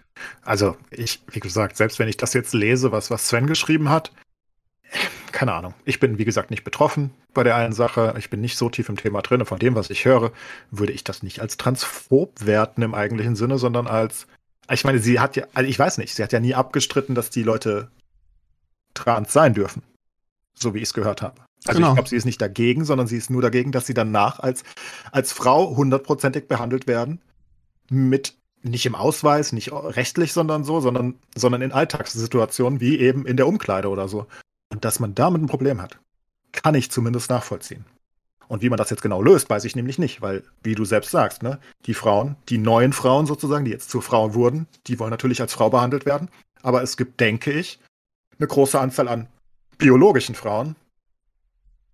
[0.42, 4.12] Also, ich, wie gesagt, selbst wenn ich das jetzt lese, was, was Sven geschrieben hat,
[5.32, 5.74] keine Ahnung.
[5.84, 8.14] Ich bin, wie gesagt, nicht betroffen bei der einen Sache.
[8.18, 9.44] Ich bin nicht so tief im Thema drin.
[9.46, 10.32] Von dem, was ich höre,
[10.70, 14.26] würde ich das nicht als transphob werten im eigentlichen Sinne, sondern als,
[14.70, 17.30] ich meine, sie hat ja, also ich weiß nicht, sie hat ja nie abgestritten, dass
[17.30, 17.90] die Leute
[18.94, 19.82] trans sein dürfen.
[20.54, 21.40] So wie ich es gehört habe.
[21.66, 21.90] Also Genau.
[21.90, 24.64] ich glaube, sie ist nicht dagegen, sondern sie ist nur dagegen, dass sie danach als,
[25.12, 27.20] als Frau hundertprozentig behandelt werden.
[27.90, 33.36] Mit nicht im Ausweis, nicht rechtlich, sondern so, sondern, sondern in Alltagssituationen wie eben in
[33.36, 34.26] der Umkleide oder so.
[34.70, 35.98] Und dass man damit ein Problem hat,
[36.52, 37.84] kann ich zumindest nachvollziehen.
[38.48, 41.10] Und wie man das jetzt genau löst, weiß ich nämlich nicht, weil, wie du selbst
[41.12, 45.10] sagst, ne, die Frauen, die neuen Frauen sozusagen, die jetzt zu Frauen wurden, die wollen
[45.10, 46.28] natürlich als Frau behandelt werden.
[46.62, 47.78] Aber es gibt, denke ich,
[48.38, 49.28] eine große Anzahl an
[49.78, 50.74] biologischen Frauen,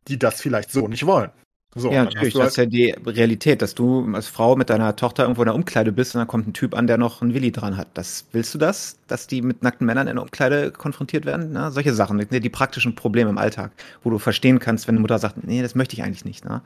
[0.09, 1.31] die das vielleicht so nicht wollen.
[1.79, 5.25] So, ja, natürlich, das ist ja die Realität, dass du als Frau mit deiner Tochter
[5.25, 7.53] irgendwo in der Umkleide bist und dann kommt ein Typ an, der noch einen Willi
[7.53, 7.89] dran hat.
[7.93, 11.51] Das willst du das, dass die mit nackten Männern in der Umkleide konfrontiert werden?
[11.53, 15.03] Na, solche Sachen, die, die praktischen Probleme im Alltag, wo du verstehen kannst, wenn eine
[15.03, 16.47] Mutter sagt, nee, das möchte ich eigentlich nicht.
[16.47, 16.63] Na?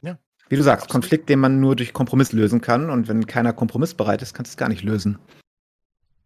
[0.00, 0.16] Ja.
[0.48, 0.88] Wie du sagst.
[0.88, 4.54] Konflikt, den man nur durch Kompromiss lösen kann und wenn keiner kompromissbereit ist, kannst du
[4.54, 5.18] es gar nicht lösen.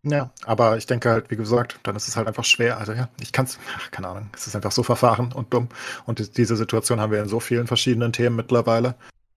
[0.08, 2.78] Ja, aber ich denke halt, wie gesagt, dann ist es halt einfach schwer.
[2.78, 3.58] Also ja, ich kann es,
[3.90, 5.68] keine Ahnung, es ist einfach so verfahren und dumm.
[6.04, 8.94] Und die- diese Situation haben wir in so vielen verschiedenen Themen mittlerweile,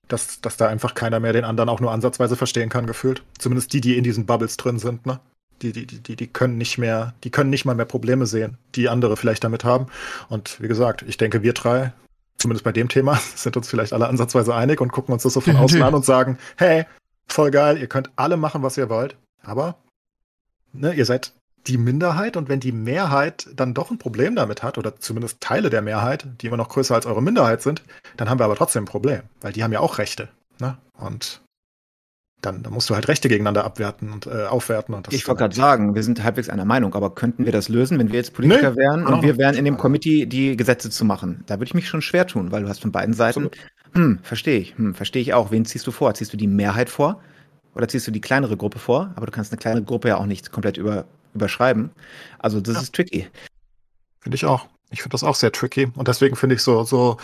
[0.08, 3.24] dass, dass da einfach keiner mehr den anderen auch nur ansatzweise verstehen kann, gefühlt.
[3.40, 5.20] Zumindest die, die in diesen Bubbles drin sind, ne?
[5.64, 8.58] Die, die, die, die, die können nicht mehr, die können nicht mal mehr Probleme sehen,
[8.76, 9.88] die andere vielleicht damit haben.
[10.30, 11.94] Und wie gesagt, ich denke, wir drei,
[12.38, 15.42] zumindest bei dem Thema, sind uns vielleicht alle ansatzweise einig und gucken uns das so
[15.42, 16.86] von außen an und sagen, hey,
[17.28, 19.76] voll geil, ihr könnt alle machen, was ihr wollt, aber
[20.74, 21.34] ne, ihr seid
[21.68, 25.70] die Minderheit und wenn die Mehrheit dann doch ein Problem damit hat, oder zumindest Teile
[25.70, 27.84] der Mehrheit, die immer noch größer als eure Minderheit sind,
[28.18, 30.30] dann haben wir aber trotzdem ein Problem, weil die haben ja auch Rechte.
[30.60, 30.78] Ne?
[30.98, 31.42] Und
[32.42, 34.96] dann, dann musst du halt Rechte gegeneinander abwerten und äh, aufwerten.
[34.96, 37.68] Und das Ich wollte gerade sagen, wir sind halbwegs einer Meinung, aber könnten wir das
[37.68, 39.18] lösen, wenn wir jetzt Nee, Politiker wären genau.
[39.18, 41.44] und wir wären in dem Committee, die Gesetze zu machen?
[41.48, 43.50] Da würde ich mich schon schwer tun, weil du hast von beiden Seiten,
[43.94, 45.52] hm, verstehe ich, hm, verstehe ich auch.
[45.52, 46.14] Wen ziehst du vor?
[46.14, 47.22] Ziehst du die Mehrheit vor
[47.76, 49.12] oder ziehst du die kleinere Gruppe vor?
[49.16, 51.92] Aber du kannst eine kleine Gruppe ja auch nicht komplett über, überschreiben.
[52.40, 52.82] Also das Ja.
[52.82, 53.28] ist tricky.
[54.20, 54.68] Finde ich auch.
[54.90, 55.92] Ich finde das auch sehr tricky.
[55.96, 57.18] Und deswegen finde ich so, so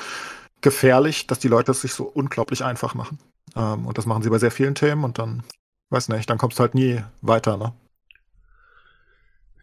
[0.62, 3.20] gefährlich, dass die Leute es sich so unglaublich einfach machen.
[3.56, 5.44] Ähm, und das machen sie bei sehr vielen Themen und dann,
[5.90, 7.74] weiß nicht, dann kommst du halt nie weiter, ne?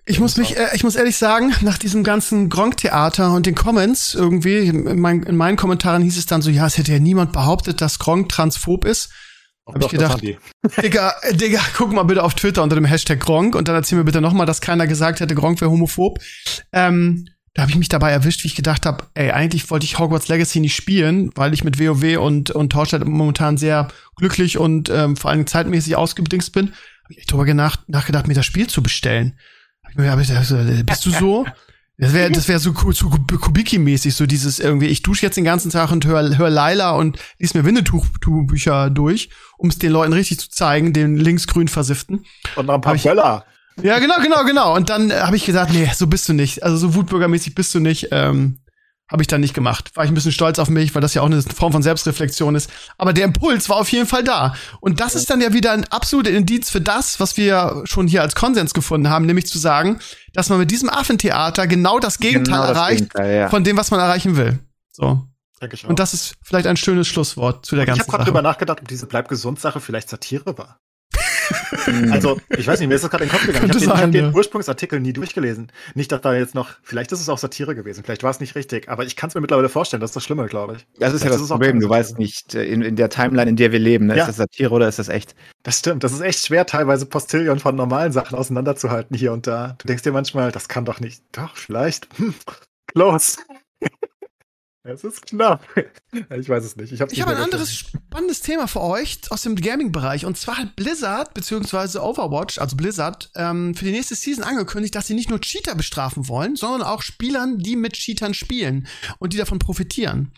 [0.05, 4.14] Ich muss mich, äh, ich muss ehrlich sagen, nach diesem ganzen Gronk-Theater und den Comments
[4.14, 7.33] irgendwie, in, mein, in meinen Kommentaren hieß es dann so, ja, es hätte ja niemand
[7.33, 9.12] behauptet, dass Gronk transphob ist.
[9.67, 10.23] Hab ich doch, gedacht.
[10.83, 13.99] Digga, äh, Digga, guck mal bitte auf Twitter unter dem Hashtag Gronk und dann erzähl
[13.99, 16.19] mir bitte nochmal, dass keiner gesagt hätte, Gronk wäre homophob.
[16.73, 19.99] Ähm, da habe ich mich dabei erwischt, wie ich gedacht habe, ey, eigentlich wollte ich
[19.99, 24.89] Hogwarts Legacy nicht spielen, weil ich mit WoW und, und Torchlight momentan sehr glücklich und
[24.89, 26.73] ähm, vor allem zeitmäßig ausgedingst bin.
[27.05, 29.39] Hab ich echt drüber nach, nachgedacht, mir das Spiel zu bestellen.
[29.83, 31.45] Hab ich mir gedacht, bist du so?
[32.03, 35.71] Das wäre das wär so, so Kubiki-mäßig, so dieses irgendwie, ich dusche jetzt den ganzen
[35.71, 40.41] Tag und höre hör Laila und lies mir Winnetuch-Bücher durch, um es den Leuten richtig
[40.41, 42.25] zu zeigen, den linksgrün versifften.
[42.57, 43.45] Und noch ein paar Böller.
[43.85, 44.75] Ja, genau, genau, genau.
[44.75, 46.65] Und dann äh, habe ich gesagt, nee, so bist du nicht.
[46.65, 48.09] Also so wutbürgermäßig bist du nicht.
[48.11, 48.59] Ähm,
[49.09, 49.95] habe ich dann nicht gemacht.
[49.95, 52.55] War ich ein bisschen stolz auf mich, weil das ja auch eine Form von Selbstreflexion
[52.55, 52.71] ist.
[52.97, 54.55] Aber der Impuls war auf jeden Fall da.
[54.81, 58.23] Und das ist dann ja wieder ein absoluter Indiz für das, was wir schon hier
[58.23, 60.01] als Konsens gefunden haben, nämlich zu sagen,
[60.33, 63.49] dass man mit diesem Affentheater genau das Gegenteil genau das erreicht Gegenteil, ja.
[63.49, 64.59] von dem, was man erreichen will.
[64.93, 65.26] So.
[65.87, 68.07] Und das ist vielleicht ein schönes Schlusswort zu der ganzen Sache.
[68.07, 70.80] Ich habe gerade drüber nachgedacht, ob diese Bleib gesund Sache vielleicht Satire war.
[72.11, 73.67] also, ich weiß nicht, mir ist das gerade in den Kopf gegangen.
[73.67, 75.71] Ich habe den, hab den, Ursprungsartikel nie durchgelesen.
[75.95, 78.55] Nicht, dass da jetzt noch, vielleicht ist es auch Satire gewesen, vielleicht war es nicht
[78.55, 80.87] richtig, aber ich kann es mir mittlerweile vorstellen, das ist das Schlimme, glaube ich.
[80.99, 83.57] Das ist vielleicht ja das Problem, du weißt nicht, äh, in, in, der Timeline, in
[83.57, 84.17] der wir leben, ne?
[84.17, 84.23] ja.
[84.23, 85.35] ist das Satire oder ist das echt?
[85.63, 89.77] Das stimmt, das ist echt schwer, teilweise Postillion von normalen Sachen auseinanderzuhalten hier und da.
[89.79, 92.35] Du denkst dir manchmal, das kann doch nicht, doch, vielleicht, hm,
[92.87, 93.39] close.
[94.85, 95.64] Es ist knapp.
[96.37, 96.93] Ich weiß es nicht.
[96.93, 100.26] Ich habe hab ein anderes spannendes Thema für euch aus dem Gaming-Bereich.
[100.26, 101.99] Und zwar hat Blizzard bzw.
[101.99, 106.28] Overwatch, also Blizzard, ähm, für die nächste Season angekündigt, dass sie nicht nur Cheater bestrafen
[106.28, 108.87] wollen, sondern auch Spielern, die mit Cheatern spielen
[109.18, 110.33] und die davon profitieren.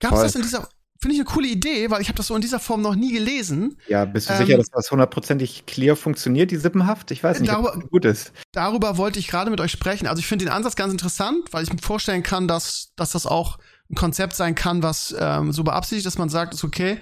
[0.00, 0.68] Gab es das in dieser
[1.02, 3.12] Finde ich eine coole Idee, weil ich habe das so in dieser Form noch nie
[3.12, 3.76] gelesen.
[3.88, 7.10] Ja, bist du ähm, sicher, dass das hundertprozentig clear funktioniert, die Sippenhaft?
[7.10, 8.32] Ich weiß nicht, darüber, ob das gut ist.
[8.52, 10.06] Darüber wollte ich gerade mit euch sprechen.
[10.06, 13.26] Also ich finde den Ansatz ganz interessant, weil ich mir vorstellen kann, dass, dass das
[13.26, 13.58] auch
[13.92, 16.98] ein Konzept sein kann, was ähm, so beabsichtigt, dass man sagt, ist okay,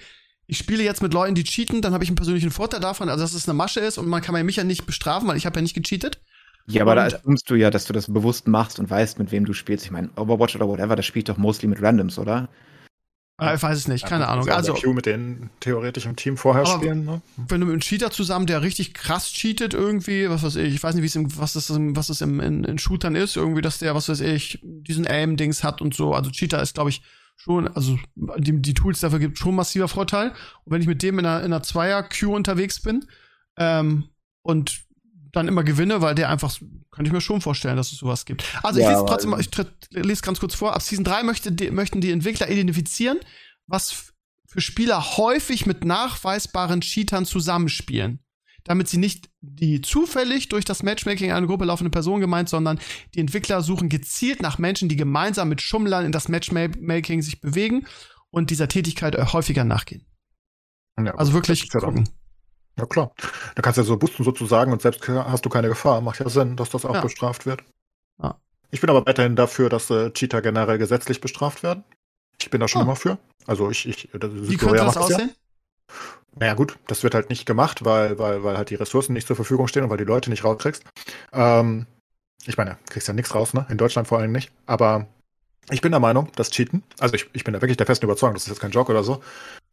[0.47, 3.23] ich spiele jetzt mit Leuten, die cheaten, dann habe ich einen persönlichen Vorteil davon, also
[3.23, 5.57] dass es eine Masche ist und man kann mich ja nicht bestrafen, weil ich habe
[5.57, 6.21] ja nicht gecheatet.
[6.67, 9.31] Ja, aber und, da assumst du ja, dass du das bewusst machst und weißt, mit
[9.33, 9.85] wem du spielst.
[9.85, 12.49] Ich meine, Overwatch oder whatever, das spielt doch mostly mit Randoms, oder?
[13.41, 14.49] Ah, ich weiß es nicht, keine ja, Ahnung.
[14.49, 17.05] Also Q mit denen theoretisch im Team vorher spielen.
[17.05, 17.23] Ne?
[17.37, 20.83] Wenn du mit einem Cheater zusammen, der richtig krass cheatet irgendwie, was weiß ich, ich
[20.83, 23.63] weiß nicht, wie es im, was das, was das im, in, in Shootern ist, irgendwie,
[23.63, 26.13] dass der, was weiß ich, diesen Aim-Dings hat und so.
[26.13, 27.03] Also Cheater ist, glaube ich,
[27.37, 30.31] schon, also die, die Tools dafür gibt schon massiver Vorteil.
[30.65, 33.07] Und wenn ich mit dem in einer, in einer Zweier-Queue unterwegs bin
[33.57, 34.11] ähm,
[34.43, 34.83] und
[35.33, 36.57] dann immer gewinne, weil der einfach,
[36.91, 38.45] kann ich mir schon vorstellen, dass es sowas gibt.
[38.63, 41.71] Also ja, ich lese trotzdem, ich lese ganz kurz vor, ab Season 3 möchte die,
[41.71, 43.19] möchten die Entwickler identifizieren,
[43.67, 44.13] was
[44.47, 48.21] für Spieler häufig mit nachweisbaren Cheatern zusammenspielen
[48.65, 52.79] damit sie nicht die zufällig durch das Matchmaking eine Gruppe laufende Person gemeint, sondern
[53.15, 57.87] die Entwickler suchen gezielt nach Menschen, die gemeinsam mit Schummlern in das Matchmaking sich bewegen
[58.31, 60.07] und dieser Tätigkeit häufiger nachgehen.
[60.99, 62.09] Ja, also wirklich gucken.
[62.81, 63.13] Ja klar.
[63.55, 66.01] Da kannst du ja so boosten sozusagen und selbst hast du keine Gefahr.
[66.01, 67.01] Macht ja Sinn, dass das auch ja.
[67.01, 67.63] bestraft wird.
[68.23, 68.37] Ja.
[68.71, 71.85] Ich bin aber weiterhin dafür, dass äh, Cheater generell gesetzlich bestraft werden.
[72.41, 72.85] Ich bin da schon oh.
[72.85, 73.19] immer für.
[73.47, 75.31] Also ich, ich das Wie könnte das aussehen?
[75.31, 75.95] Ja.
[76.37, 79.37] Naja, gut, das wird halt nicht gemacht, weil, weil, weil halt die Ressourcen nicht zur
[79.37, 80.85] Verfügung stehen und weil die Leute nicht rauskriegst.
[81.33, 81.87] Ähm,
[82.47, 83.67] ich meine, kriegst ja nichts raus, ne?
[83.69, 84.53] In Deutschland vor allem nicht.
[84.67, 85.07] Aber
[85.71, 88.35] ich bin der Meinung, dass Cheaten, also ich, ich bin da wirklich der festen Überzeugung,
[88.35, 89.21] das ist jetzt kein Joke oder so,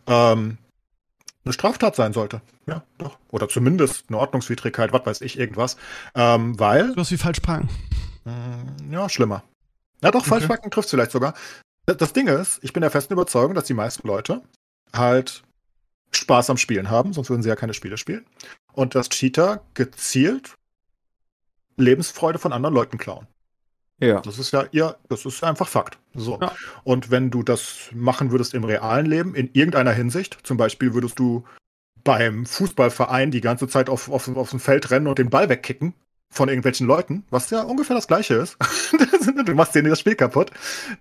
[0.07, 0.57] ähm,
[1.47, 2.41] eine Straftat sein sollte.
[2.65, 3.17] Ja, doch.
[3.31, 5.77] Oder zumindest eine Ordnungswidrigkeit, was weiß ich, irgendwas.
[6.13, 6.93] Ähm, weil.
[6.93, 7.69] Du hast wie falsch parken.
[8.25, 9.43] Mh, mm, ja, schlimmer.
[10.03, 10.29] Ja, doch, okay.
[10.29, 11.33] falsch parken trifft vielleicht sogar.
[11.85, 14.41] Das Ding ist, ich bin der festen Überzeugung, dass die meisten Leute
[14.93, 15.43] halt
[16.11, 18.25] Spaß am Spielen haben, sonst würden sie ja keine Spiele spielen.
[18.73, 20.55] Und dass Cheater gezielt
[21.77, 23.27] Lebensfreude von anderen Leuten klauen.
[23.99, 24.21] Ja.
[24.21, 25.97] Das ist ja ihr, das ist einfach Fakt.
[26.13, 26.39] So.
[26.41, 26.53] Ja.
[26.83, 31.17] Und wenn du das machen würdest im realen Leben, in irgendeiner Hinsicht, zum Beispiel würdest
[31.19, 31.43] du
[32.03, 35.93] beim Fußballverein die ganze Zeit auf, auf, auf dem Feld rennen und den Ball wegkicken,
[36.29, 38.57] von irgendwelchen Leuten, was ja ungefähr das gleiche ist,
[39.45, 40.51] du machst denen das Spiel kaputt,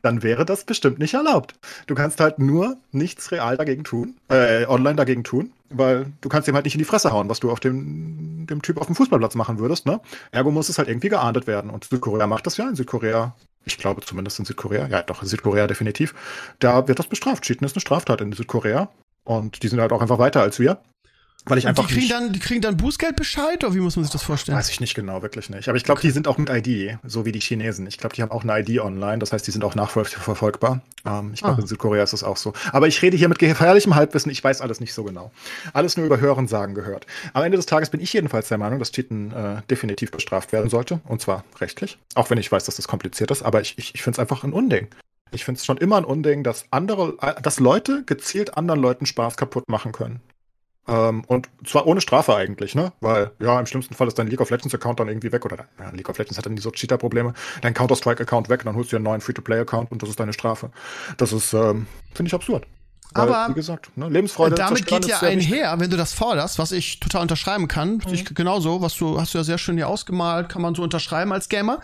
[0.02, 1.54] dann wäre das bestimmt nicht erlaubt.
[1.86, 6.48] Du kannst halt nur nichts real dagegen tun, äh, online dagegen tun, weil du kannst
[6.48, 8.94] ihm halt nicht in die Fresse hauen, was du auf dem, dem Typ auf dem
[8.94, 10.00] Fußballplatz machen würdest, ne?
[10.30, 11.70] Ergo muss es halt irgendwie geahndet werden.
[11.70, 12.68] Und Südkorea macht das ja.
[12.68, 16.14] In Südkorea, ich glaube zumindest in Südkorea, ja doch, in Südkorea definitiv,
[16.60, 17.44] da wird das bestraft.
[17.44, 18.88] Cheaten ist eine Straftat in Südkorea.
[19.24, 20.80] Und die sind halt auch einfach weiter als wir.
[21.48, 24.12] Weil ich einfach die kriegen dann, die kriegen dann Bußgeldbescheid oder wie muss man sich
[24.12, 24.58] das vorstellen?
[24.58, 25.68] Weiß ich nicht genau, wirklich nicht.
[25.68, 27.86] Aber ich glaube, die sind auch mit ID, so wie die Chinesen.
[27.86, 30.80] Ich glaube, die haben auch eine ID online, das heißt, die sind auch nachverfolgbar.
[31.04, 31.60] Ähm, ich glaube, ah.
[31.60, 32.52] in Südkorea ist das auch so.
[32.72, 35.30] Aber ich rede hier mit gefährlichem Halbwissen, ich weiß alles nicht so genau.
[35.72, 37.06] Alles nur über Hören sagen gehört.
[37.32, 40.68] Am Ende des Tages bin ich jedenfalls der Meinung, dass Cheaten äh, definitiv bestraft werden
[40.68, 41.00] sollte.
[41.04, 41.98] Und zwar rechtlich.
[42.16, 44.42] Auch wenn ich weiß, dass das kompliziert ist, aber ich, ich, ich finde es einfach
[44.42, 44.88] ein Unding.
[45.30, 49.06] Ich finde es schon immer ein Unding, dass andere, äh, dass Leute gezielt anderen Leuten
[49.06, 50.20] Spaß kaputt machen können.
[50.88, 52.92] Ähm, und zwar ohne Strafe eigentlich, ne?
[53.00, 55.90] Weil, ja, im schlimmsten Fall ist dein League of Legends-Account dann irgendwie weg oder ja,
[55.90, 57.34] League of Legends hat dann nie so Cheater-Probleme.
[57.60, 60.70] Dein Counter-Strike-Account weg, dann holst du dir einen neuen Free-to-Play-Account und das ist deine Strafe.
[61.16, 62.66] Das ist, ähm, finde ich absurd.
[63.14, 66.72] Weil, Aber wie gesagt, ne, Lebensfreude damit geht ja einher, wenn du das forderst, was
[66.72, 68.02] ich total unterschreiben kann.
[68.10, 71.32] Ich, genauso, was du hast du ja sehr schön hier ausgemalt, kann man so unterschreiben
[71.32, 71.80] als Gamer.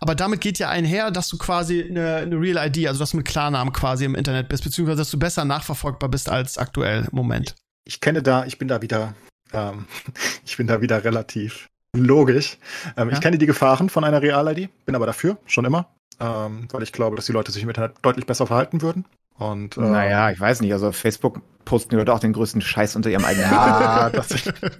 [0.00, 3.18] Aber damit geht ja einher, dass du quasi eine, eine Real ID, also dass du
[3.18, 7.16] mit Klarnamen quasi im Internet bist, beziehungsweise dass du besser nachverfolgbar bist als aktuell im
[7.16, 7.54] Moment.
[7.84, 9.14] Ich kenne da, ich bin da wieder,
[9.52, 9.86] ähm,
[10.44, 12.58] ich bin da wieder relativ logisch.
[12.96, 13.14] Ähm, Ja.
[13.14, 15.88] Ich kenne die Gefahren von einer Real-ID, bin aber dafür, schon immer,
[16.20, 19.04] ähm, weil ich glaube, dass die Leute sich im Internet deutlich besser verhalten würden.
[19.38, 20.72] Und ähm, Naja, ich weiß nicht.
[20.72, 24.28] Also Facebook posten die Leute auch den größten Scheiß unter ihrem eigenen Ja, das,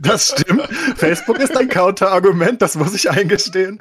[0.01, 0.63] das stimmt.
[0.97, 3.79] Facebook ist ein Counterargument, das muss ich eingestehen.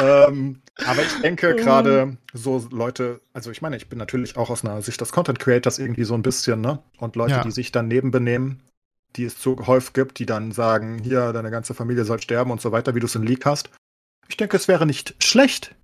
[0.00, 4.64] Ähm, aber ich denke gerade so Leute, also ich meine, ich bin natürlich auch aus
[4.64, 6.80] einer Sicht des Content Creators irgendwie so ein bisschen, ne?
[6.98, 7.42] Und Leute, Ja.
[7.42, 8.62] die sich daneben benehmen,
[9.16, 12.60] die es so häufig gibt, die dann sagen, hier, deine ganze Familie soll sterben und
[12.60, 13.70] so weiter, wie du es im Leak hast.
[14.28, 15.74] Ich denke, es wäre nicht schlecht,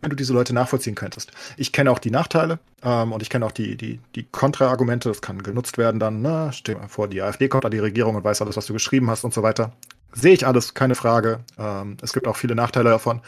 [0.00, 1.32] wenn du diese Leute nachvollziehen könntest.
[1.56, 5.08] Ich kenne auch die Nachteile ähm, und ich kenne auch die, die, die Kontraargumente.
[5.08, 6.50] Das kann genutzt werden dann, ne?
[6.52, 8.72] Stell dir mal vor, die AfD kommt an die Regierung und weiß alles, was du
[8.72, 9.72] geschrieben hast und so weiter.
[10.12, 11.40] Sehe ich alles, keine Frage.
[11.58, 13.20] Ähm, es gibt auch viele Nachteile davon.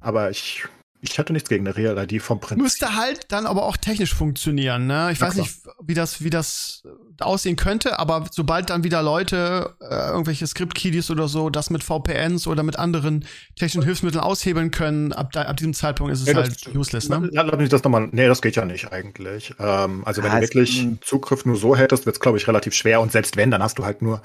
[0.00, 0.64] Aber ich,
[1.00, 2.62] ich hätte nichts gegen eine Real-ID vom Prinzip.
[2.62, 5.10] Müsste halt dann aber auch technisch funktionieren, ne?
[5.12, 5.46] Ich Na weiß klar.
[5.46, 6.82] nicht, wie das, wie das
[7.20, 12.46] aussehen könnte, aber sobald dann wieder Leute, äh, irgendwelche Script-Kiddies oder so, das mit VPNs
[12.46, 13.24] oder mit anderen
[13.56, 17.08] technischen Hilfsmitteln aushebeln können, ab, da, ab diesem Zeitpunkt ist es Nee, halt das- useless,
[17.08, 17.28] ne?
[17.32, 18.08] Ja, lass mich das nochmal.
[18.12, 19.54] Nee, das geht ja nicht eigentlich.
[19.58, 20.86] Ähm, also, wenn Ah, du wirklich.
[21.02, 23.00] Zugriff nur so hättest, wird es, glaube ich, relativ schwer.
[23.00, 24.22] Und selbst wenn, dann hast du halt nur,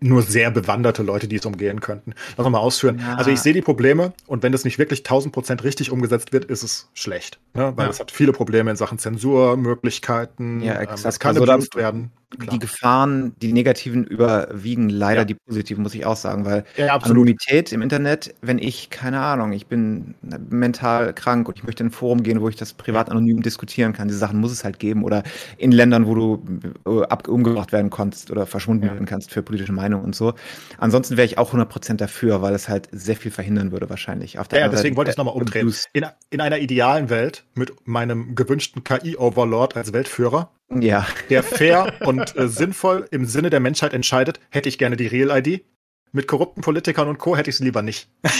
[0.00, 2.12] nur sehr bewanderte Leute, die es umgehen könnten.
[2.36, 2.98] Lass uns mal ausführen.
[3.00, 3.14] Ja.
[3.16, 4.12] Also, ich sehe die Probleme.
[4.26, 7.38] Und wenn das nicht wirklich 1000 Prozent richtig umgesetzt wird, ist es schlecht.
[7.54, 7.72] Ne?
[7.76, 7.90] Weil Ja.
[7.90, 10.60] es hat viele Probleme in Sachen Zensurmöglichkeiten.
[10.62, 11.04] Ja, ähm, exakt.
[11.06, 12.10] Es kann Also abused werden.
[12.38, 12.50] Klar.
[12.54, 15.24] Die Gefahren, die negativen überwiegen leider Ja.
[15.24, 16.64] die positiven, muss ich auch sagen, weil.
[16.76, 20.16] Anonymität im Internet, wenn ich, keine Ahnung, ich bin
[20.50, 23.92] mental krank und ich möchte in ein Forum gehen, wo ich das privat anonym diskutieren
[23.92, 25.22] kann, diese Sachen muss es halt geben oder
[25.56, 26.44] in Ländern, wo du
[26.84, 30.34] äh, umgebracht werden konntest oder verschwunden werden kannst für politische Meinung und so.
[30.78, 34.38] Ansonsten wäre ich auch 100% dafür, weil es halt sehr viel verhindern würde wahrscheinlich.
[34.38, 35.74] Auf der Ja, deswegen Seite, wollte ich es nochmal äh, umdrehen.
[35.92, 42.36] In, in einer idealen Welt mit meinem gewünschten KI-Overlord als Weltführer, Ja, der fair und
[42.36, 45.64] äh, sinnvoll im Sinne der Menschheit entscheidet, hätte ich gerne die Real-ID.
[46.12, 47.36] Mit korrupten Politikern und Co.
[47.36, 48.08] hätte ich es lieber nicht.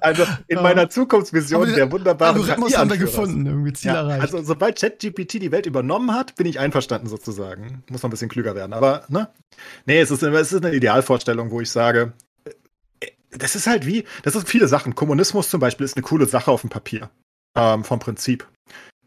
[0.00, 4.20] Also in meiner Zukunftsvision der wunderbaren Algorithmus haben wir gefunden, irgendwie Ziel Ja, erreicht.
[4.22, 7.82] also sobald ChatGPT die Welt übernommen hat, bin ich einverstanden sozusagen.
[7.90, 8.72] Muss noch ein bisschen klüger werden.
[8.72, 9.28] Aber ne?
[9.84, 12.12] Nee, es ist, es ist eine Idealvorstellung, wo ich sage,
[13.00, 14.94] äh, das ist halt wie, das sind viele Sachen.
[14.94, 17.10] Kommunismus zum Beispiel ist eine coole Sache auf dem Papier.
[17.56, 18.46] Ähm, vom Prinzip.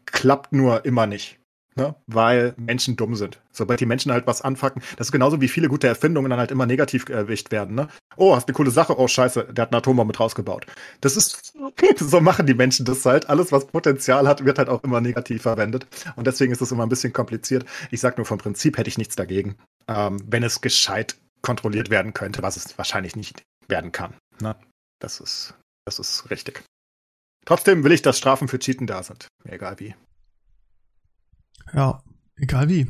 [0.06, 1.38] Klappt nur immer nicht.
[1.76, 1.94] Ne?
[2.06, 3.40] Weil Menschen dumm sind.
[3.52, 6.50] Sobald die Menschen halt was anfacken, das ist genauso wie viele gute Erfindungen dann halt
[6.50, 7.76] immer negativ erwischt werden.
[7.76, 7.88] Ne?
[8.16, 10.66] Oh, hast eine coole Sache, oh scheiße, der hat eine Atombombe mit rausgebaut.
[11.00, 11.52] Das ist,
[11.96, 13.28] so machen die Menschen das halt.
[13.28, 15.86] Alles, was Potenzial hat, wird halt auch immer negativ verwendet.
[16.16, 17.64] Und deswegen ist es immer ein bisschen kompliziert.
[17.90, 19.56] Ich sag nur, vom Prinzip hätte ich nichts dagegen,
[19.86, 24.14] ähm, wenn es gescheit kontrolliert werden könnte, was es wahrscheinlich nicht werden kann.
[24.40, 24.56] Ne?
[24.98, 25.54] Das ist,
[25.84, 26.64] das ist richtig.
[27.46, 29.28] Trotzdem will ich, dass Strafen für Cheaten da sind.
[29.44, 29.94] Mir Egal wie.
[31.74, 32.00] Ja,
[32.36, 32.86] egal wie.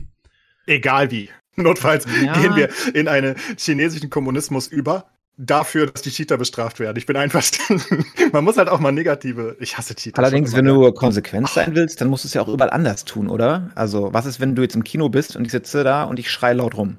[0.67, 1.29] Egal wie.
[1.57, 2.33] Notfalls Ja.
[2.35, 5.07] gehen wir in einen chinesischen Kommunismus über.
[5.43, 6.99] Dafür, dass die Cheater bestraft werden.
[6.99, 8.05] Ich bin einverstanden.
[8.33, 9.57] Man muss halt auch mal negative.
[9.59, 10.19] Ich hasse Cheater.
[10.19, 13.31] Allerdings, wenn du konsequent sein willst, dann musst du es ja auch überall anders tun,
[13.31, 13.71] oder?
[13.75, 16.31] Also, was ist, wenn du jetzt im Kino bist und ich sitze da und ich
[16.31, 16.99] schreie laut rum?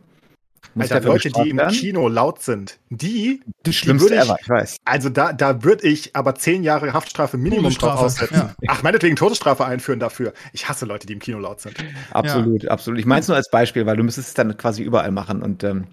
[0.73, 1.73] Muss Alter, Leute, die im werden?
[1.73, 4.77] Kino laut sind, die, Das die Schlimmste würde ich, ever, ich weiß.
[4.85, 8.35] also da, da würde ich aber zehn Jahre Haftstrafe Minimum drauf aussetzen.
[8.35, 8.55] ja.
[8.67, 10.33] Ach, meinetwegen Todesstrafe einführen dafür.
[10.53, 11.75] Ich hasse Leute, die im Kino laut sind.
[12.11, 12.99] Absolut, absolut.
[12.99, 15.41] Ich meine es nur als Beispiel, weil du müsstest es dann quasi überall machen.
[15.41, 15.85] Und ähm,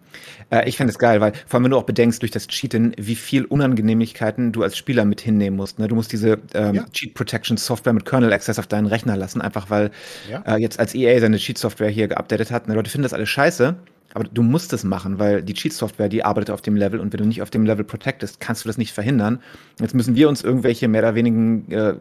[0.51, 2.95] äh, ich fände es geil, weil vor allem, wenn du auch bedenkst durch das Cheaten,
[2.99, 5.79] wie viel Unangenehmlichkeiten du als Spieler mit hinnehmen musst.
[5.79, 5.89] Ne?
[5.89, 6.85] Du musst diese ähm, Ja.
[6.93, 9.91] Cheat Protection Software mit Kernel Access auf deinen Rechner lassen, einfach weil
[10.31, 10.43] Ja.
[10.47, 12.69] äh, jetzt als EA seine Cheat Software hier geupdatet hat.
[12.69, 12.75] Ne?
[12.75, 13.75] Leute finden das alles scheiße.
[14.19, 17.19] Aber du musst es machen, weil die Cheat-Software, die arbeitet auf dem Level und wenn
[17.19, 19.41] du nicht auf dem Level protectest, kannst du das nicht verhindern.
[19.79, 21.95] Jetzt müssen wir uns irgendwelche mehr oder weniger äh,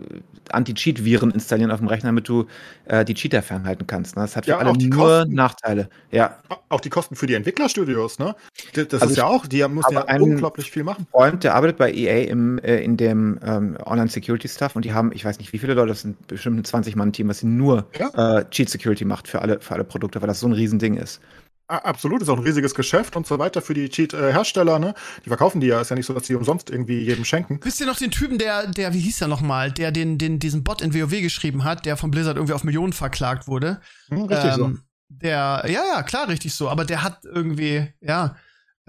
[0.49, 2.45] Anti-Cheat-Viren installieren auf dem Rechner, damit du
[2.85, 4.15] äh, die Cheater fernhalten kannst.
[4.15, 4.23] Ne?
[4.23, 5.33] Das hat für Ja, alle auch die nur Kosten.
[5.35, 5.89] Nachteile.
[6.11, 6.39] Ja,
[6.69, 8.35] Auch die Kosten für die Entwicklerstudios, ne?
[8.73, 11.05] Das, das Also ist ja auch, die müssen ja unglaublich viel machen.
[11.11, 15.23] Freund, der arbeitet bei EA im, äh, in dem ähm, Online-Security-Stuff und die haben, ich
[15.23, 18.39] weiß nicht wie viele Leute, das sind bestimmt ein 20-Mann-Team, was nur Ja.
[18.39, 21.21] äh, Cheat-Security macht für alle, für alle Produkte, weil das so ein Riesending ist.
[21.69, 24.93] Absolut, ist auch ein riesiges Geschäft und so weiter für die Cheat-Hersteller, ne?
[25.25, 27.59] Die verkaufen die ja, ist ja nicht so, dass die umsonst irgendwie jedem schenken.
[27.61, 30.63] Wisst ihr noch den Typen, der, der, wie hieß er nochmal, der den, den, diesen
[30.63, 33.81] Bot in WoW geschrieben hat, der von Blizzard irgendwie auf Millionen verklagt wurde?
[34.07, 34.65] Hm, richtig so.
[34.65, 38.37] Ähm, Der, ja, ja, klar, richtig so, aber der hat irgendwie, ja,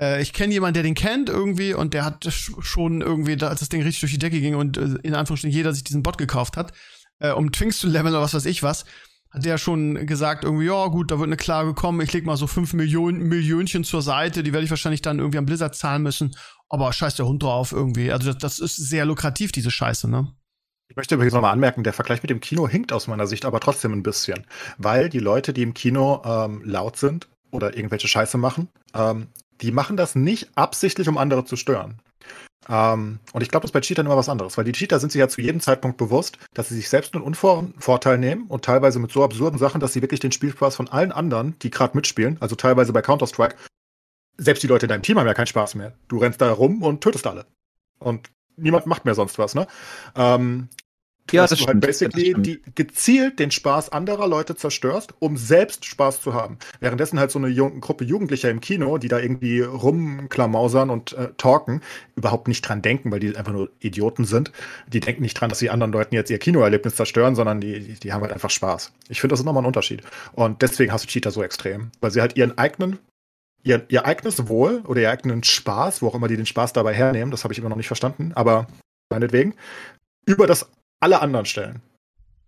[0.00, 3.58] äh, ich kenne jemanden, der den kennt irgendwie und der hat sch- schon irgendwie, als
[3.60, 6.16] das Ding richtig durch die Decke ging und äh, in Anführungsstrichen jeder sich diesen Bot
[6.16, 6.72] gekauft hat,
[7.18, 8.84] äh, um Twinks zu leveln oder was weiß ich was,
[9.30, 12.36] hat der schon gesagt, irgendwie, ja gut, da wird eine Klage kommen, ich leg mal
[12.36, 16.02] so fünf Millionen, Millionchen zur Seite, die werde ich wahrscheinlich dann irgendwie am Blizzard zahlen
[16.02, 16.34] müssen.
[16.68, 18.12] Aber scheiß der Hund drauf irgendwie.
[18.12, 20.32] Also das, das ist sehr lukrativ, diese Scheiße, ne?
[20.90, 23.60] Ich möchte übrigens nochmal anmerken, der Vergleich mit dem Kino hinkt aus meiner Sicht aber
[23.60, 24.46] trotzdem ein bisschen.
[24.78, 29.28] Weil die Leute, die im Kino ähm, laut sind oder irgendwelche Scheiße machen, ähm,
[29.60, 32.00] die machen das nicht absichtlich, um andere zu stören.
[32.68, 35.12] Ähm, und ich glaube, das ist bei Cheatern immer was anderes, weil die Cheater sind
[35.12, 38.98] sich ja zu jedem Zeitpunkt bewusst, dass sie sich selbst einen Unvorteil nehmen und teilweise
[38.98, 42.36] mit so absurden Sachen, dass sie wirklich den Spielspaß von allen anderen, die gerade mitspielen,
[42.40, 43.56] also teilweise bei Counter-Strike,
[44.38, 45.94] selbst die Leute in deinem Team haben ja keinen Spaß mehr.
[46.08, 47.46] Du rennst da rum und tötest alle.
[47.98, 49.66] Und niemand macht mehr sonst was, ne?
[50.14, 50.68] Ähm,
[51.32, 55.84] Ja, dass das du halt basically die, gezielt den Spaß anderer Leute zerstörst, um selbst
[55.84, 56.58] Spaß zu haben.
[56.80, 61.28] Währenddessen halt so eine Jung Gruppe Jugendlicher im Kino, die da irgendwie rumklamausern und äh,
[61.36, 61.82] talken,
[62.16, 64.52] überhaupt nicht dran denken, weil die einfach nur Idioten sind.
[64.86, 67.94] Die denken nicht dran, dass die anderen Leuten jetzt ihr Kinoerlebnis zerstören, sondern die, die,
[67.94, 68.92] die haben halt einfach Spaß.
[69.08, 70.02] Ich finde, das ist nochmal ein Unterschied.
[70.32, 72.98] Und deswegen hast du Cheater so extrem, weil sie halt ihren eigenen
[73.64, 76.94] Ihr, ihr eigenes Wohl oder ihr eigenen Spaß, wo auch immer die den Spaß dabei
[76.94, 78.68] hernehmen, das habe ich immer noch nicht verstanden, aber
[79.10, 79.54] meinetwegen,
[80.26, 80.70] über das
[81.00, 81.80] alle anderen stellen.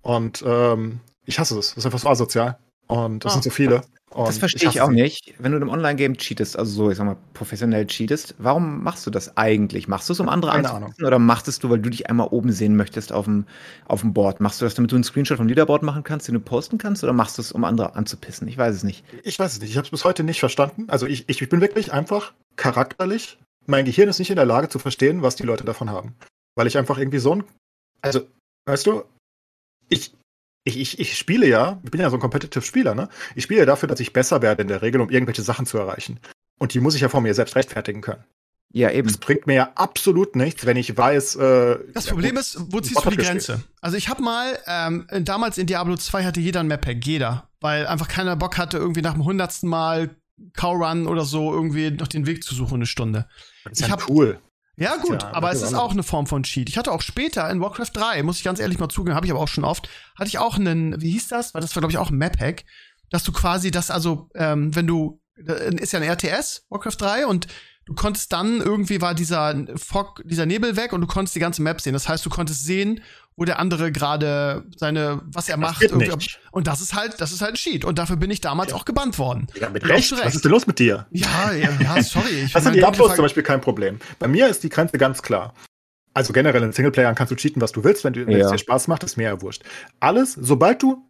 [0.02, 1.70] Und ähm, ich hasse es.
[1.70, 2.58] Das ist einfach so asozial.
[2.86, 3.34] Und das Ah.
[3.34, 3.82] sind so viele.
[4.12, 5.34] Und Das verstehe ich, hasse auch nicht.
[5.38, 9.06] Wenn du in einem Online-Game cheatest, also so, ich sag mal, professionell cheatest, warum machst
[9.06, 9.86] du das eigentlich?
[9.86, 12.26] Machst du es, um andere Keine anzupassen oder machst es du, weil du dich einmal
[12.32, 13.46] oben sehen möchtest auf dem,
[13.86, 14.40] auf dem Board?
[14.40, 17.04] Machst du das, damit du einen Screenshot vom Leaderboard machen kannst, den du posten kannst,
[17.04, 18.48] oder machst du es, um andere anzupissen?
[18.48, 19.04] Ich weiß es nicht.
[19.22, 19.70] Ich weiß es nicht.
[19.70, 20.86] Ich habe es bis heute nicht verstanden.
[20.88, 23.38] Also ich, ich, ich bin wirklich einfach charakterlich.
[23.66, 26.16] Mein Gehirn ist nicht in der Lage zu verstehen, was die Leute davon haben.
[26.56, 27.44] Weil ich einfach irgendwie so ein.
[28.02, 28.22] Also,
[28.66, 29.04] weißt du,
[29.88, 30.12] ich,
[30.64, 33.08] ich, ich, ich spiele ja, ich bin ja so ein Competitive-Spieler, ne?
[33.34, 35.78] Ich spiele ja dafür, dass ich besser werde in der Regel, um irgendwelche Sachen zu
[35.78, 36.20] erreichen.
[36.58, 38.22] Und die muss ich ja vor mir selbst rechtfertigen können.
[38.72, 39.08] Ja, eben.
[39.08, 41.36] Das bringt mir ja absolut nichts, wenn ich weiß.
[41.36, 43.16] Äh, Das ja, Problem gut, ist, wo ziehst du die.
[43.16, 43.62] Grenze?
[43.80, 47.48] Also ich habe mal, ähm, damals in Diablo 2 hatte jeder ein Map-Pack, jeder.
[47.60, 50.10] Weil einfach keiner Bock hatte, irgendwie nach dem hundertsten Mal
[50.54, 53.26] Cow-Run oder so irgendwie noch den Weg zu suchen, eine Stunde.
[53.64, 54.38] Das ist ich ja hab- cool.
[54.80, 56.68] Ja, gut, ja- aber es ist auch eine Form von Cheat.
[56.68, 59.32] Ich hatte auch später in Warcraft 3, muss ich ganz ehrlich mal zugeben, habe ich
[59.32, 61.52] aber auch schon oft, hatte ich auch einen, wie hieß das?
[61.54, 62.64] Weil das war, glaube ich, auch ein Map-Hack,
[63.10, 67.26] dass du quasi das, also, ähm, wenn du, äh, ist ja ein RTS, Warcraft 3,
[67.26, 67.46] und
[67.90, 71.60] du konntest dann, irgendwie war dieser Fog, dieser Nebel weg und du konntest die ganze
[71.60, 71.92] Map sehen.
[71.92, 73.02] Das heißt, du konntest sehen,
[73.36, 75.80] wo der andere gerade seine, was er macht.
[75.80, 76.08] geht irgendwie.
[76.14, 76.38] nicht.
[76.52, 77.84] Und das ist halt, das ist halt ein Cheat.
[77.84, 79.48] Und dafür bin ich damals auch gebannt worden.
[79.60, 80.08] Ja, mit Recht.
[80.08, 81.06] zu Was ist denn los mit dir?
[81.10, 82.28] Ja, ja, ja, sorry.
[82.44, 83.98] Ich Das in meine, Diablo ist Frage- zum Beispiel kein Problem.
[84.18, 85.52] Bei mir ist die Grenze ganz klar.
[86.14, 88.46] Also generell in Singleplayern kannst du cheaten, was du willst, wenn, du, wenn Ja.
[88.46, 89.62] es dir Spaß macht, ist mir ja wurscht.
[90.00, 91.04] Alles, sobald du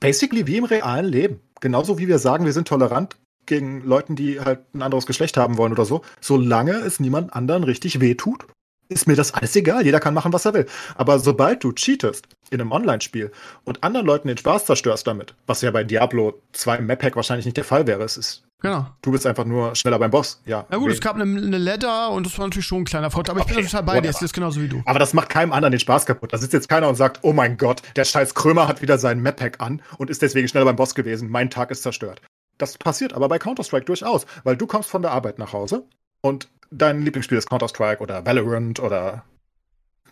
[0.00, 3.16] basically wie im realen Leben, genauso wie wir sagen, wir sind tolerant
[3.50, 7.64] gegen Leuten, die halt ein anderes Geschlecht haben wollen oder so, solange es niemand anderen
[7.64, 8.46] richtig wehtut,
[8.88, 9.84] ist mir das alles egal.
[9.84, 10.66] Jeder kann machen, was er will.
[10.96, 13.30] Aber sobald du cheatest in einem Online-Spiel
[13.64, 17.44] und anderen Leuten den Spaß zerstörst damit, was ja bei Diablo 2 im Map-Hack wahrscheinlich
[17.44, 18.86] nicht der Fall wäre, es ist, Genau.
[19.02, 20.42] du bist einfach nur schneller beim Boss.
[20.44, 22.84] Ja, Na gut, wen- es gab eine, eine Ladder und das war natürlich schon ein
[22.84, 23.32] kleiner Vorteil.
[23.36, 24.82] Aber ich bin Okay, total bei dir, es genauso wie du.
[24.86, 26.32] Aber das macht keinem anderen den Spaß kaputt.
[26.32, 29.22] Da sitzt jetzt keiner und sagt, oh mein Gott, der scheiß Krömer hat wieder seinen
[29.22, 31.30] Map-Pack an und ist deswegen schneller beim Boss gewesen.
[31.30, 32.20] Mein Tag ist zerstört.
[32.60, 35.84] Das passiert aber bei Counter-Strike durchaus, weil du kommst von der Arbeit nach Hause
[36.20, 39.24] und dein Lieblingsspiel ist Counter-Strike oder Valorant oder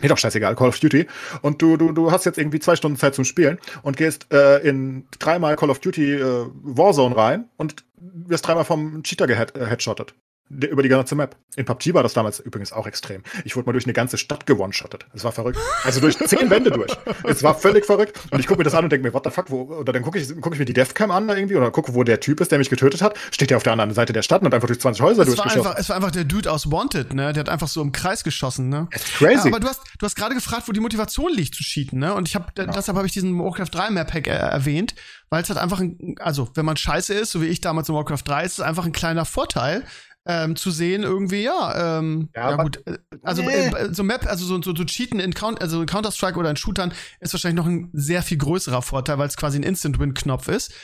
[0.00, 1.06] mir doch scheißegal, Call of Duty.
[1.42, 4.58] Und du, du, du hast jetzt irgendwie zwei Stunden Zeit zum Spielen und gehst äh,
[4.66, 10.14] in dreimal Call of Duty äh, Warzone rein und wirst dreimal vom Cheater geheadshottet.
[10.50, 11.36] Über die ganze Map.
[11.56, 13.22] In PUBG war das damals übrigens auch extrem.
[13.44, 15.06] Ich wurde mal durch eine ganze Stadt gewone-shottet.
[15.12, 15.58] Es war verrückt.
[15.84, 16.90] Also durch zehn Wände durch.
[17.24, 18.18] Es war völlig verrückt.
[18.30, 20.02] Und ich gucke mir das an und denke mir, what the fuck, wo, oder dann
[20.02, 22.40] gucke ich, guck ich mir die Deathcam an da irgendwie oder gucke, wo der Typ
[22.40, 23.16] ist, der mich getötet hat.
[23.30, 25.28] Steht der auf der anderen Seite der Stadt und hat einfach durch 20 Häuser Es
[25.28, 25.66] war, durchgeschossen.
[25.66, 27.32] einfach, es war einfach der Dude aus Wanted, ne?
[27.32, 28.88] Der hat einfach so im Kreis geschossen, ne?
[28.90, 29.48] Es ist crazy.
[29.48, 32.14] Ja, aber du hast, du hast gerade gefragt, wo die Motivation liegt zu cheaten, ne?
[32.14, 34.94] Und ich habe deshalb habe ich diesen Warcraft 3 Map Pack äh, erwähnt,
[35.30, 37.94] weil es halt einfach ein, also wenn man scheiße ist, so wie ich damals in
[37.94, 39.84] Warcraft 3, ist es einfach ein kleiner Vorteil.
[40.30, 43.48] Ähm, zu sehen irgendwie ja ähm, Ja, ja, gut äh, also Nee.
[43.68, 46.50] äh, so Map also so, so, so cheaten in Count also in Counter Strike oder
[46.50, 49.98] in Shootern ist wahrscheinlich noch ein sehr viel größerer Vorteil weil es quasi ein Instant
[49.98, 50.74] Win Knopf ist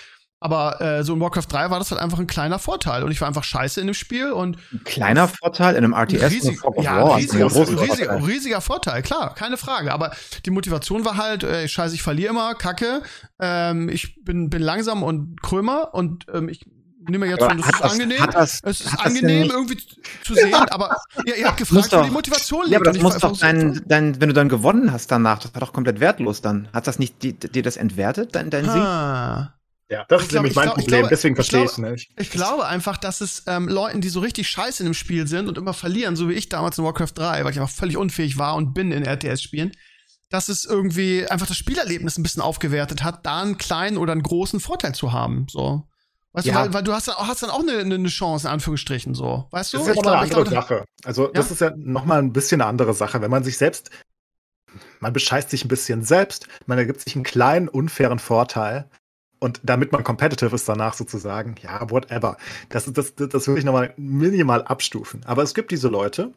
[0.41, 3.21] aber äh, so in Warcraft 3 war das halt einfach ein kleiner Vorteil und ich
[3.21, 7.03] war einfach scheiße in dem Spiel und Ein kleiner Vorteil in einem RTS Riesig, ja,
[7.03, 7.17] War.
[7.17, 8.25] riesiger, riesiger, Vorteil.
[8.25, 9.91] riesiger Vorteil, klar, keine Frage.
[9.93, 10.11] Aber
[10.45, 13.01] die Motivation war halt, äh, scheiße, ich verliere immer, kacke,
[13.41, 16.67] ähm, ich bin, bin langsam und krömer und ähm, ich
[17.09, 18.27] nehme jetzt Aber schon, das ist das- angenehm.
[18.33, 19.77] das- es ist angenehm, irgendwie
[20.25, 22.73] zu- sehen, aber ihr, ihr habt gefragt, wo die Motivation liegt.
[22.73, 25.55] Ja, aber und das muss doch dein, dein, wenn du dann gewonnen hast danach, das
[25.55, 26.69] war doch komplett wertlos dann.
[26.73, 28.81] Hat das nicht dir das entwertet, dein, dein so, Sieg?
[28.83, 29.55] ah.
[29.89, 30.99] ja, das Ich ist glaub- nämlich ich mein glaub- Problem.
[31.01, 32.11] glaube- Deswegen verstehe ich es nicht.
[32.19, 35.49] Ich glaube einfach, dass es ähm, Leuten, die so richtig scheiße in dem Spiel sind
[35.49, 38.39] und immer verlieren, so wie ich damals in Warcraft 3, weil ich einfach völlig unfähig
[38.39, 39.73] war und bin in RTS-Spielen,
[40.31, 44.23] dass es irgendwie einfach das Spielerlebnis ein bisschen aufgewertet hat, da einen kleinen oder einen
[44.23, 45.47] großen Vorteil zu haben.
[45.51, 45.87] So.
[46.35, 46.55] Weißt Ja.
[46.55, 49.47] du, weil, weil du hast, dann- hast dann auch eine, eine Chance, in Anführungsstrichen, so.
[49.53, 49.79] Weißt du?
[49.79, 50.85] Das ist ja nochmal eine andere glaub, Sache.
[51.05, 53.21] Also, das ist ja nochmal ein bisschen eine andere Sache.
[53.23, 53.91] Wenn man sich selbst,
[54.99, 58.91] man bescheißt sich ein bisschen selbst, man ergibt sich einen kleinen, unfairen Vorteil.
[59.45, 62.39] Und damit man competitive ist danach sozusagen, ja, whatever.
[62.71, 65.21] Das, das, das, das würde ich nochmal minimal abstufen.
[65.27, 66.33] Aber es gibt diese Leute.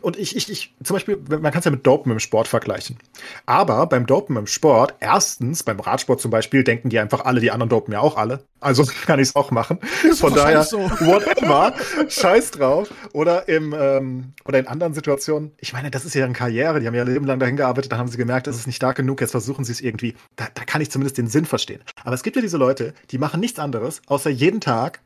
[0.00, 2.98] Und ich, ich, ich, zum Beispiel, man kann es ja mit Dopen im Sport vergleichen.
[3.46, 7.50] Aber beim Dopen im Sport, erstens, beim Radsport zum Beispiel, denken die einfach alle, die
[7.50, 8.44] anderen dopen ja auch alle.
[8.60, 9.78] Also kann ich es auch machen.
[10.14, 10.78] Von daher, so.
[11.00, 11.74] whatever,
[12.08, 12.90] scheiß drauf.
[13.12, 16.86] Oder im, ähm, oder in anderen Situationen, ich meine, das ist ja deren Karriere, die
[16.86, 18.96] haben ja ihr Leben lang dahin gearbeitet, dann haben sie gemerkt, das ist nicht stark
[18.96, 20.14] genug, jetzt versuchen sie es irgendwie.
[20.36, 21.82] Da, da kann ich zumindest den Sinn verstehen.
[22.04, 25.00] Aber es gibt ja diese Leute, die machen nichts anderes, außer jeden Tag,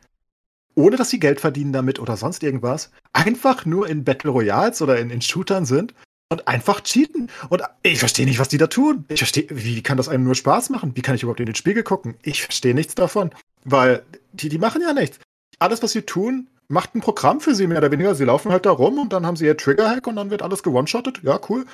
[0.74, 4.98] ohne dass sie Geld verdienen damit oder sonst irgendwas, einfach nur in Battle Royals oder
[4.98, 5.94] in, in Shootern sind
[6.28, 7.30] und einfach cheaten.
[7.48, 9.04] Und ich verstehe nicht, was die da tun.
[9.08, 10.92] Ich verstehe, wie kann das einem nur Spaß machen?
[10.94, 12.16] Wie kann ich überhaupt in den Spiegel gucken?
[12.22, 13.30] Ich verstehe nichts davon.
[13.64, 14.02] Weil
[14.32, 15.18] die, die machen ja nichts.
[15.58, 18.14] Alles, was sie tun, macht ein Programm für sie mehr oder weniger.
[18.14, 20.62] Sie laufen halt da rum und dann haben sie ihr Trigger-Hack und dann wird alles
[20.62, 21.20] gewone-shottet.
[21.22, 21.64] Ja, cool.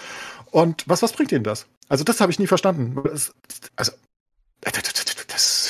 [0.51, 1.67] Und was, was bringt ihnen das?
[1.89, 3.03] Also, das habe ich nie verstanden.
[3.05, 3.33] Das,
[3.77, 3.93] also,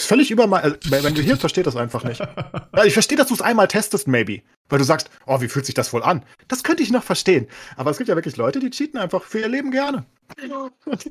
[0.05, 0.61] völlig über mal.
[0.62, 2.20] Also, wenn du hier versteht das einfach nicht.
[2.74, 4.41] Ja, ich verstehe, dass du es einmal testest, maybe.
[4.70, 6.24] Weil du sagst, oh, wie fühlt sich das wohl an?
[6.49, 7.47] Das könnte ich noch verstehen.
[7.77, 10.07] Aber es gibt ja wirklich Leute, die cheaten einfach für ihr Leben gerne.
[10.41, 10.49] Die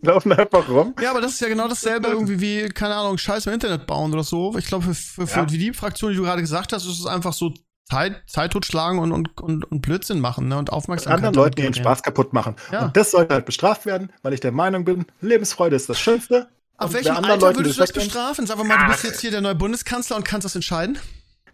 [0.06, 0.96] laufen einfach rum.
[1.00, 4.12] Ja, aber das ist ja genau dasselbe irgendwie wie, keine Ahnung, Scheiß im Internet bauen
[4.12, 4.56] oder so.
[4.58, 5.46] Ich glaube, für, für, für Ja.
[5.46, 7.54] die Fraktion, die du gerade gesagt hast, ist es einfach so
[7.88, 10.58] Zeit, Zeit totschlagen und, und, und, und Blödsinn machen ne?
[10.58, 11.18] und Aufmerksamkeit.
[11.18, 11.84] anderen Leuten ihren generieren.
[11.92, 12.56] Spaß kaputt machen.
[12.72, 12.86] Ja.
[12.86, 16.50] Und das sollte halt bestraft werden, weil ich der Meinung bin, Lebensfreude ist das Schönste.
[16.82, 18.48] Auf Und welchem Alter Leuten würdest du das bestrafen?
[18.48, 20.98] Sag mal, du bist jetzt hier der neue Bundeskanzler und kannst das entscheiden?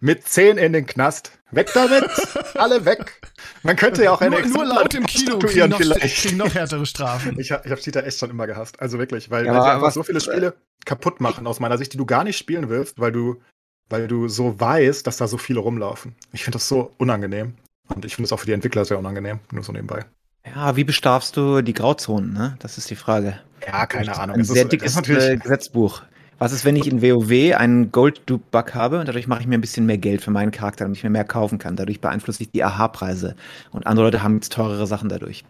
[0.00, 1.32] Mit 10 in den Knast.
[1.50, 2.04] Weg damit!
[2.54, 3.20] Alle weg!
[3.62, 6.86] Man könnte ja auch eine Nur, nur laut im Kino kriegen noch, kriegen noch härtere
[6.86, 7.38] Strafen.
[7.38, 8.80] Ich, ich habe Cheater echt schon immer gehasst.
[8.80, 10.54] Also wirklich, weil, Ja, weil sie einfach so viele Spiele
[10.86, 13.42] kaputt machen aus meiner Sicht, die du gar nicht spielen willst, weil du,
[13.90, 16.14] weil du so weißt, dass da so viele rumlaufen.
[16.32, 17.54] Ich finde das so unangenehm.
[17.94, 20.06] Und ich finde es auch für die Entwickler sehr unangenehm, nur so nebenbei.
[20.46, 22.56] Ja, wie bestrafst du die Grauzonen, ne?
[22.60, 23.40] Das ist die Frage.
[23.68, 24.36] Ja, keine Ahnung.
[24.36, 26.02] Ein Es ist- sehr das dickes natürlich- Gesetzbuch.
[26.40, 29.60] Was ist, wenn ich in WoW einen Gold-Dupe-Bug habe und dadurch mache ich mir ein
[29.60, 31.74] bisschen mehr Geld für meinen Charakter, damit ich mir mehr kaufen kann.
[31.74, 33.34] Dadurch beeinflusse ich die AH-Preise.
[33.72, 35.44] Und andere Leute haben jetzt teurere Sachen dadurch.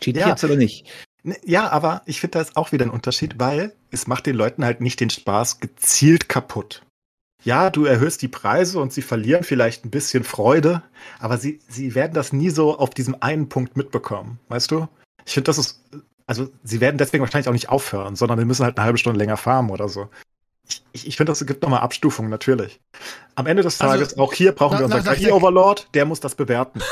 [0.00, 0.28] Cheat Ja.
[0.28, 0.86] jetzt oder nicht?
[1.22, 4.36] Ne, Ja, aber ich finde, da ist auch wieder ein Unterschied, weil es macht den
[4.36, 6.82] Leuten halt nicht den Spaß gezielt kaputt.
[7.42, 10.82] Ja, du erhöhst die Preise und sie verlieren vielleicht ein bisschen Freude,
[11.20, 14.88] aber sie, sie werden das nie so auf diesem einen Punkt mitbekommen, weißt du?
[15.24, 15.82] Ich finde, das ist,
[16.26, 19.18] also sie werden deswegen wahrscheinlich auch nicht aufhören, sondern wir müssen halt eine halbe Stunde
[19.18, 20.08] länger farmen oder so.
[20.66, 22.80] Ich, ich, ich finde, das gibt nochmal Abstufungen, natürlich.
[23.34, 26.34] Am Ende des Also, Tages, auch hier brauchen wir nach- unseren KI-Overlord, der muss das
[26.34, 26.80] bewerten.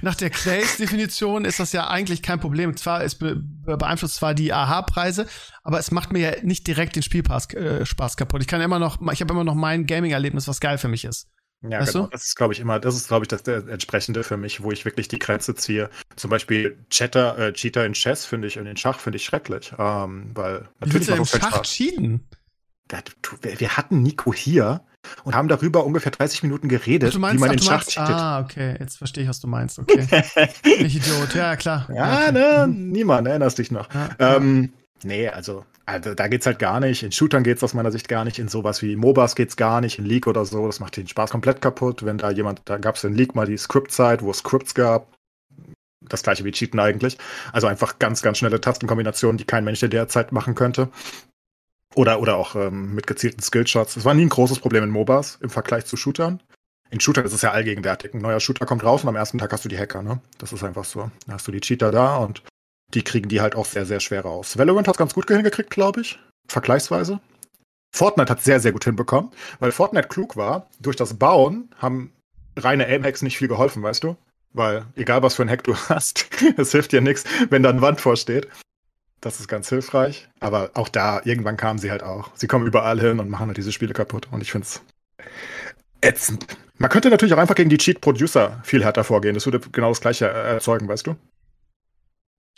[0.00, 2.74] Nach der Clays-Definition ist das ja eigentlich kein Problem.
[2.76, 5.26] Zwar, es be beeinflusst zwar die AH-Preise,
[5.62, 8.40] aber es macht mir ja nicht direkt den Spielpass äh, Spaß kaputt.
[8.40, 11.28] Ich kann immer noch, ich habe immer noch mein Gaming-Erlebnis, was geil für mich ist.
[11.62, 12.04] Ja, Weißt genau.
[12.06, 12.10] du?
[12.10, 14.72] Das ist, glaube ich, immer, das ist, glaube ich, das der entsprechende für mich, wo
[14.72, 15.90] ich wirklich die Grenze ziehe.
[16.16, 19.72] Zum Beispiel Chatter, äh, Cheater in Chess finde ich und in Schach finde ich schrecklich.
[19.78, 21.68] Ähm, weil natürlich im macht keinen Schach Spaß.
[21.68, 22.26] cheaten?
[22.88, 24.82] Da, du, wir, hatten Nico hier
[25.24, 27.90] und haben darüber ungefähr 30 Minuten geredet, Ach, meinst, wie man ach, in Schach meinst,
[27.90, 28.16] cheatet.
[28.16, 30.06] ah, okay, jetzt verstehe ich, was du meinst, okay.
[30.64, 31.88] ich Idiot, ja, klar.
[31.94, 32.32] Ja, okay.
[32.32, 33.88] ne, niemand, erinnerst dich noch.
[33.94, 34.72] Ja, Ähm,
[35.04, 37.02] nee, also, also da geht's halt gar nicht.
[37.02, 38.38] In Shootern geht's aus meiner Sicht gar nicht.
[38.38, 39.98] In sowas wie MOBAs geht's gar nicht.
[39.98, 42.04] In League oder so, das macht den Spaß komplett kaputt.
[42.04, 45.08] Wenn da jemand, da gab's in League mal die Script-Zeit, wo es Scripts gab.
[46.00, 47.18] Das gleiche wie Cheaten eigentlich.
[47.52, 50.88] Also einfach ganz, ganz schnelle Tastenkombinationen, die kein Mensch in der Zeit machen könnte.
[51.94, 53.94] Oder, oder auch ähm, mit gezielten Skillshots.
[53.94, 56.40] Das war nie ein großes Problem in MOBAs im Vergleich zu Shootern.
[56.90, 58.14] In Shootern ist es ja allgegenwärtig.
[58.14, 60.20] Ein neuer Shooter kommt raus und am ersten Tag hast du die Hacker, ne?
[60.38, 61.10] Das ist einfach so.
[61.26, 62.42] Da hast du die Cheater da und
[62.94, 64.58] die kriegen die halt auch sehr, sehr schwer raus.
[64.58, 66.18] Valorant hat ganz gut hingekriegt, glaube ich.
[66.48, 67.20] Vergleichsweise.
[67.94, 70.68] Fortnite hat sehr, sehr gut hinbekommen, weil Fortnite klug war.
[70.80, 72.12] Durch das Bauen haben
[72.56, 74.16] reine Aim-Hacks nicht viel geholfen, weißt du?
[74.54, 77.82] Weil egal was für ein Hack du hast, es hilft dir nichts, wenn da eine
[77.82, 78.48] Wand vorsteht.
[79.20, 80.28] Das ist ganz hilfreich.
[80.40, 82.30] Aber auch da, irgendwann kamen sie halt auch.
[82.34, 84.28] Sie kommen überall hin und machen halt diese Spiele kaputt.
[84.32, 84.82] Und ich finde es
[86.00, 86.46] ätzend.
[86.78, 89.34] Man könnte natürlich auch einfach gegen die Cheat-Producer viel härter vorgehen.
[89.34, 91.16] Das würde genau das Gleiche erzeugen, weißt du?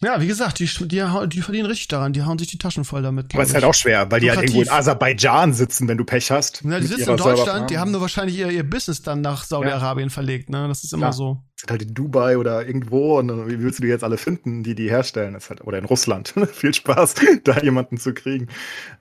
[0.02, 3.02] Ja, wie gesagt, die, die, die verdienen richtig daran, die hauen sich die Taschen voll
[3.02, 3.32] damit.
[3.32, 4.80] Aber es ist halt auch schwer, weil die halt irgendwo in Lukrativ.
[4.80, 6.62] Aserbaidschan sitzen, wenn du Pech hast.
[6.62, 6.70] ich.
[6.70, 10.10] Ja, die sitzen in Deutschland, die haben nur wahrscheinlich ihr, ihr Business dann nach Saudi-Arabien
[10.10, 10.66] verlegt, ne?
[10.66, 11.12] Das ist immer Klar.
[11.12, 11.42] so.
[11.56, 14.64] sind halt in Dubai oder irgendwo und dann, wie willst du die jetzt alle finden,
[14.64, 15.36] die die herstellen?
[15.36, 16.34] Ist halt, oder in Russland.
[16.52, 17.14] Viel Spaß,
[17.44, 18.48] da jemanden zu kriegen.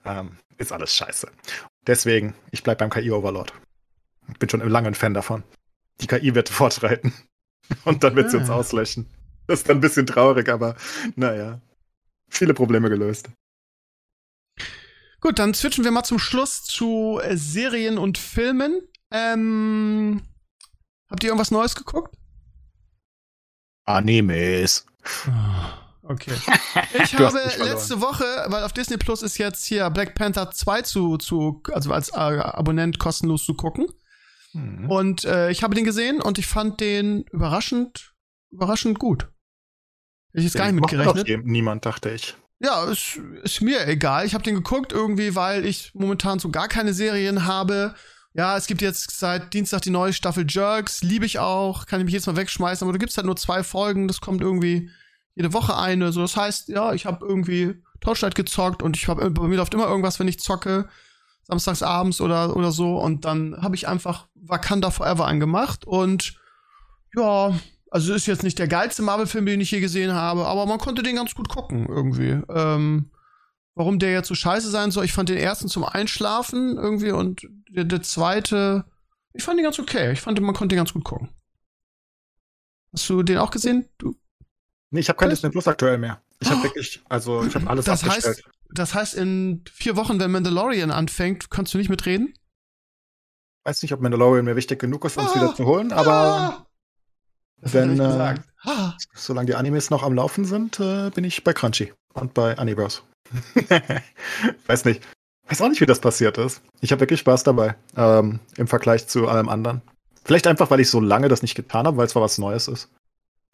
[0.04, 1.28] Ähm, ist alles scheiße.
[1.86, 3.52] Deswegen, ich bleib beim KI-Overlord.
[4.38, 5.42] Bin schon lange ein Fan davon.
[6.00, 7.12] Die KI wird fortschreiten.
[7.84, 9.06] Und dann wird sie uns auslöschen.
[9.46, 10.74] Das ist dann ein bisschen traurig, aber
[11.16, 11.60] naja.
[12.28, 13.28] Viele Probleme gelöst.
[15.20, 18.80] Gut, dann switchen wir mal zum Schluss zu äh, Serien und Filmen.
[19.10, 20.22] Ähm,
[21.10, 22.16] habt ihr irgendwas Neues geguckt?
[23.84, 24.86] Animes.
[25.26, 26.34] Ah, Okay.
[27.02, 31.16] Ich habe letzte Woche, weil auf Disney Plus ist jetzt hier Black Panther 2 zu,
[31.16, 33.86] zu also als äh, Abonnent kostenlos zu gucken.
[34.52, 34.90] Mhm.
[34.90, 38.14] Und äh, ich habe den gesehen und ich fand den überraschend,
[38.50, 39.28] überraschend gut.
[40.34, 41.46] Hätte ich jetzt gar nicht mitgerechnet.
[41.46, 42.34] Niemand, dachte ich.
[42.58, 44.26] Ja, ist, ist mir egal.
[44.26, 47.94] Ich habe den geguckt irgendwie, weil ich momentan so gar keine Serien habe.
[48.32, 52.04] Ja, es gibt jetzt seit Dienstag die neue Staffel Jerks, liebe ich auch, kann ich
[52.04, 54.90] mich jetzt mal wegschmeißen, aber du gibst halt nur zwei Folgen, das kommt irgendwie
[55.36, 56.10] jede Woche eine.
[56.10, 59.72] So, das heißt, ja, ich habe irgendwie Torchlight gezockt und ich habe bei mir läuft
[59.72, 60.88] immer irgendwas, wenn ich zocke,
[61.44, 66.34] samstags abends oder oder so und dann habe ich einfach Wakanda Forever angemacht und
[67.14, 67.54] ja,
[67.94, 71.02] also ist jetzt nicht der geilste Marvel-Film, den ich je gesehen habe, aber man konnte
[71.04, 72.40] den ganz gut gucken irgendwie.
[72.48, 73.10] Ähm,
[73.76, 77.46] warum der jetzt so scheiße sein soll, ich fand den ersten zum Einschlafen irgendwie und
[77.70, 78.84] der, der zweite,
[79.32, 80.10] ich fand den ganz okay.
[80.12, 81.28] Ich fand, man konnte den ganz gut gucken.
[82.92, 83.88] Hast du den auch gesehen?
[83.98, 84.16] Du,
[84.90, 85.30] Nee, ich habe kein?
[85.30, 86.20] Disney Plus aktuell mehr.
[86.40, 86.64] Ich habe Oh.
[86.64, 88.36] wirklich, also ich habe alles das abgestellt.
[88.38, 92.34] heißt, das heißt, in vier Wochen, wenn Mandalorian anfängt, kannst du nicht mitreden?
[93.64, 95.36] weiß nicht, ob Mandalorian mir wichtig genug ist, um es Ah.
[95.36, 96.63] wieder zu holen, aber Ah!
[97.60, 98.34] Das wenn, äh,
[99.14, 103.02] solange die Animes noch am Laufen sind, äh, bin ich bei Crunchy und bei Animebros.
[104.66, 105.02] weiß nicht.
[105.48, 106.62] Weiß auch nicht, wie das passiert ist.
[106.80, 109.82] Ich habe wirklich Spaß dabei, ähm, im Vergleich zu allem anderen.
[110.24, 112.68] Vielleicht einfach, weil ich so lange das nicht getan habe, weil es zwar was Neues
[112.68, 112.88] ist.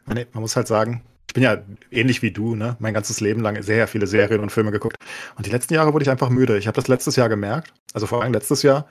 [0.07, 1.61] Nee, man muss halt sagen, ich bin ja
[1.91, 2.75] ähnlich wie du, ne?
[2.79, 4.97] Mein ganzes Leben lang sehr viele Serien und Filme geguckt.
[5.35, 6.57] Und die letzten Jahre wurde ich einfach müde.
[6.57, 7.73] Ich habe das letztes Jahr gemerkt.
[7.93, 8.87] Also vor allem letztes Jahr.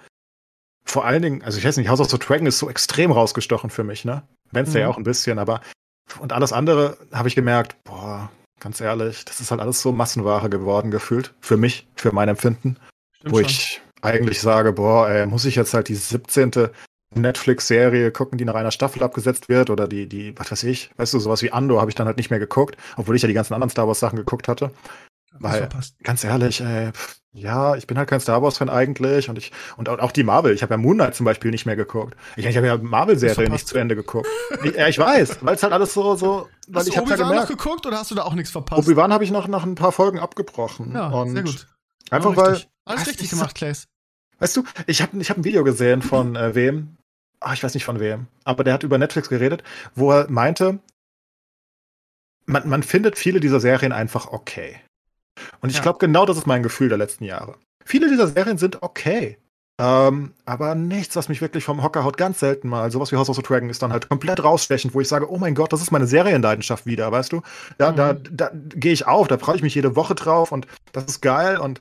[0.84, 3.70] Vor allen Dingen, also ich weiß nicht, House of the Dragon ist so extrem rausgestochen
[3.70, 4.22] für mich, ne?
[4.52, 4.92] Wenn's ja Mhm.
[4.92, 5.60] auch ein bisschen, aber
[6.18, 10.50] und alles andere habe ich gemerkt, boah, ganz ehrlich, das ist halt alles so Massenware
[10.50, 11.32] geworden gefühlt.
[11.40, 12.76] Für mich, für mein Empfinden
[13.16, 13.46] Stimmt wo schon.
[13.46, 16.70] ich eigentlich sage, boah, ey, muss ich jetzt halt die 17.
[17.14, 21.12] Netflix-Serie gucken, die nach einer Staffel abgesetzt wird oder die, die, was weiß ich, weißt
[21.14, 23.34] du, sowas wie Andor habe ich dann halt nicht mehr geguckt, obwohl ich ja die
[23.34, 24.70] ganzen anderen Star Wars-Sachen geguckt hatte.
[25.32, 25.94] Weil- verpasst.
[26.02, 29.88] Ganz ehrlich, ey, pff, ja, ich bin halt kein Star Wars-Fan eigentlich und ich, und
[29.88, 32.16] auch die Marvel, ich habe ja Moon Knight zum Beispiel nicht mehr geguckt.
[32.36, 33.52] Ich, ich habe ja Marvel-Serien verpasst.
[33.52, 34.26] nicht zu Ende geguckt.
[34.64, 37.06] ich, ja, ich weiß, weil es halt alles so, so, weil Hast ich du ja
[37.06, 38.82] Obi-Wan noch geguckt oder hast du da auch nichts verpasst?
[38.82, 40.92] Obi-Wan habe ich noch nach ein paar Folgen abgebrochen.
[40.92, 41.68] ja, und sehr gut.
[42.10, 42.68] Einfach weil, richtig.
[42.84, 43.86] Alles richtig gemacht, Clays.
[44.40, 46.96] Weißt du, ich habe ich hab ein Video gesehen von äh, wem?
[47.38, 48.26] Ah, ich weiß nicht von wem.
[48.42, 49.62] Aber der hat über Netflix geredet,
[49.94, 50.80] wo er meinte,
[52.46, 54.80] man, man findet viele dieser Serien einfach okay.
[55.60, 55.82] Und ich Ja.
[55.82, 57.54] glaube, genau das ist mein Gefühl der letzten Jahre.
[57.84, 59.38] Viele dieser Serien sind okay.
[59.80, 62.90] Ähm, aber nichts, was mich wirklich vom Hocker haut, ganz selten mal.
[62.90, 65.38] Sowas wie House of the Dragon ist dann halt komplett rausstechend, wo ich sage, oh
[65.38, 67.40] mein Gott, das ist meine Serienleidenschaft wieder, weißt du?
[67.78, 67.96] Da, Mhm.
[67.96, 71.20] da, da gehe ich auf, da freue ich mich jede Woche drauf und das ist
[71.22, 71.80] geil und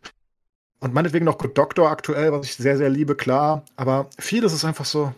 [0.82, 3.64] und meinetwegen noch Good Doctor aktuell, was ich sehr, sehr liebe, klar.
[3.76, 5.14] Aber vieles ist einfach so,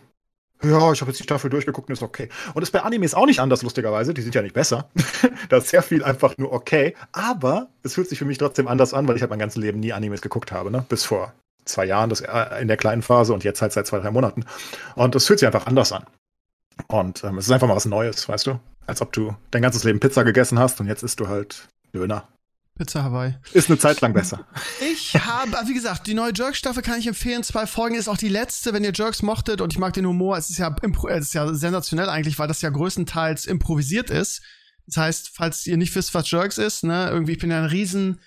[0.64, 2.28] ja, ich habe jetzt die Staffel durchgeguckt und ist okay.
[2.54, 4.14] Und ist bei Animes auch nicht anders, lustigerweise.
[4.14, 4.90] Die sind ja nicht besser.
[5.48, 6.94] da ist sehr viel einfach nur okay.
[7.12, 9.80] Aber es fühlt sich für mich trotzdem anders an, weil ich halt mein ganzes Leben
[9.80, 10.84] nie Animes geguckt habe, ne?
[10.88, 11.32] Bis vor
[11.64, 14.44] zwei Jahren, das äh, in der kleinen Phase und jetzt halt seit zwei, drei Monaten.
[14.94, 16.04] Und es fühlt sich einfach anders an.
[16.88, 18.60] Und ähm, es ist einfach mal was Neues, weißt du?
[18.86, 22.28] Als ob du dein ganzes Leben Pizza gegessen hast und jetzt isst du halt Döner.
[22.82, 23.36] Pizza Hawaii.
[23.52, 24.44] Ist eine Zeit lang besser.
[24.92, 27.44] Ich habe, wie gesagt, die neue Jerks-Staffel kann ich empfehlen.
[27.44, 30.36] Zwei Folgen ist auch die letzte, wenn ihr Jerks mochtet und ich mag den Humor.
[30.36, 34.42] Es ist ja, impro es ist ja sensationell eigentlich, weil das ja größtenteils improvisiert ist.
[34.86, 37.66] Das heißt, falls ihr nicht wisst, was Jerks ist, ne, irgendwie, ich bin ja ein
[37.66, 38.20] riesen,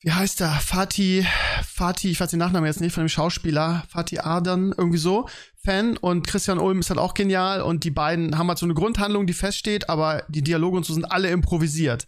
[0.00, 0.50] wie heißt der?
[0.50, 1.26] Fatih,
[1.66, 5.28] Fatih, ich weiß den Nachnamen jetzt nicht, von dem Schauspieler, Fatih Ardan, irgendwie so,
[5.64, 8.74] Fan und Christian Ulm ist halt auch genial und die beiden haben halt so eine
[8.74, 12.06] Grundhandlung, die feststeht, aber die Dialoge und so sind alle improvisiert.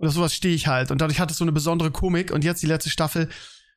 [0.00, 0.90] Und auf sowas stehe ich halt.
[0.90, 2.32] Und dadurch hat es so eine besondere Komik.
[2.32, 3.28] Und jetzt die letzte Staffel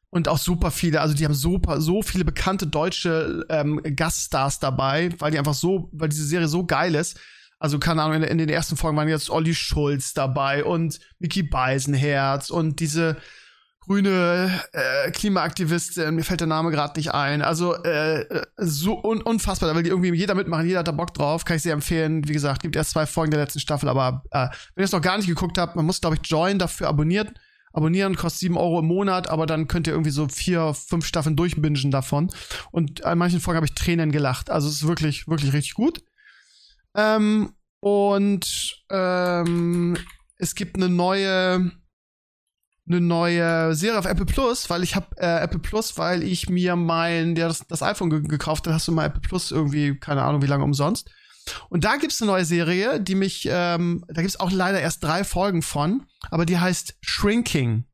[0.09, 5.09] und auch super viele, also die haben super, so viele bekannte deutsche ähm, Gaststars dabei,
[5.19, 7.19] weil die einfach so, weil diese Serie so geil ist.
[7.59, 11.43] Also, keine Ahnung, in, in den ersten Folgen waren jetzt Olli Schulz dabei und Mickey
[11.43, 13.17] Beisenherz und diese
[13.85, 17.41] grüne äh, Klimaaktivistin, mir fällt der Name gerade nicht ein.
[17.41, 21.43] Also äh, so un unfassbar, da will irgendwie jeder mitmachen, jeder hat da Bock drauf,
[21.45, 22.27] kann ich sehr empfehlen.
[22.27, 25.01] Wie gesagt, gibt erst zwei Folgen der letzten Staffel, aber äh, wenn ihr es noch
[25.01, 27.33] gar nicht geguckt habt, man muss, glaube ich, Join dafür abonnieren.
[27.73, 31.35] Abonnieren kostet sieben Euro im Monat, aber dann könnt ihr irgendwie so vier, fünf Staffeln
[31.35, 32.31] durchbingen davon.
[32.71, 34.51] Und an manchen Folgen habe ich Tränen gelacht.
[34.51, 36.03] Also es ist wirklich, wirklich richtig gut.
[36.95, 39.97] Ähm, und ähm,
[40.37, 41.71] es gibt eine neue
[42.87, 46.75] eine neue Serie auf Apple Plus, weil ich habe äh, Apple Plus, weil ich mir
[46.75, 50.23] mein ja, das, das iPhone ge gekauft habe, hast du mal Apple Plus irgendwie keine
[50.23, 51.09] Ahnung wie lange umsonst
[51.69, 55.23] Und da gibt's eine neue Serie, die mich, ähm, da gibt's auch leider erst drei
[55.23, 57.85] Folgen von, aber die heißt Shrinking.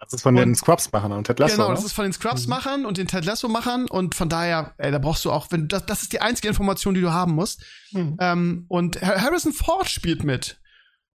[0.00, 1.56] Das ist von und, den Scrubs-Machern und Ted Lasso.
[1.56, 2.86] Genau, das ist von den Scrubs-Machern mhm.
[2.86, 6.02] und den Ted Lasso-Machern und von daher, ey, da brauchst du auch, wenn das, das
[6.02, 7.62] ist die einzige Information, die du haben musst.
[7.92, 8.16] Mhm.
[8.18, 10.60] Ähm, und Harrison Ford spielt mit.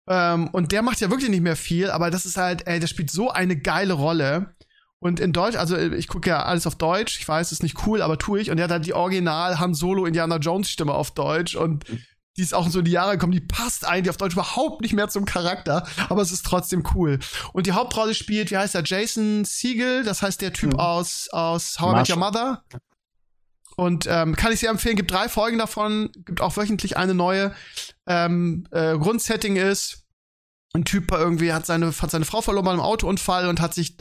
[0.08, 2.86] Ähm, und der macht ja wirklich nicht mehr viel, aber das ist halt, ey, der
[2.86, 4.54] spielt so eine geile Rolle.
[4.98, 8.02] Und in Deutsch, also ich gucke ja alles auf Deutsch, ich weiß, ist nicht cool,
[8.02, 8.50] aber tue ich.
[8.50, 11.84] Und er hat halt die Original Han Solo Indiana Jones Stimme auf Deutsch und
[12.36, 14.92] die ist auch so in die Jahre gekommen, die passt eigentlich auf Deutsch überhaupt nicht
[14.92, 17.18] mehr zum Charakter, aber es ist trotzdem cool.
[17.52, 20.80] Und die Hauptrolle spielt, wie heißt er, Jason Siegel, das heißt der Typ mhm.
[20.80, 22.62] aus, aus How I Met Your Mother.
[23.76, 27.54] Und ähm, kann ich sehr empfehlen, gibt drei Folgen davon, gibt auch wöchentlich eine neue.
[28.06, 30.06] Ähm, äh, Grundsetting ist,
[30.72, 33.96] ein Typ irgendwie hat seine, hat seine Frau verloren bei einem Autounfall und hat sich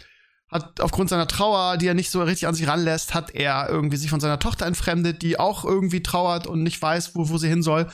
[0.47, 3.97] hat aufgrund seiner Trauer, die er nicht so richtig an sich ranlässt, hat er irgendwie
[3.97, 7.49] sich von seiner Tochter entfremdet, die auch irgendwie trauert und nicht weiß, wo, wo sie
[7.49, 7.89] hin soll.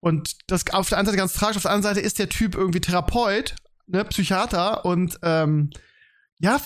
[0.00, 2.56] Und das auf der einen Seite ganz tragisch, auf der anderen Seite ist der Typ
[2.56, 3.54] irgendwie Therapeut,
[3.86, 5.70] ne, Psychiater und ähm,
[6.40, 6.60] ja,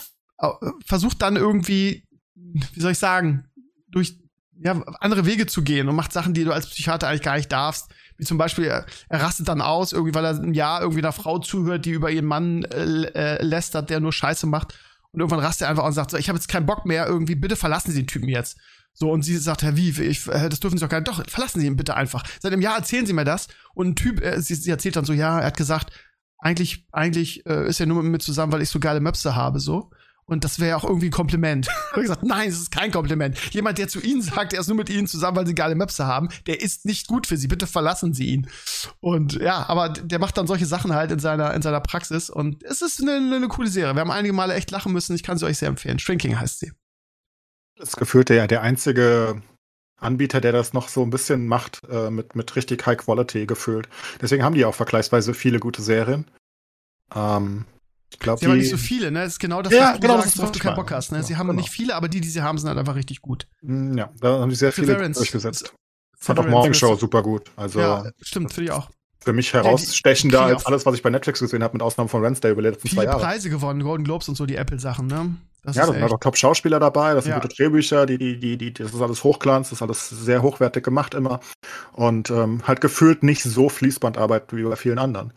[0.85, 3.45] versucht dann irgendwie, wie soll ich sagen,
[3.87, 4.17] durch
[4.61, 7.51] ja, andere Wege zu gehen und macht Sachen, die du als Psychiater eigentlich gar nicht
[7.51, 7.89] darfst.
[8.17, 11.39] Wie zum Beispiel, er, rastet dann aus, irgendwie, weil er ein Jahr irgendwie einer Frau
[11.39, 14.77] zuhört, die über ihren Mann äh, äh, lästert, der nur Scheiße macht.
[15.11, 17.35] Und irgendwann rastet er einfach und sagt so, ich habe jetzt keinen Bock mehr, irgendwie,
[17.35, 18.57] bitte verlassen Sie den Typen jetzt.
[18.93, 21.07] So, und sie sagt, Herr wie, ich, äh, das dürfen Sie doch gar nicht.
[21.07, 22.23] Doch, verlassen Sie ihn bitte einfach.
[22.41, 23.47] Seit einem Jahr erzählen Sie mir das.
[23.73, 25.93] Und ein Typ, äh, sie, sie, erzählt dann so, ja, er hat gesagt,
[26.37, 29.59] eigentlich, eigentlich äh, ist er nur mit mir zusammen, weil ich so geile Möpse habe,
[29.59, 29.91] so.
[30.29, 31.67] Und das wäre auch irgendwie ein Kompliment.
[31.91, 33.37] habe gesagt, nein, es ist kein Kompliment.
[33.51, 36.05] Jemand, der zu Ihnen sagt, er ist nur mit Ihnen zusammen, weil Sie geile Möpse
[36.05, 37.47] haben, der ist nicht gut für Sie.
[37.47, 38.47] Bitte verlassen Sie ihn.
[38.99, 42.29] Und ja, aber der macht dann solche Sachen halt in seiner, in seiner Praxis.
[42.29, 43.95] Und es ist eine, eine coole Serie.
[43.95, 45.15] Wir haben einige Male echt lachen müssen.
[45.15, 45.97] Ich kann sie euch sehr empfehlen.
[45.97, 46.71] Shrinking heißt sie.
[47.75, 49.41] Das gefühlt ja der einzige
[49.97, 53.89] Anbieter, der das noch so ein bisschen macht, äh, mit, mit richtig High Quality gefühlt.
[54.21, 56.25] Deswegen haben die auch vergleichsweise viele gute Serien.
[57.15, 57.65] Ähm,
[58.11, 59.21] ich glaube, sie haben nicht so viele, ne?
[59.23, 61.11] Das ist genau das, ja, was du genau, sagst, worauf du keinen Bock hast.
[61.11, 61.23] Ne?
[61.23, 61.61] Sie haben genau.
[61.61, 63.47] nicht viele, aber die, die sie haben, sind halt einfach richtig gut.
[63.61, 65.73] Mm, ja, da haben sie sehr viele durchgesetzt.
[66.17, 67.49] Fand auch Morning Show super gut.
[67.55, 68.89] Also, ja, stimmt, finde ich auch.
[69.21, 72.51] Für mich herausstechender als alles, was ich bei Netflix gesehen habe, mit Ausnahme von Wednesday
[72.51, 73.19] über die letzten zwei Jahre.
[73.19, 75.35] Preise gewonnen, Golden Globes und so, die Apple-Sachen, ne?
[75.63, 77.39] Das ja, da sind auch Top-Schauspieler dabei, das sind ja.
[77.39, 80.83] gute Drehbücher, die, die, die, die, das ist alles Hochglanz, das ist alles sehr hochwertig
[80.83, 81.41] gemacht immer.
[81.91, 85.33] Und ähm, halt gefühlt nicht so Fließbandarbeit wie bei vielen anderen.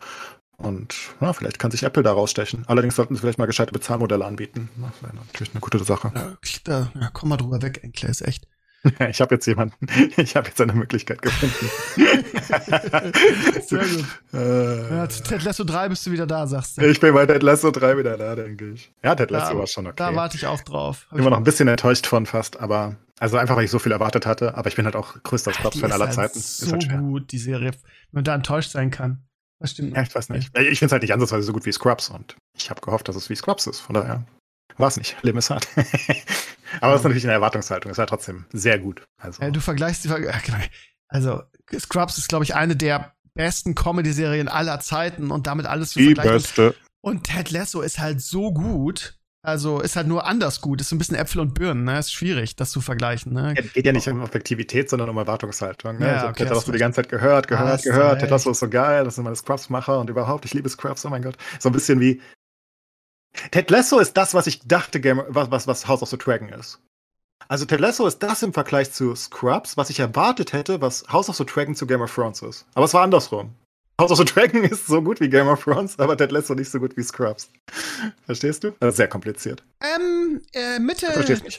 [0.57, 2.63] Und ja, vielleicht kann sich Apple da rausstechen.
[2.67, 4.69] Allerdings sollten sie vielleicht mal gescheite Bezahlmodelle anbieten.
[4.77, 6.11] Das wäre natürlich eine gute Sache.
[6.15, 8.47] Ja, da, ja komm mal drüber weg, Enkler, ist echt.
[9.09, 11.69] ich habe jetzt jemanden, ich habe jetzt eine Möglichkeit gefunden.
[13.61, 14.05] Sehr gut.
[14.33, 16.81] Äh, ja, Ted Lasso 3 bist du wieder da, sagst du.
[16.85, 18.91] Ich bin bei Ted Lasso 3 wieder da, denke ich.
[19.01, 19.95] Ja, Ted Lasso da, war schon okay.
[19.97, 21.07] Da warte ich auch drauf.
[21.09, 23.93] Hab Immer noch ein bisschen enttäuscht von fast, aber also einfach, weil ich so viel
[23.93, 26.39] erwartet hatte, aber ich bin halt auch größter Scrubs-Fan aller halt Zeiten.
[26.39, 27.79] So ist halt gut, die Serie, wenn
[28.11, 29.23] man da enttäuscht sein kann.
[29.63, 29.95] Das stimmt.
[29.95, 30.51] Ja, ich weiß nicht.
[30.57, 33.15] Ich finde es halt nicht ansatzweise so gut wie Scrubs und ich habe gehofft, dass
[33.15, 33.79] es wie Scrubs ist.
[33.79, 34.25] Von daher
[34.75, 35.15] war es nicht.
[35.23, 35.69] Leben ist hart.
[36.81, 37.89] Aber das ist natürlich eine Erwartungshaltung.
[37.89, 39.05] Es war trotzdem sehr gut.
[39.21, 39.41] Also.
[39.41, 40.09] Ja, du vergleichst die.
[40.45, 40.57] Genau.
[41.07, 41.43] Also,
[41.79, 46.13] Scrubs ist, glaube ich, eine der besten Comedy-Serien aller Zeiten und damit alles zu die
[46.13, 46.33] vergleichen.
[46.33, 46.75] Beste.
[46.99, 49.17] Und Ted Lasso ist halt so gut.
[49.45, 50.79] Also ist halt nur anders gut.
[50.79, 51.99] Ist so ein bisschen Äpfel und Birnen, ne?
[51.99, 53.33] Ist schwierig, das zu vergleichen.
[53.33, 53.53] Ne?
[53.57, 55.99] Es geht ja nicht um Objektivität, sondern um Erwartungshaltung.
[55.99, 56.07] Ne?
[56.07, 58.21] Ja, also, okay, Ted Lasso die ganze Zeit gehört, gehört, ah, gehört.
[58.21, 61.09] Ted Lasso ist so geil, das sind meine Scrubs-Macher und überhaupt, ich liebe Scrubs, oh
[61.09, 61.35] mein Gott.
[61.59, 62.21] So ein bisschen wie
[63.51, 66.79] Ted Lasso ist das, was ich dachte, was, was, was House of the Dragon ist.
[67.49, 71.27] Also Ted Lasso ist das im Vergleich zu Scrubs, was ich erwartet hätte, was House
[71.27, 72.65] of the Dragon zu Game of Thrones ist.
[72.75, 73.53] Aber es war andersrum.
[73.99, 76.69] House of the Dragon ist so gut wie Game of Thrones, aber Ted Lasso nicht
[76.69, 77.49] so gut wie Scrubs.
[78.25, 78.71] Verstehst du?
[78.79, 79.63] Das ist sehr kompliziert.
[79.81, 81.07] Ähm, äh, Mitte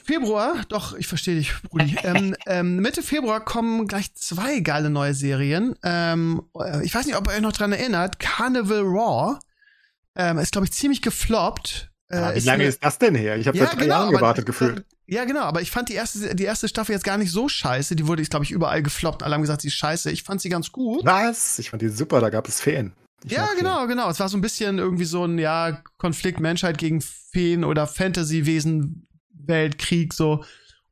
[0.05, 1.97] Februar, doch, ich verstehe dich, Brudi.
[2.03, 5.77] ähm, ähm, Mitte Februar kommen gleich zwei geile neue Serien.
[5.85, 8.19] Ähm, äh, ich weiß nicht, ob ihr euch noch dran erinnert.
[8.19, 9.39] Carnival Raw
[10.17, 11.91] ähm, ist, glaube ich, ziemlich gefloppt.
[12.15, 13.37] Äh, ah, wie lange eine, ist das denn her?
[13.37, 14.85] Ich habe ja, seit drei genau, Jahren gewartet gefühlt.
[15.07, 17.97] Ja, genau, aber ich fand die erste, die erste Staffel jetzt gar nicht so scheiße.
[17.97, 19.23] Die wurde, glaube ich, überall gefloppt.
[19.23, 20.11] Alle haben gesagt, sie ist scheiße.
[20.11, 21.05] Ich fand sie ganz gut.
[21.05, 21.59] Was?
[21.59, 22.93] Ich fand die super, da gab es Feen.
[23.25, 23.89] Ich ja, genau, Feen.
[23.89, 24.09] genau.
[24.09, 29.07] Es war so ein bisschen irgendwie so ein, ja, Konflikt Menschheit gegen Feen oder Fantasy-Wesen,
[29.33, 30.45] Weltkrieg, so.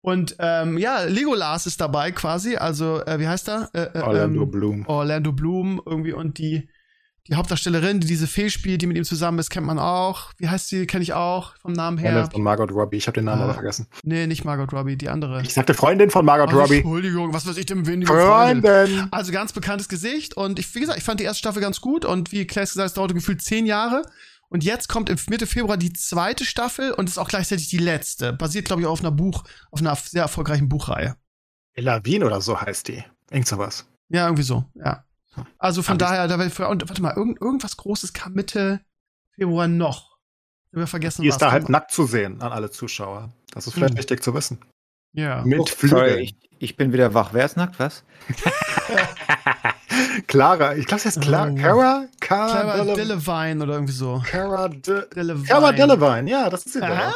[0.03, 3.70] Und ähm, ja, Legolas ist dabei quasi, also äh, wie heißt er?
[3.73, 4.86] Äh, äh, Orlando ähm, Bloom.
[4.89, 6.69] Orlando Bloom irgendwie und die
[7.28, 10.32] die Hauptdarstellerin, die diese Fee spielt, die mit ihm zusammen ist, kennt man auch.
[10.39, 10.86] Wie heißt sie?
[10.86, 12.12] Kenne ich auch vom Namen her.
[12.12, 12.97] Freundin von Margot Robbie.
[12.97, 13.86] Ich habe den Namen ah, aber vergessen.
[14.03, 15.43] Nee, nicht Margot Robbie, die andere.
[15.43, 16.78] Ich sagte Freundin von Margot also, Robbie.
[16.78, 18.62] Entschuldigung, was weiß ich denn, wen Freundin.
[18.62, 19.09] Freundin.
[19.12, 22.05] Also ganz bekanntes Gesicht und ich, wie gesagt, ich fand die erste Staffel ganz gut
[22.05, 24.03] und wie Claire gesagt, es dauerte gefühlt zehn Jahre.
[24.49, 28.35] Und jetzt kommt im Mitte Februar die zweite Staffel und ist auch gleichzeitig die letzte.
[28.35, 31.16] Basiert, glaube ich, auf einer Buch, auf einer sehr erfolgreichen Buchreihe.
[31.74, 33.03] Elavin oder so heißt die.
[33.31, 33.86] Irgend sowas.
[34.11, 35.05] Ja, irgendwie so, ja.
[35.59, 38.80] Also von daher, da für, und, warte mal, irgend, irgendwas Großes kam Mitte
[39.34, 40.16] Februar noch.
[40.72, 43.30] Wir vergessen Die ist da halt nackt zu sehen an alle Zuschauer.
[43.52, 43.98] Das ist vielleicht Hm.
[43.98, 44.59] wichtig zu wissen.
[45.12, 45.42] Ja.
[45.44, 45.98] Mit Oh, Flügeln.
[46.09, 47.30] sorry, ich, ich bin wieder wach.
[47.32, 47.78] Wer ist nackt?
[47.78, 48.02] Was?
[50.26, 51.50] Clara, ich glaube, sie heißt Clara.
[51.50, 51.54] Oh.
[51.56, 52.06] Cara?
[52.20, 54.22] Cara Clara Dele- Delevingne oder irgendwie so.
[54.26, 55.48] Cara De Delevingne.
[55.48, 57.12] Cara Delevingne, ja, das ist sie Ah,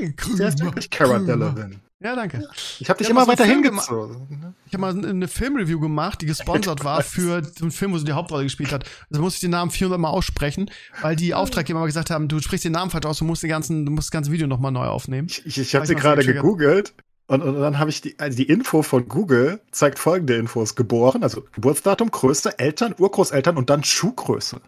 [0.00, 0.24] doch.
[0.36, 1.80] Sie heißt wirklich Cara Delevingne.
[2.00, 2.48] Ja, danke.
[2.78, 4.54] Ich habe dich Ja, immer weiter hingezogen.
[4.66, 8.04] Ich habe mal eine Filmreview gemacht, die gesponsert war für so einen Film, wo sie
[8.04, 8.88] die Hauptrolle gespielt hat.
[9.10, 10.70] Da musste ich den Namen 400 Mal aussprechen,
[11.02, 13.50] weil die Auftraggeber mal gesagt haben, du sprichst den Namen falsch aus, du musst, den
[13.50, 15.26] ganzen, du musst das ganze Video nochmal neu aufnehmen.
[15.28, 16.94] Ich, ich, ich habe sie gerade gegoogelt
[17.26, 20.76] und, und dann habe ich die, also die Info von Google zeigt folgende Infos.
[20.76, 24.60] Geboren, also Geburtsdatum, Größe, Eltern, Urgroßeltern und dann Schuhgröße.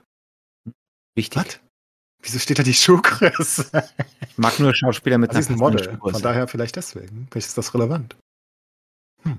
[1.14, 1.60] Wichtig.
[2.22, 3.70] Wieso steht da die Schuhgröße?
[4.28, 5.84] Ich mag nur Schauspieler mit Das ist ein passenden Model.
[5.92, 6.12] Schuhgröße.
[6.14, 7.28] Von daher vielleicht deswegen.
[7.30, 8.16] Vielleicht ist das relevant.
[9.22, 9.38] Hm.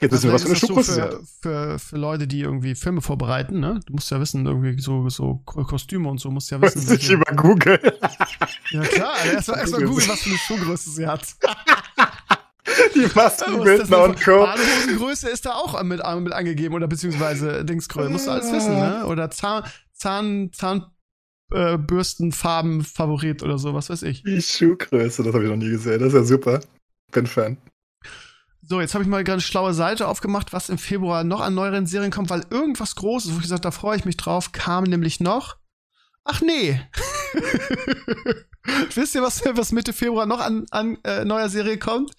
[0.00, 1.20] Jetzt Also wissen wir, was für eine Schuhgröße so sie für, hat.
[1.42, 3.80] für, für Leute, die irgendwie Filme vorbereiten, ne?
[3.86, 6.82] Du musst ja wissen, irgendwie so, so Ko- Kostüme und so, musst ja wissen.
[6.88, 7.80] Weiß ich über Google.
[8.70, 11.26] ja klar, erstmal erst mal googeln, was für eine Schuhgröße sie hat.
[12.94, 14.42] Die Maskenbildner denn und Co.
[14.44, 18.08] Badehosengröße ist da auch mit, mit angegeben oder beziehungsweise Dingsgröße.
[18.10, 19.04] Musst du alles wissen, ne?
[19.06, 20.99] Oder Zahn, Zahn, Zahnbürstenfarben
[21.52, 24.22] äh, Bürstenfarben Favorit oder so, was weiß ich.
[24.22, 26.00] Die Schuhgröße, das habe ich noch nie gesehen.
[26.00, 26.60] Das ist ja super.
[27.12, 27.56] Bin Fan.
[28.62, 31.86] So, jetzt habe ich mal eine schlaue Seite aufgemacht, was im Februar noch an neueren
[31.86, 35.18] Serien kommt, weil irgendwas Großes, wo ich gesagt da freue ich mich drauf, kam nämlich
[35.18, 35.56] noch.
[36.24, 36.80] Ach nee.
[38.94, 42.12] Wisst ihr, was, was Mitte Februar noch an, an äh, neuer Serie kommt?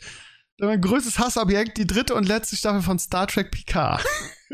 [0.61, 4.03] Mein größtes Hassobjekt, die dritte und letzte Staffel von Star Trek Picard.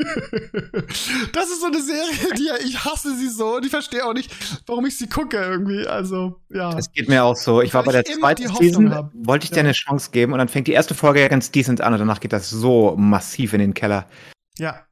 [1.32, 4.32] das ist so eine Serie, die ich hasse sie so und ich verstehe auch nicht,
[4.66, 5.86] warum ich sie gucke irgendwie.
[5.86, 6.76] Also, ja.
[6.78, 7.60] Es geht mir auch so.
[7.62, 9.10] Ich war bei Weil der immer die zweiten Season, hab.
[9.14, 9.64] wollte ich dir Ja.
[9.64, 12.20] eine Chance geben und dann fängt die erste Folge ja ganz decent an und danach
[12.20, 14.08] geht das so massiv in den Keller.
[14.56, 14.84] Ja.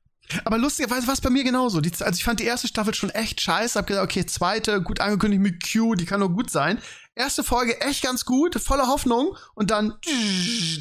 [0.44, 1.80] Aber lustigerweise war es bei mir genauso.
[1.80, 3.78] Die, also ich fand die erste Staffel schon echt scheiße.
[3.78, 6.78] Hab gedacht, okay, zweite, gut angekündigt mit Q, die kann nur gut sein.
[7.18, 9.94] Erste Folge echt ganz gut, voller Hoffnung und dann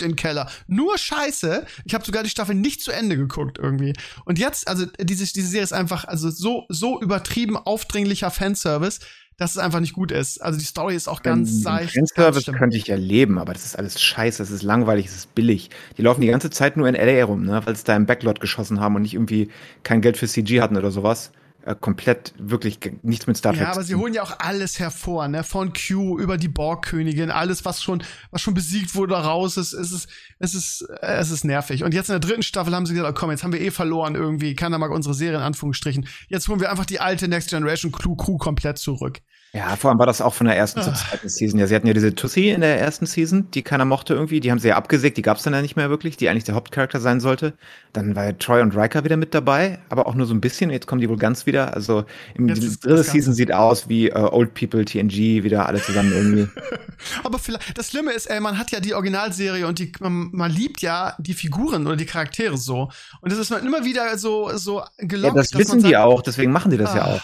[0.02, 0.52] den Keller.
[0.68, 1.66] Nur scheiße.
[1.86, 3.94] Ich habe sogar die Staffel nicht zu Ende geguckt irgendwie.
[4.26, 8.99] Und jetzt, also diese, diese Serie ist einfach also so, so übertrieben aufdringlicher Fanservice,
[9.38, 10.41] dass es einfach nicht gut ist.
[10.41, 11.94] Also die Story ist auch ganz Den seicht.
[11.94, 15.36] Fanservice könnte ich ja leben, aber das ist alles scheiße, es ist langweilig, es ist
[15.36, 15.70] billig.
[15.98, 18.41] Die laufen die ganze Zeit nur in LA rum, ne, weil sie da im Backlot
[18.41, 19.49] geschossen haben und nicht irgendwie
[19.84, 21.32] kein Geld für CG hatten oder sowas.
[21.66, 23.64] Äh, komplett wirklich nichts mit Star Trek.
[23.64, 25.44] Ja, aber sie holen ja auch alles hervor, ne?
[25.44, 29.74] Von Q über die Borgkönigin, alles, was schon, was schon besiegt wurde, raus ist.
[29.74, 31.84] Es ist, es ist, äh, es ist nervig.
[31.84, 33.72] Und jetzt in der dritten Staffel haben sie gesagt, oh, komm, jetzt haben wir eh
[33.72, 34.54] verloren irgendwie.
[34.54, 36.08] Keiner mag unsere Serie in Anführungsstrichen.
[36.28, 39.22] Jetzt holen wir einfach die alte Next Generation Crew komplett zurück.
[39.56, 40.95] Ja, vor allem war das auch von der ersten zur Ah.
[40.95, 41.57] zweiten Season.
[41.60, 44.41] Ja, sie hatten ja diese Tussi in der ersten Season, die keiner mochte irgendwie.
[44.41, 46.56] Die haben sie ja abgesägt, die gab's dann ja nicht mehr wirklich, die eigentlich der
[46.56, 47.53] Hauptcharakter sein sollte.
[47.94, 50.69] Dann war ja Troy und Riker wieder mit dabei, aber auch nur so ein bisschen.
[50.72, 51.73] Jetzt kommen die wohl ganz wieder.
[51.73, 52.03] Also
[52.34, 56.11] im, die dritte das Season sieht aus wie äh, Old People, TNG, wieder alle zusammen
[56.11, 56.48] irgendwie.
[57.23, 60.52] Aber vielleicht, das Schlimme ist, ey, man hat ja die Originalserie und die, man, man
[60.52, 62.90] liebt ja die Figuren oder die Charaktere so.
[63.22, 65.38] Und das ist man immer wieder so, so ja, gelockt.
[65.38, 67.15] das dass wissen man die sagt, auch, deswegen machen die das ja Ah.
[67.15, 67.22] auch.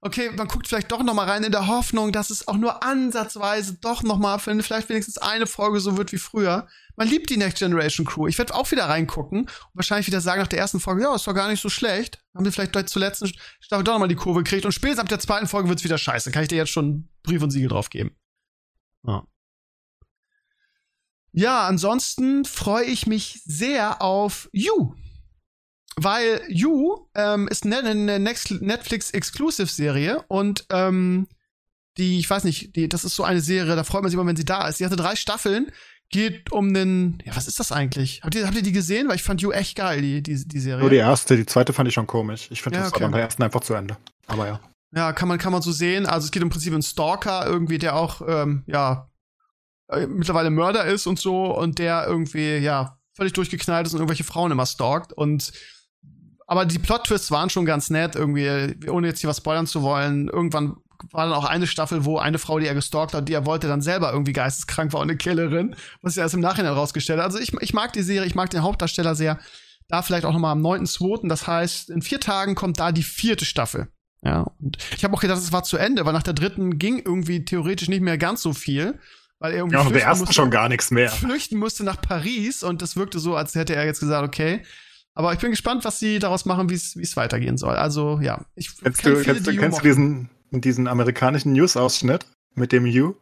[0.00, 2.84] Okay, man guckt vielleicht doch noch mal rein in der Hoffnung, dass es auch nur
[2.84, 6.68] ansatzweise doch noch mal für vielleicht wenigstens eine Folge so wird wie früher.
[6.94, 8.28] Man liebt die Next Generation Crew.
[8.28, 11.26] Ich werde auch wieder reingucken und wahrscheinlich wieder sagen nach der ersten Folge, ja, ist
[11.26, 12.24] doch gar nicht so schlecht.
[12.32, 15.08] Haben wir vielleicht zur letzten Staffel doch noch mal die Kurve gekriegt und spätestens ab
[15.08, 16.30] der zweiten Folge wird's wieder scheiße.
[16.30, 18.16] Kann ich dir jetzt schon Brief und Siegel drauf geben.
[19.04, 19.24] Ja.
[21.32, 24.94] Ja, ansonsten freue ich mich sehr auf You.
[26.00, 31.28] Weil You ähm, ist eine, eine Next- Netflix-Exclusive-Serie und ähm,
[31.96, 34.26] die, ich weiß nicht, die, das ist so eine Serie, da freut man sich immer,
[34.28, 34.78] wenn sie da ist.
[34.80, 35.70] Die hatte drei Staffeln,
[36.10, 38.20] geht um den, ja, was ist das eigentlich?
[38.22, 39.08] Habt ihr, habt ihr die gesehen?
[39.08, 40.80] Weil ich fand You echt geil, die, die, die Serie.
[40.80, 42.48] Nur die erste, die zweite fand ich schon komisch.
[42.50, 43.04] Ich finde Ja, das okay.
[43.04, 43.96] aber der ersten einfach zu Ende.
[44.26, 44.60] Aber ja.
[44.94, 46.06] Ja, kann man, kann man so sehen.
[46.06, 49.10] Also es geht im Prinzip um einen Stalker irgendwie, der auch, ähm, ja,
[49.88, 54.24] äh, mittlerweile Mörder ist und so und der irgendwie, ja, völlig durchgeknallt ist und irgendwelche
[54.24, 55.52] Frauen immer stalkt und
[56.48, 60.28] aber die Plot-Twists waren schon ganz nett, irgendwie, ohne jetzt hier was spoilern zu wollen.
[60.28, 60.78] Irgendwann
[61.12, 63.68] war dann auch eine Staffel, wo eine Frau, die er gestalkt hat, die er wollte,
[63.68, 67.26] dann selber irgendwie geisteskrank war und eine Killerin, was sich erst im Nachhinein rausgestellt hat.
[67.26, 69.38] Also ich, ich mag die Serie, ich mag den Hauptdarsteller sehr.
[69.88, 73.02] Da vielleicht auch noch mal am 9.2., das heißt, in vier Tagen kommt da die
[73.02, 73.88] vierte Staffel.
[74.22, 76.98] Ja, und ich habe auch gedacht, es war zu Ende, weil nach der dritten ging
[76.98, 78.98] irgendwie theoretisch nicht mehr ganz so viel,
[79.38, 81.10] weil er irgendwie Ja, und der flüchten ersten musste, schon gar nichts mehr.
[81.10, 84.62] flüchten musste nach Paris und das wirkte so, als hätte er jetzt gesagt, okay.
[85.18, 87.74] Aber ich bin gespannt, was sie daraus machen, wie es wie es weitergehen soll.
[87.74, 92.24] Also ja, ich Kennst kenn du, kennst du, kennst du diesen, diesen amerikanischen News-Ausschnitt
[92.54, 93.14] mit dem You?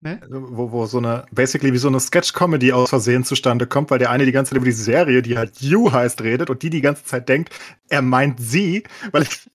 [0.00, 0.18] Nee?
[0.28, 4.10] Wo, wo so eine, basically wie so eine Sketch-Comedy aus Versehen zustande kommt, weil der
[4.10, 6.80] eine die ganze Zeit über die Serie, die halt You heißt, redet und die die
[6.80, 7.54] ganze Zeit denkt,
[7.88, 8.82] er meint sie,
[9.12, 9.48] weil ich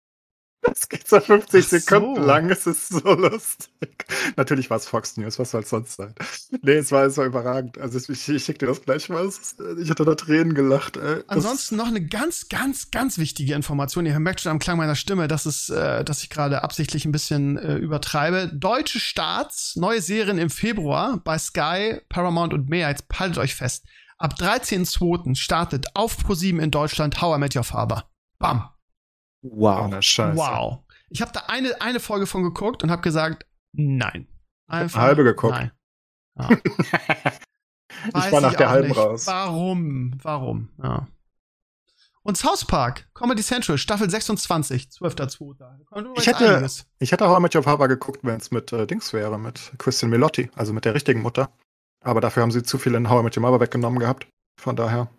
[0.61, 1.77] das geht so 50 so.
[1.77, 4.05] Sekunden lang, es ist so lustig.
[4.35, 6.13] Natürlich war es Fox News, was soll es sonst sein?
[6.61, 7.77] Nee, es war, es war überragend.
[7.79, 9.27] Also ich, ich schicke dir das gleich mal.
[9.81, 10.97] Ich hatte da Tränen gelacht.
[10.97, 11.23] Ey.
[11.27, 14.05] Ansonsten noch eine ganz, ganz, ganz wichtige Information.
[14.05, 17.11] Ihr merkt schon am Klang meiner Stimme, dass, es, äh, dass ich gerade absichtlich ein
[17.11, 18.51] bisschen äh, übertreibe.
[18.53, 22.89] Deutsche Starts, neue Serien im Februar bei Sky, Paramount und mehr.
[22.89, 23.85] Jetzt haltet euch fest.
[24.17, 25.35] Ab 13.02.
[25.35, 28.05] startet auf Pro7 in Deutschland How I Met Your Father.
[28.37, 28.69] Bam.
[29.41, 30.01] Wow.
[30.01, 30.37] Scheiße.
[30.37, 30.79] Wow.
[31.09, 34.27] Ich habe da eine, eine Folge von geguckt und habe gesagt, nein.
[34.67, 35.53] Einfach halbe geguckt.
[35.53, 35.71] Nein.
[36.39, 36.49] Ja.
[38.07, 38.97] ich war nach der halben nicht.
[38.97, 39.27] raus.
[39.27, 40.13] Warum?
[40.21, 40.69] Warum?
[40.81, 41.07] Ja.
[42.23, 46.17] Und South Park, Comedy Central, Staffel 26, 12.2.
[46.17, 46.69] Ich hätte,
[46.99, 50.11] ich hätte auch mit Your Papa geguckt, wenn es mit äh, Dings wäre, mit Christian
[50.11, 51.51] Milotti, also mit der richtigen Mutter.
[52.03, 54.27] Aber dafür haben sie zu viel in How I Met Your Mother weggenommen gehabt.
[54.59, 55.09] Von daher.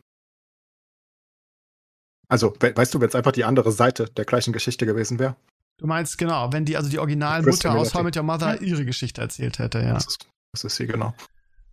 [2.32, 5.36] Also, we weißt du, wenn es einfach die andere Seite der gleichen Geschichte gewesen wäre?
[5.76, 9.20] Du meinst, genau, wenn die, also die Originalmutter aus How Met Your Mother ihre Geschichte
[9.20, 9.92] erzählt hätte, ja.
[9.92, 11.12] Das ist, das ist sie, genau.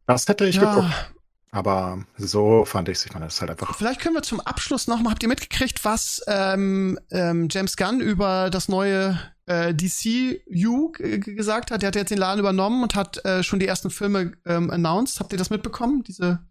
[0.06, 0.76] Das hätte ich ja.
[0.76, 1.14] geguckt.
[1.52, 3.06] Aber so fand ich es.
[3.06, 3.74] Ich meine, das ist halt einfach.
[3.74, 8.50] Vielleicht können wir zum Abschluss nochmal, habt ihr mitgekriegt, was ähm, ähm, James Gunn über
[8.50, 11.84] das neue äh, DCU gesagt hat?
[11.84, 15.22] Der hat jetzt den Laden übernommen und hat äh, schon die ersten Filme ähm, announced.
[15.22, 16.04] Habt ihr das mitbekommen?
[16.04, 16.46] Diese.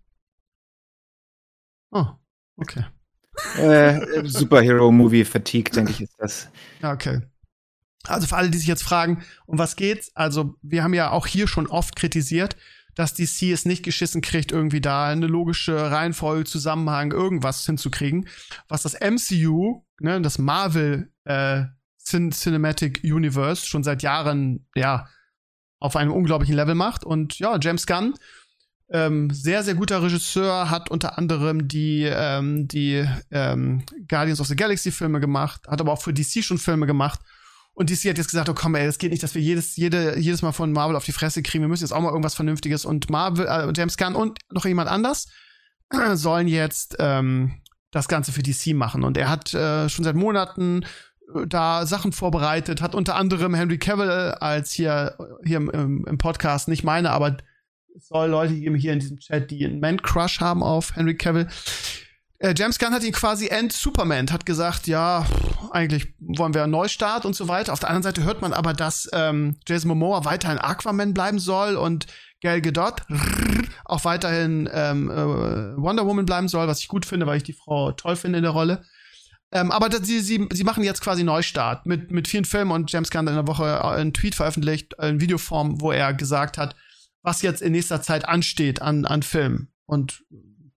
[1.90, 2.06] Oh,
[2.56, 2.86] okay
[3.56, 6.48] äh, Superhero-Movie-Fatigue, denke ich, ist das.
[6.82, 7.20] Okay.
[8.06, 10.10] Also für alle, die sich jetzt fragen, um was geht's?
[10.14, 12.56] Also, wir haben ja auch hier schon oft kritisiert,
[12.94, 18.28] dass DC es nicht geschissen kriegt, irgendwie da eine logische Reihenfolge, Zusammenhang, irgendwas hinzukriegen.
[18.68, 21.64] Was das MCU, ne, das Marvel äh,
[21.98, 25.06] Cin Cinematic Universe schon seit Jahren, ja,
[25.78, 27.04] auf einem unglaublichen Level macht.
[27.04, 28.14] Und ja, James Gunn
[28.90, 34.56] ähm, sehr, sehr guter Regisseur, hat unter anderem die, ähm, die ähm, Guardians of the
[34.56, 37.20] Galaxy Filme gemacht, hat aber auch für DC schon Filme gemacht.
[37.74, 40.18] Und DC hat jetzt gesagt, oh komm, ey, es geht nicht, dass wir jedes, jede,
[40.18, 41.62] jedes Mal von Marvel auf die Fresse kriegen.
[41.62, 42.84] Wir müssen jetzt auch mal irgendwas Vernünftiges.
[42.84, 45.28] Und Marvel, äh, James Gunn und noch jemand anders
[45.92, 47.60] äh, sollen jetzt ähm,
[47.92, 49.04] das Ganze für DC machen.
[49.04, 50.82] Und er hat äh, schon seit Monaten
[51.34, 54.10] äh, da Sachen vorbereitet, hat unter anderem Henry Cavill
[54.40, 57.36] als hier, hier im, im Podcast, nicht meine, aber
[58.00, 61.48] soll Leute geben hier in diesem Chat, die einen Man-Crush haben auf Henry Cavill.
[62.38, 65.26] Äh, James Gunn hat ihn quasi End-Superman, hat gesagt, ja,
[65.72, 67.72] eigentlich wollen wir einen Neustart und so weiter.
[67.72, 71.76] Auf der anderen Seite hört man aber, dass ähm, Jason Momoa weiterhin Aquaman bleiben soll
[71.76, 72.06] und
[72.40, 73.02] Gal Gadot
[73.84, 77.52] auch weiterhin ähm, äh, Wonder Woman bleiben soll, was ich gut finde, weil ich die
[77.52, 78.84] Frau toll finde in der Rolle.
[79.50, 82.92] Ähm, aber das, sie, sie, sie machen jetzt quasi Neustart mit, mit vielen Filmen und
[82.92, 86.76] James Gunn hat in der Woche einen Tweet veröffentlicht, in Videoform, wo er gesagt hat,
[87.22, 89.68] was jetzt in nächster Zeit ansteht an, an Filmen.
[89.86, 90.24] Und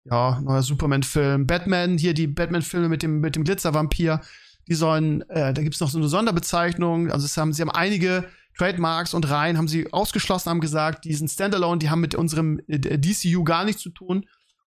[0.05, 4.21] ja, neuer Superman-Film, Batman, hier die Batman-Filme mit dem, mit dem Glitzervampir,
[4.67, 7.11] die sollen, äh, da gibt's noch so eine Sonderbezeichnung.
[7.11, 8.25] Also es haben, sie haben einige
[8.57, 12.59] Trademarks und Reihen haben sie ausgeschlossen, haben gesagt, die sind Standalone, die haben mit unserem
[12.67, 14.25] äh, DCU gar nichts zu tun.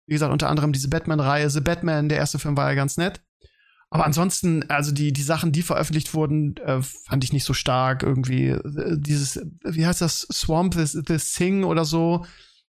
[0.05, 3.21] Wie gesagt, unter anderem diese Batman-Reihe, The Batman, der erste Film war ja ganz nett.
[3.91, 8.03] Aber ansonsten, also die, die Sachen, die veröffentlicht wurden, äh, fand ich nicht so stark.
[8.03, 12.25] Irgendwie äh, dieses, wie heißt das, Swamp, the, the Thing oder so.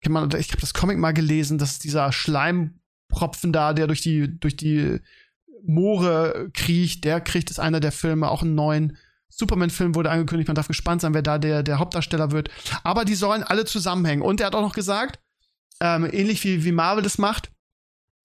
[0.02, 5.00] Ich habe das Comic mal gelesen, dass dieser Schleimpropfen da, der durch die, durch die
[5.66, 8.98] Moore kriecht, der kriegt, ist einer der Filme, auch einen neuen
[9.30, 12.50] Superman-Film wurde angekündigt, man darf gespannt sein, wer da der, der Hauptdarsteller wird.
[12.84, 14.22] Aber die sollen alle zusammenhängen.
[14.22, 15.20] Und er hat auch noch gesagt,
[15.82, 17.52] ähm, ähnlich wie, wie Marvel das macht,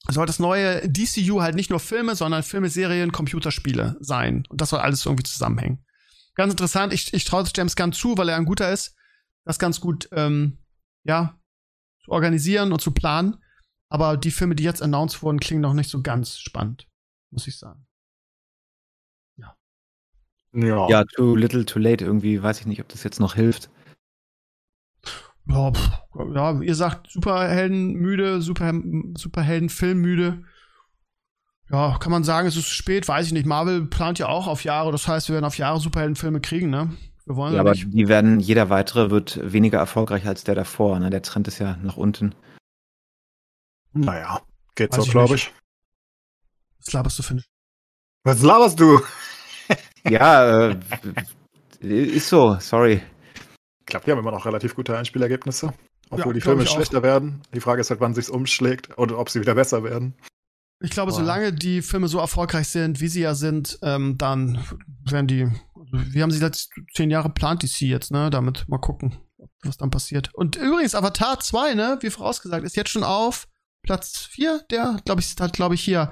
[0.09, 4.45] soll das neue DCU halt nicht nur Filme, sondern Filme, Serien, Computerspiele sein.
[4.49, 5.85] Und das soll alles irgendwie zusammenhängen.
[6.35, 6.93] Ganz interessant.
[6.93, 8.97] Ich, ich traue James Gunn zu, weil er ein guter ist,
[9.45, 10.59] das ganz gut, ähm,
[11.05, 11.39] ja,
[12.05, 13.37] zu organisieren und zu planen.
[13.89, 16.89] Aber die Filme, die jetzt announced wurden, klingen noch nicht so ganz spannend,
[17.31, 17.87] muss ich sagen.
[19.37, 19.57] Ja.
[20.53, 22.05] Ja, ja too little, too late.
[22.05, 23.69] Irgendwie weiß ich nicht, ob das jetzt noch hilft.
[25.51, 25.91] Ja, pff,
[26.35, 28.73] ja, ihr sagt Superhelden müde, Super,
[29.17, 30.45] Superhelden Film müde.
[31.71, 33.47] Ja, kann man sagen, es ist spät, weiß ich nicht.
[33.47, 36.97] Marvel plant ja auch auf Jahre, das heißt, wir werden auf Jahre Superheldenfilme kriegen, ne?
[37.27, 37.93] Wir wollen ja, aber nicht.
[37.93, 41.11] die werden, jeder weitere wird weniger erfolgreich als der davor, ne?
[41.11, 42.35] Der Trend ist ja nach unten.
[43.93, 44.41] Naja,
[44.75, 45.53] geht weiß so, glaube ich.
[46.79, 47.45] Was laberst du, finde
[48.25, 49.01] Was laberst du?
[50.09, 50.77] ja, äh,
[51.81, 53.01] ist so, sorry.
[53.81, 55.73] Ich glaube, wir haben immer noch relativ gute Einspielergebnisse.
[56.11, 57.43] Obwohl ja, die Filme schlechter werden.
[57.55, 60.15] Die Frage ist halt, wann sich's umschlägt oder ob sie wieder besser werden.
[60.83, 61.19] Ich glaube, Boah.
[61.19, 64.65] solange die Filme so erfolgreich sind, wie sie ja sind, ähm, dann
[65.05, 65.49] werden die.
[65.93, 68.31] Wie haben sie letzte zehn Jahre plant, DC jetzt, ne?
[68.31, 69.19] Damit mal gucken.
[69.63, 70.35] was dann passiert.
[70.35, 73.47] Und übrigens, Avatar 2, ne, wie vorausgesagt, ist jetzt schon auf
[73.83, 76.11] Platz 4, der, glaube ich, hat, glaube ich, hier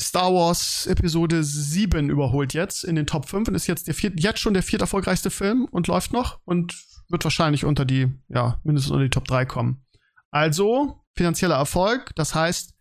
[0.00, 4.20] Star Wars Episode 7 überholt jetzt in den Top 5 und ist jetzt der viert,
[4.20, 6.74] jetzt schon der viert erfolgreichste Film und läuft noch und
[7.08, 9.84] wird wahrscheinlich unter die, ja, mindestens unter die Top 3 kommen.
[10.30, 12.74] Also, finanzieller Erfolg, das heißt,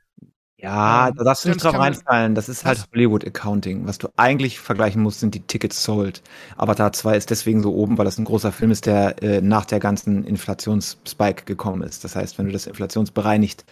[0.63, 2.35] ja, Ähm, da darfst du nicht drauf reinfallen.
[2.35, 2.87] Das ist halt Was?
[2.93, 3.85] Hollywood Accounting.
[3.85, 6.23] Was du eigentlich vergleichen musst, sind die Tickets sold.
[6.55, 9.65] Avatar 2 ist deswegen so oben, weil das ein großer Film ist, der äh, nach
[9.65, 12.05] der ganzen Inflationsspike gekommen ist.
[12.05, 13.65] Das heißt, wenn du das inflationsbereinigt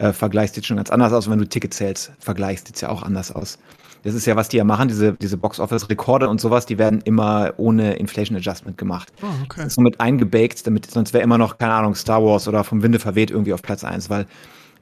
[0.00, 1.26] äh, vergleichst, sieht schon ganz anders aus.
[1.26, 3.58] Und wenn du Ticket Sales vergleichst, sieht's ja auch anders aus.
[4.02, 7.52] Das ist ja, was die ja machen, diese, diese Box-Office-Rekorde und sowas, die werden immer
[7.58, 9.12] ohne Inflation Adjustment gemacht.
[9.22, 9.56] oh, okay.
[9.58, 12.82] Das ist somit eingebaked, damit sonst wäre immer noch, keine Ahnung, Star Wars oder vom
[12.82, 14.26] Winde verweht irgendwie auf Platz eins, weil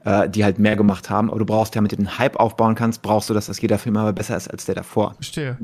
[0.08, 1.28] äh, die halt mehr gemacht haben.
[1.28, 3.78] Aber du brauchst ja, damit du den Hype aufbauen kannst, brauchst du, dass das jeder
[3.78, 5.14] Film aber besser ist als der davor.
[5.16, 5.58] Verstehe.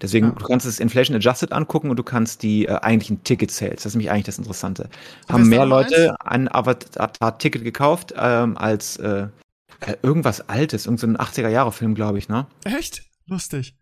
[0.00, 0.32] Deswegen, Ja.
[0.34, 3.86] du kannst es Inflation Adjusted angucken und du kannst die äh, eigentlichen Ticket Sales, das
[3.86, 4.88] ist nämlich eigentlich das Interessante.
[5.28, 9.26] Haben mehr Leute ein Avatar-Ticket gekauft ähm, als äh,
[9.80, 12.46] äh, irgendwas Altes, irgendein so ein 80er-Jahre-Film, glaube ich, ne?
[12.64, 13.02] Echt?
[13.26, 13.74] Lustig.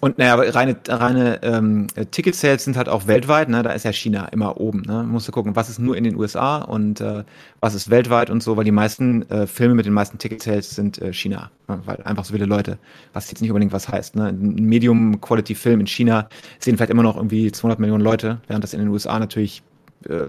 [0.00, 3.62] Und naja, reine, reine ähm, Ticket-Sales sind halt auch weltweit, ne?
[3.62, 5.04] Da ist ja China immer oben, ne?
[5.04, 7.24] Musst du gucken, was ist nur in den USA und äh,
[7.60, 11.00] was ist weltweit und so, weil die meisten äh, Filme mit den meisten Ticket-Sales sind
[11.00, 11.50] äh, China.
[11.68, 11.80] Ne?
[11.84, 12.78] Weil einfach so viele Leute,
[13.12, 14.16] was jetzt nicht unbedingt was heißt.
[14.16, 14.28] Ne?
[14.28, 18.80] Ein Medium-Quality-Film in China sehen vielleicht immer noch irgendwie 200 Millionen Leute, während das in
[18.80, 19.62] den USA natürlich
[20.08, 20.26] äh,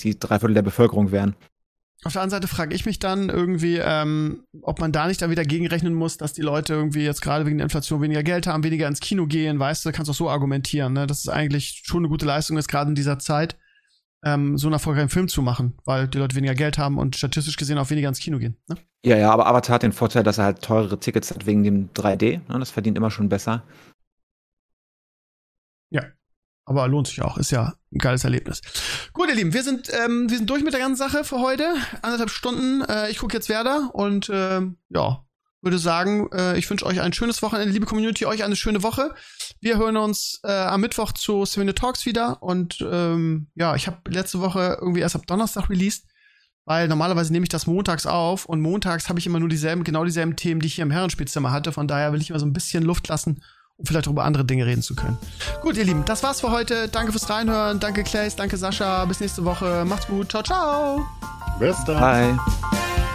[0.00, 1.34] die Dreiviertel der Bevölkerung wären.
[2.04, 5.30] Auf der anderen Seite frage ich mich dann irgendwie, ähm, ob man da nicht dann
[5.30, 8.62] wieder gegenrechnen muss, dass die Leute irgendwie jetzt gerade wegen der Inflation weniger Geld haben,
[8.64, 11.06] weniger ins Kino gehen, weißt du, kannst auch so argumentieren, ne?
[11.06, 13.56] dass es eigentlich schon eine gute Leistung ist, gerade in dieser Zeit,
[14.24, 17.56] ähm, so einen erfolgreichen Film zu machen, weil die Leute weniger Geld haben und statistisch
[17.56, 18.56] gesehen auch weniger ins Kino gehen.
[18.68, 18.76] Ne?
[19.04, 21.90] Ja, ja, aber Avatar hat den Vorteil, dass er halt teurere Tickets hat wegen dem
[21.94, 22.40] 3D.
[22.48, 22.58] Ne?
[22.58, 23.62] Das verdient immer schon besser.
[26.66, 28.60] Aber lohnt sich auch, ist ja ein geiles Erlebnis.
[29.12, 31.74] Gut, ihr Lieben, wir sind, ähm, wir sind durch mit der ganzen Sache für heute.
[32.02, 32.82] Anderthalb Stunden.
[32.82, 35.24] Äh, ich gucke jetzt Werder und ähm, ja,
[35.62, 39.14] würde sagen, äh, ich wünsche euch ein schönes Wochenende, liebe Community, euch eine schöne Woche.
[39.60, 43.98] Wir hören uns äh, am Mittwoch zu Savine Talks wieder und ähm, ja, ich habe
[44.08, 46.06] letzte Woche irgendwie erst ab Donnerstag released,
[46.64, 50.04] weil normalerweise nehme ich das montags auf und montags habe ich immer nur dieselben, genau
[50.04, 51.70] dieselben Themen, die ich hier im Herrenspielzimmer hatte.
[51.70, 53.42] Von daher will ich immer so ein bisschen Luft lassen,
[53.78, 55.18] um vielleicht auch über andere Dinge reden zu können.
[55.62, 56.88] Gut, ihr Lieben, das war's für heute.
[56.88, 57.80] Danke fürs Reinhören.
[57.80, 58.36] Danke, Clays.
[58.36, 59.04] Danke, Sascha.
[59.04, 59.84] Bis nächste Woche.
[59.86, 60.30] Macht's gut.
[60.30, 61.06] Ciao, ciao.
[61.58, 62.00] Bis dann.
[62.00, 63.05] Bye.